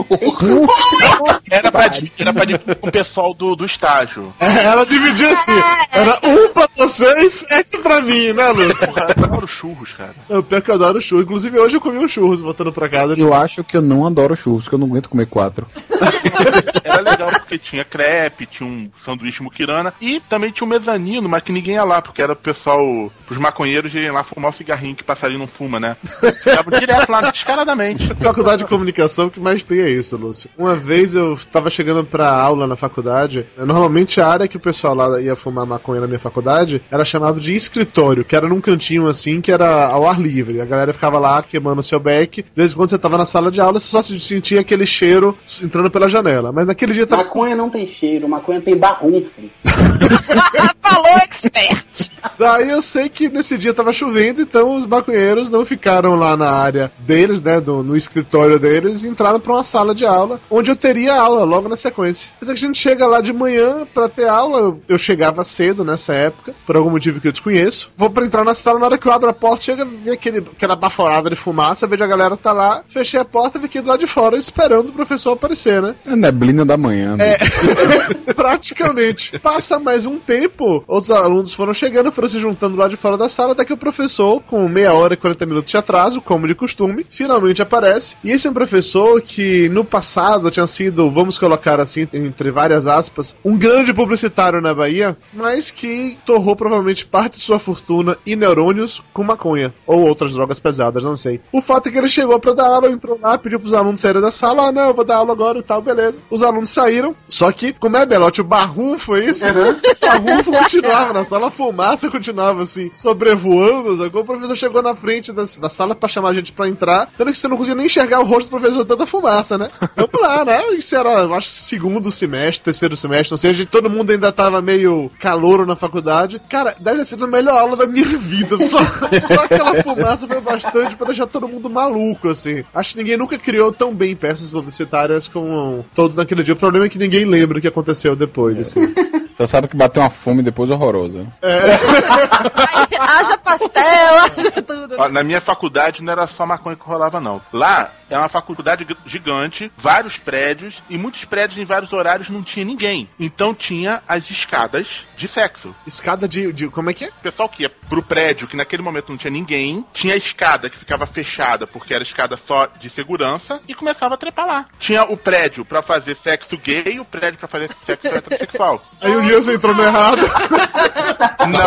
[1.51, 4.33] Era pra, era pra dividir com o pessoal do, do estágio.
[4.41, 5.53] É, Ela dividia assim,
[5.91, 8.89] era um pra você e sete pra mim, né, Lúcio?
[8.97, 10.15] Eu adoro churros, cara.
[10.29, 11.25] O pior que eu adoro churros.
[11.25, 13.15] Inclusive hoje eu comi um churros voltando pra casa.
[13.19, 15.67] Eu acho que eu não adoro churros, que eu não aguento comer quatro.
[17.01, 21.53] Legal porque tinha crepe, tinha um sanduíche muquirana e também tinha um mezanino, mas que
[21.53, 22.81] ninguém ia lá, porque era o pessoal,
[23.29, 25.97] os maconheiros irem lá fumar o cigarrinho que passarinho não fuma, né?
[26.03, 28.09] Ficava direto lá, descaradamente.
[28.21, 30.51] faculdade de comunicação o que mais tem é isso, Lúcio.
[30.57, 34.61] Uma vez eu tava chegando pra aula na faculdade, né, normalmente a área que o
[34.61, 38.61] pessoal lá ia fumar maconha na minha faculdade era chamado de escritório, que era num
[38.61, 40.61] cantinho assim, que era ao ar livre.
[40.61, 42.43] A galera ficava lá queimando seu beck.
[42.43, 45.37] De vez em quando você tava na sala de aula, você só sentia aquele cheiro
[45.63, 46.53] entrando pela janela.
[46.53, 47.25] Mas naquele dia tava.
[47.25, 49.43] Maconha não tem cheiro, maconha tem barrunfo.
[50.83, 52.11] Falou expert.
[52.39, 56.51] Daí eu sei que nesse dia tava chovendo, então os maconheiros não ficaram lá na
[56.51, 60.71] área deles, né, do- no escritório deles, e entraram pra uma sala de aula, onde
[60.71, 62.31] eu teria aula logo na sequência.
[62.41, 65.45] Mas é que a gente chega lá de manhã pra ter aula, eu, eu chegava
[65.45, 67.91] cedo nessa época, por algum motivo que eu desconheço.
[67.97, 70.39] Vou pra entrar na sala, na hora que eu abro a porta, chega vem aquele,
[70.39, 73.89] aquela baforada de fumaça, vejo a galera tá lá, fechei a porta e fiquei do
[73.89, 75.95] lado de fora esperando o professor aparecer, né?
[76.07, 77.17] A neblina da manhã.
[77.19, 77.39] É,
[78.35, 79.39] praticamente.
[79.39, 83.29] Passa mais um tempo, outros alunos foram chegando, foram se juntando lá de fora da
[83.29, 86.55] sala, até que o professor, com meia hora e 40 minutos de atraso, como de
[86.55, 88.17] costume, finalmente aparece.
[88.25, 92.87] E esse é um professor que no passado tinha sido, vamos colocar assim, entre várias
[92.87, 98.35] aspas, um grande publicitário na Bahia, mas que torrou provavelmente parte de sua fortuna e
[98.35, 101.41] neurônios com maconha, ou outras drogas pesadas, não sei.
[101.53, 104.23] O fato é que ele chegou pra dar aula, entrou lá, pediu pros alunos saírem
[104.23, 106.21] da sala, ah, não, eu vou dar aula agora e tal, beleza.
[106.31, 109.45] Os alunos saíram, só que, como é, Belote, o barrunfo, é isso?
[109.47, 114.23] O barrunfo continuava na sala, a fumaça continuava assim, sobrevoando, sacou?
[114.23, 117.33] O professor chegou na frente da, da sala pra chamar a gente pra entrar, sendo
[117.33, 119.71] que você não conseguia nem enxergar o rosto do professor, tanta fumaça, né?
[119.97, 120.75] Vamos lá, né?
[120.75, 124.33] Isso era, eu acho, segundo semestre, terceiro semestre, não sei, a gente, todo mundo ainda
[124.33, 126.41] tava meio calouro na faculdade.
[126.49, 128.61] Cara, deve ter sido a melhor aula da minha vida.
[128.61, 132.63] Só, só aquela fumaça foi bastante pra deixar todo mundo maluco, assim.
[132.75, 136.50] Acho que ninguém nunca criou tão bem peças publicitárias como todos naquele dia.
[136.53, 138.93] O problema é que ninguém lembra o que aconteceu depois, assim.
[139.41, 141.27] Só sabe que bateu uma fome depois horrorosa.
[141.41, 145.09] Aí, haja pastel, haja tudo.
[145.09, 147.41] Na minha faculdade não era só maconha que rolava, não.
[147.51, 152.67] Lá é uma faculdade gigante, vários prédios, e muitos prédios em vários horários não tinha
[152.67, 153.09] ninguém.
[153.19, 155.75] Então tinha as escadas de sexo.
[155.87, 156.53] Escada de.
[156.53, 157.09] de como é que é?
[157.09, 160.69] O pessoal que ia pro prédio, que naquele momento não tinha ninguém, tinha a escada
[160.69, 164.67] que ficava fechada, porque era escada só de segurança, e começava a trepar lá.
[164.79, 168.83] Tinha o prédio pra fazer sexo gay e o prédio pra fazer sexo heterossexual.
[169.01, 170.21] Aí um você entrou no errado.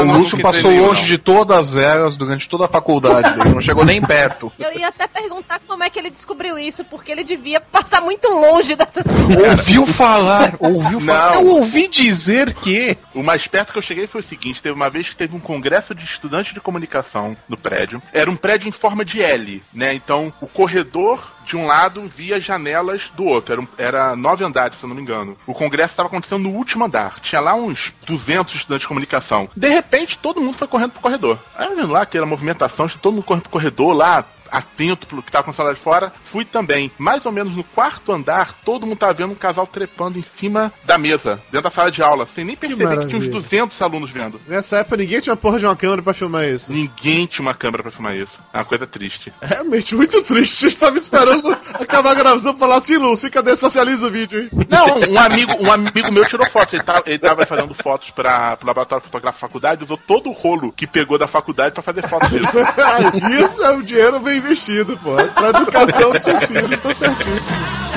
[0.02, 1.08] o Lúcio passou longe não.
[1.08, 4.52] de todas as eras durante toda a faculdade dele, não chegou nem perto.
[4.60, 8.28] Eu ia até perguntar como é que ele descobriu isso, porque ele devia passar muito
[8.30, 11.36] longe dessas Ouviu falar, ouviu falar.
[11.36, 11.42] Não.
[11.42, 12.98] Eu ouvi dizer que.
[13.14, 15.40] O mais perto que eu cheguei foi o seguinte: teve uma vez que teve um
[15.40, 18.02] congresso de estudantes de comunicação no prédio.
[18.12, 19.94] Era um prédio em forma de L, né?
[19.94, 23.54] Então o corredor de um lado via janelas do outro.
[23.54, 25.38] Era, um- era nove andares, se eu não me engano.
[25.46, 27.20] O congresso estava acontecendo no último andar.
[27.22, 29.50] Tinha lá uns 200 estudantes de comunicação.
[29.56, 31.40] De repente, todo mundo foi correndo pro corredor.
[31.56, 34.26] Aí vendo lá aquela movimentação, todo mundo correndo pro corredor lá.
[34.54, 36.92] Atento pro que tava acontecendo lá de fora, fui também.
[36.98, 40.72] Mais ou menos no quarto andar, todo mundo tava vendo um casal trepando em cima
[40.86, 43.32] da mesa, dentro da sala de aula, sem nem perceber que, tinha uns maravilha.
[43.32, 44.40] 200 alunos vendo.
[44.48, 46.72] Nessa época ninguém tinha porra de uma câmera pra filmar isso.
[46.72, 48.38] Ninguém tinha uma câmera pra filmar isso.
[48.54, 49.34] É uma coisa triste.
[49.42, 50.64] Realmente muito triste.
[50.64, 53.56] Eu estava esperando acabar a gravação e falar assim, Lúcio, cadê?
[53.56, 54.50] Socializa o vídeo, hein?
[54.70, 56.74] Não, um amigo, um amigo meu tirou fotos.
[56.74, 60.34] Ele tava, ele tava fazendo fotos para pro laboratório fotográfico da faculdade, usou todo o
[60.34, 63.44] rolo que pegou da faculdade pra fazer fotos disso.
[63.44, 65.16] Isso é um dinheiro bem investido, pô.
[65.16, 67.94] Pra educação dos seus filhos, tá certíssimo.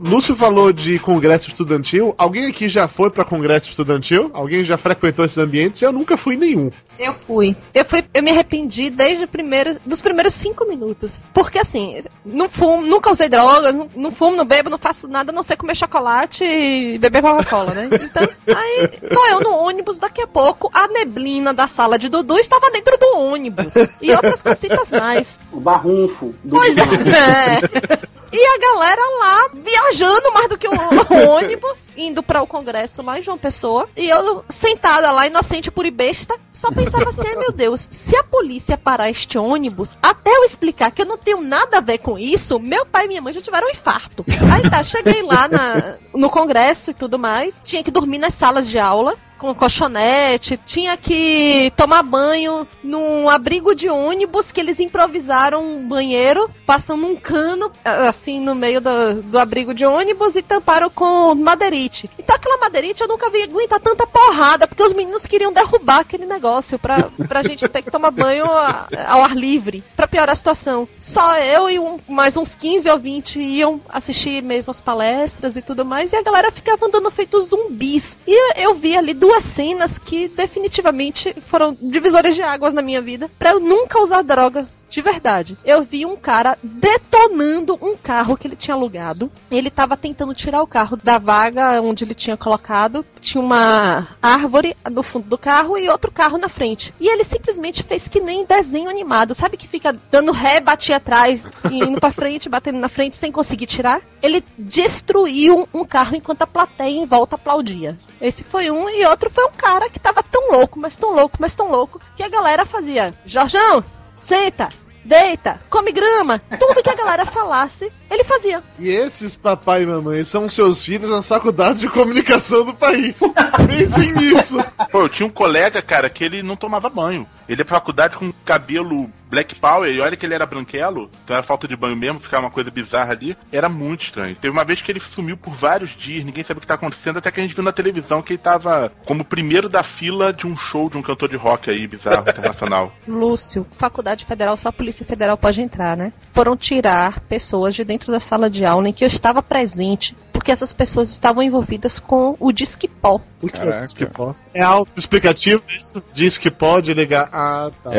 [0.00, 2.14] Lúcio falou de congresso estudantil.
[2.16, 4.30] Alguém aqui já foi pra congresso estudantil?
[4.32, 5.82] Alguém já frequentou esses ambientes?
[5.82, 6.70] Eu nunca fui nenhum.
[6.98, 7.56] Eu fui.
[7.72, 11.24] Eu fui, eu me arrependi desde o primeiro, dos primeiros cinco minutos.
[11.32, 15.30] Porque assim, não fumo, nunca usei drogas, não, não fumo, não bebo, não faço nada,
[15.30, 17.88] a não sei comer chocolate e beber Coca-Cola, né?
[17.92, 22.38] Então, aí tô eu no ônibus, daqui a pouco a neblina da sala de Dudu
[22.38, 23.74] estava dentro do ônibus.
[24.00, 25.38] E outras cositas mais.
[25.52, 28.18] O barrunfo do Pois é.
[28.30, 33.02] E a galera lá viajando mais do que o, o ônibus, indo para o congresso
[33.02, 33.88] lá em João Pessoa.
[33.96, 38.76] E eu sentada lá, inocente por besta, só pensava assim: meu Deus, se a polícia
[38.76, 42.58] parar este ônibus, até eu explicar que eu não tenho nada a ver com isso,
[42.58, 44.24] meu pai e minha mãe já tiveram um infarto.
[44.52, 48.68] Aí tá, cheguei lá na- no congresso e tudo mais, tinha que dormir nas salas
[48.68, 55.62] de aula com colchonete, tinha que tomar banho num abrigo de ônibus que eles improvisaram
[55.64, 60.42] um banheiro, passando um cano a- assim no meio do, do abrigo de ônibus e
[60.42, 62.10] tamparam com madeirite.
[62.18, 66.26] Então aquela madeirite eu nunca vi aguentar tanta porrada, porque os meninos queriam derrubar aquele
[66.26, 70.36] negócio pra, pra gente ter que tomar banho a- ao ar livre, pra piorar a
[70.36, 70.88] situação.
[70.98, 75.62] Só eu e um- mais uns 15 ou 20 iam assistir mesmo as palestras e
[75.62, 78.16] tudo mais, e a galera ficava andando feito zumbis.
[78.26, 83.30] E eu- vi ali duas cenas que definitivamente foram divisores de águas na minha vida
[83.38, 85.58] pra eu nunca usar drogas de verdade.
[85.66, 89.30] Eu vi um cara detonando um carro que ele tinha alugado.
[89.50, 93.04] Ele tava tentando tirar o carro da vaga onde ele tinha colocado.
[93.20, 96.94] Tinha uma árvore no fundo do carro e outro carro na frente.
[96.98, 99.34] E ele simplesmente fez que nem desenho animado.
[99.34, 103.66] Sabe que fica dando ré, batia atrás, indo pra frente, batendo na frente sem conseguir
[103.66, 104.00] tirar?
[104.22, 107.98] Ele destruiu um carro enquanto a plateia em volta aplaudia.
[108.20, 111.36] Esse foi um e outro foi um cara que tava tão louco, mas tão louco,
[111.40, 113.82] mas tão louco, que a galera fazia: Jorjão,
[114.18, 114.68] senta,
[115.04, 116.38] deita, come grama.
[116.38, 118.62] Tudo que a galera falasse, ele fazia.
[118.78, 123.18] E esses papai e mamãe são seus filhos nas faculdades de comunicação do país.
[123.66, 124.56] Pensem nisso.
[124.90, 127.26] Pô, eu tinha um colega, cara, que ele não tomava banho.
[127.48, 131.34] Ele ia pra faculdade com cabelo Black Power, e olha que ele era branquelo, então
[131.34, 134.36] era falta de banho mesmo, ficava uma coisa bizarra ali, era muito estranho.
[134.36, 137.18] Teve uma vez que ele sumiu por vários dias, ninguém sabe o que tá acontecendo,
[137.18, 140.46] até que a gente viu na televisão que ele tava como primeiro da fila de
[140.46, 142.92] um show de um cantor de rock aí, bizarro, internacional.
[143.06, 146.12] Lúcio, Faculdade Federal, só a Polícia Federal pode entrar, né?
[146.32, 150.16] Foram tirar pessoas de dentro da sala de aula em que eu estava presente,
[150.48, 153.20] porque essas pessoas estavam envolvidas com o Disque Pó.
[153.40, 154.34] O que é disque pó?
[154.52, 156.02] É auto-explicativo isso?
[156.12, 157.28] Diz que pode ligar.
[157.32, 157.94] Ah, tá.
[157.94, 157.98] É,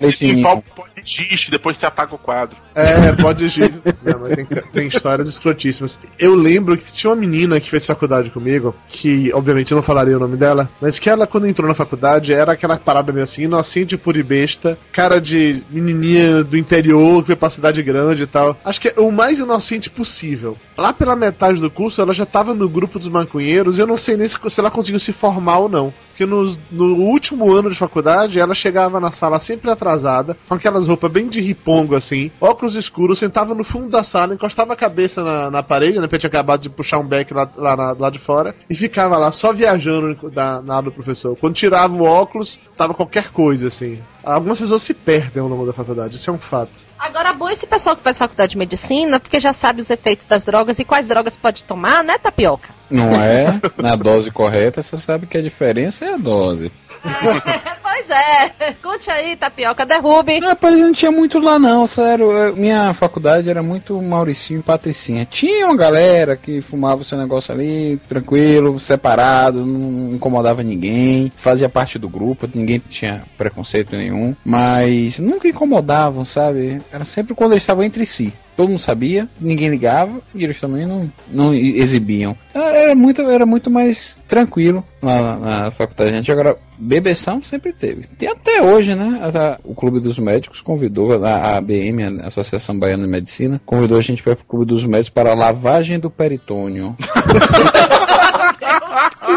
[0.00, 2.56] É, esse pau pode diz, depois você apaga o quadro.
[2.74, 3.80] É, pode giz.
[4.02, 5.98] Não, mas tem, tem histórias escrotíssimas.
[6.18, 10.16] Eu lembro que tinha uma menina que fez faculdade comigo, que obviamente eu não falaria
[10.16, 13.42] o nome dela, mas que ela, quando entrou na faculdade, era aquela parada meio assim,
[13.42, 18.26] inocente, pura e besta, cara de menininha do interior, que veio pra cidade grande e
[18.26, 18.56] tal.
[18.64, 20.56] Acho que é o mais inocente possível.
[20.76, 24.16] Lá pela metade do curso, ela já tava no grupo dos maconheiros, eu não sei
[24.16, 25.92] nem se, se ela conseguiu se formar ou não.
[26.10, 30.88] Porque nos- no, último ano de faculdade, ela chegava na sala sempre atrasada, com aquelas
[30.88, 35.22] roupas bem de ripongo assim, óculos escuros, sentava no fundo da sala, encostava a cabeça
[35.22, 36.06] na, na parede, né?
[36.08, 39.16] Porque tinha acabado de puxar um beck lá, lá, na- lá de fora, e ficava
[39.16, 41.36] lá só viajando da, na aula do professor.
[41.36, 43.98] Quando tirava o óculos, tava qualquer coisa assim.
[44.34, 46.72] Algumas pessoas se perdem ao longo da faculdade, isso é um fato.
[46.98, 50.44] Agora, bom esse pessoal que faz faculdade de medicina, porque já sabe os efeitos das
[50.44, 52.68] drogas e quais drogas pode tomar, né, Tapioca?
[52.90, 53.58] Não é?
[53.78, 56.70] Na dose correta, você sabe que a diferença é a dose.
[58.08, 58.72] pois é.
[58.82, 60.38] Conte aí, Tapioca, derrube.
[60.40, 62.56] Rapaz, não tinha muito lá não, sério.
[62.56, 65.26] Minha faculdade era muito Mauricinho e Patricinha.
[65.26, 71.68] Tinha uma galera que fumava o seu negócio ali, tranquilo, separado, não incomodava ninguém, fazia
[71.68, 76.80] parte do grupo, ninguém tinha preconceito nenhum, mas nunca incomodavam, sabe?
[76.90, 78.32] Era sempre quando eles estavam entre si.
[78.58, 82.36] Todo mundo sabia, ninguém ligava e eles também não, não exibiam.
[82.52, 86.10] Era era muito, era muito mais tranquilo lá na, faculdade.
[86.10, 88.08] A gente agora, bebeção sempre teve.
[88.18, 89.20] Tem até hoje, né?
[89.62, 94.24] O Clube dos Médicos convidou, a ABM, a Associação Baiana de Medicina, convidou a gente
[94.24, 96.96] para o Clube dos Médicos para a lavagem do peritônio.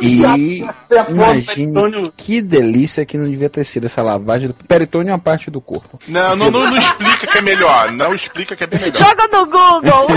[0.02, 0.64] E
[1.10, 5.50] imagine que delícia que não devia ter sido essa lavagem do peritônio é uma parte
[5.52, 6.00] do corpo.
[6.08, 7.92] Não, não, não, não explica que é melhor.
[7.92, 8.98] Não explica que é bem melhor.
[8.98, 10.08] Joga no Google!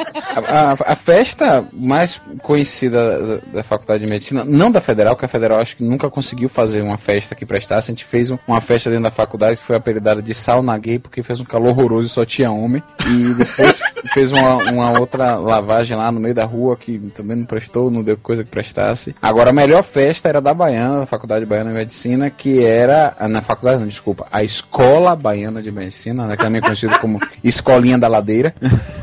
[0.30, 5.24] A, a- a festa mais conhecida da, da Faculdade de Medicina, não da Federal, que
[5.24, 7.90] a Federal acho que nunca conseguiu fazer uma festa que prestasse.
[7.90, 10.98] A gente fez um- uma festa dentro da faculdade que foi apelidada de sauna gay,
[10.98, 12.82] porque fez um calor horroroso e só tinha homem.
[13.06, 13.80] E depois
[14.12, 18.02] fez uma, uma outra lavagem lá no meio da rua que também não prestou, não
[18.02, 19.14] deu coisa que prestasse.
[19.22, 23.14] Agora, a melhor festa era da Baiana, da Faculdade Baiana de Medicina, que era.
[23.28, 27.20] Na faculdade, não, desculpa, a Escola Baiana de Medicina, né, que também é conhecido como
[27.44, 28.54] Escolinha da Ladeira.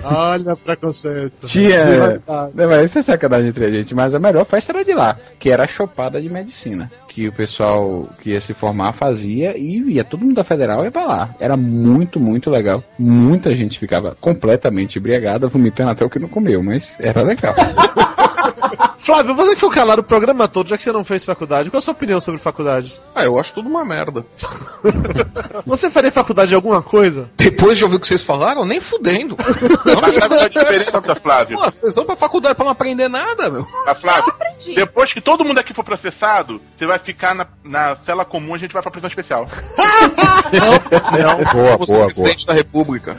[0.04, 1.46] Olha preconceito.
[1.46, 2.20] Tinha.
[2.54, 5.52] Mas isso é sacanagem entre a gente, mas a melhor festa era de lá, que
[5.52, 6.92] era a chopada de medicina.
[7.08, 10.92] Que o pessoal que ia se formar fazia e ia todo mundo da federal ia
[10.92, 11.36] pra lá.
[11.40, 12.84] Era muito, muito legal.
[12.98, 17.56] Muita gente ficava completamente embriagada, vomitando até o que não comeu, mas era legal.
[18.98, 21.78] Flávio, você que foi calado o programa todo, já que você não fez faculdade, qual
[21.78, 23.02] a sua opinião sobre faculdades?
[23.14, 24.26] Ah, eu acho tudo uma merda.
[25.66, 27.30] Você faria faculdade de alguma coisa?
[27.38, 29.36] Depois de ouvir o que vocês falaram, nem fudendo.
[29.38, 31.58] Mas sabe qual é a diferença, da Flávio?
[31.58, 33.66] Pô, vocês vão pra faculdade pra não aprender nada, meu.
[33.86, 34.34] A Flávio,
[34.74, 38.58] depois que todo mundo aqui for processado, você vai ficar na, na cela comum, a
[38.58, 39.48] gente vai pra prisão especial.
[40.52, 43.18] Não, Boa, eu vou ser boa, presidente da república.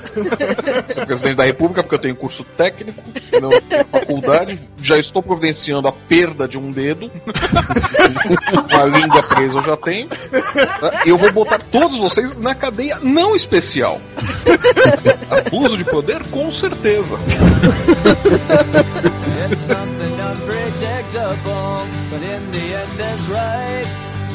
[0.95, 3.03] Sou presidente da república porque eu tenho curso técnico,
[3.41, 7.11] não tenho faculdade, já estou providenciando a perda de um dedo.
[8.73, 10.09] Uma língua presa eu já tenho.
[11.05, 14.01] eu vou botar todos vocês na cadeia não especial.
[15.47, 17.17] Abuso de poder, com certeza.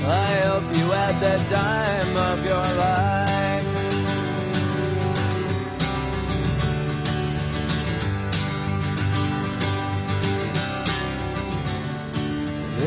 [0.05, 3.52] I hope you had the time of your life.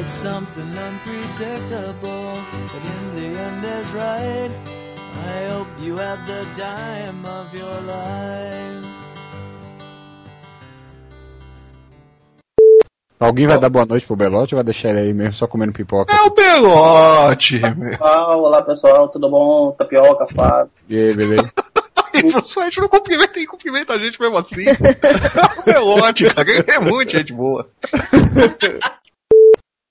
[0.06, 2.38] It's something unpredictable,
[2.70, 4.52] but in the end is right.
[5.26, 8.86] I hope you had the time of your life.
[13.18, 15.72] Alguém vai dar boa noite pro Belote ou vai deixar ele aí mesmo só comendo
[15.72, 16.14] pipoca?
[16.14, 17.60] É o Belote,
[18.00, 19.72] olá pessoal, tudo bom?
[19.72, 20.70] Tapioca, Flávio.
[20.88, 21.52] E aí, beleza?
[22.32, 24.66] Você, a gente não cumprimenta e cumprimenta a gente mesmo assim.
[24.68, 26.48] É o Belote, cara.
[26.68, 27.68] É muito gente boa.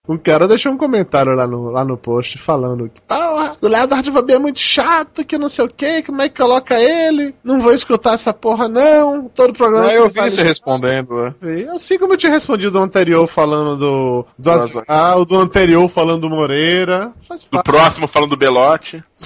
[0.08, 4.12] Um cara deixou um comentário lá no, lá no post falando que ah, o Leonardo
[4.12, 7.34] Vabi é muito chato, que não sei o que, como é que coloca ele?
[7.44, 9.28] Não vou escutar essa porra, não.
[9.30, 9.90] Todo programa.
[9.90, 11.34] Que eu vi você respondendo?
[11.42, 14.26] E Assim como eu tinha respondido o anterior falando do.
[14.38, 14.84] do Azaghal.
[14.88, 17.12] ah, o do anterior falando do Moreira.
[17.28, 17.66] Faz Do parte.
[17.66, 19.04] próximo falando do Belote.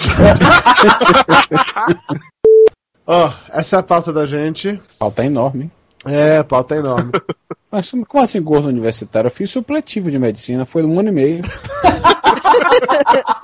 [3.05, 4.79] Ó, essa é a pauta da gente.
[4.99, 5.63] Falta enorme.
[5.63, 5.71] hein?
[6.05, 7.11] É, pauta enorme.
[7.71, 9.27] Mas como assim gordo universitário?
[9.27, 11.41] Eu fiz supletivo de medicina, foi um ano e meio.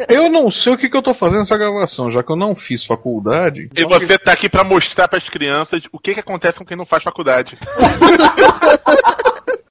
[0.10, 2.56] Eu não sei o que, que eu tô fazendo nessa gravação, já que eu não
[2.56, 3.69] fiz faculdade.
[3.76, 6.85] E você tá aqui pra mostrar pras crianças o que, que acontece com quem não
[6.85, 7.57] faz faculdade.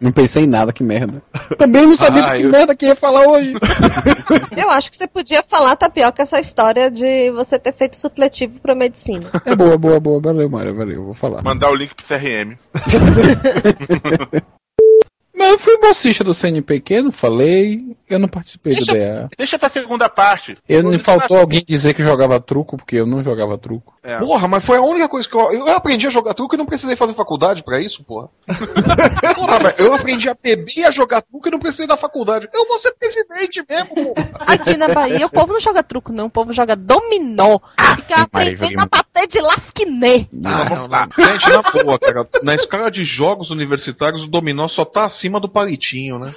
[0.00, 1.22] Não pensei em nada, que merda.
[1.56, 3.54] Também não sabia Ah, que eu- merda que ia falar hoje.
[4.56, 8.74] Eu acho que você podia falar, Tapioca, essa história de você ter feito supletivo pra
[8.74, 9.30] medicina.
[9.44, 10.20] É boa, boa, boa.
[10.20, 11.04] Valeu, Mário, valeu.
[11.04, 11.42] Vou falar.
[11.42, 12.56] Mandar o link pro CRM.
[15.38, 17.94] Mas eu fui bolsista do CNPq, não falei.
[18.08, 19.28] Eu não participei do DA.
[19.36, 20.56] Deixa pra segunda parte.
[20.68, 23.94] Eu não faltou alguém dizer que jogava truco, porque eu não jogava truco.
[24.02, 24.18] É.
[24.18, 25.52] Porra, mas foi a única coisa que eu.
[25.52, 28.28] Eu aprendi a jogar truco e não precisei fazer faculdade pra isso, porra.
[29.34, 32.48] porra, velho, eu aprendi a beber e a jogar truco e não precisei da faculdade.
[32.54, 34.30] Eu vou ser presidente mesmo, porra.
[34.46, 36.26] Aqui na Bahia, o povo não joga truco, não.
[36.26, 37.58] O povo joga dominó.
[37.96, 40.28] Fica Maria, aprendendo a bater de lasquinê.
[40.44, 41.08] Ah, lá.
[41.18, 42.28] Gente, na boa, cara.
[42.44, 46.32] Na escala de jogos universitários, o dominó só tá acima do palitinho, né?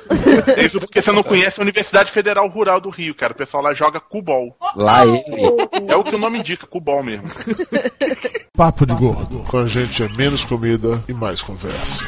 [0.57, 1.23] Isso porque você não
[1.59, 3.33] conhece a Universidade Federal Rural do Rio, cara.
[3.33, 4.55] O pessoal lá joga cubol.
[4.75, 5.21] Lá ele.
[5.87, 7.29] É o que o nome indica, cubol mesmo.
[8.55, 9.43] Papo de Gordo.
[9.47, 12.03] Com a gente é menos comida e mais conversa.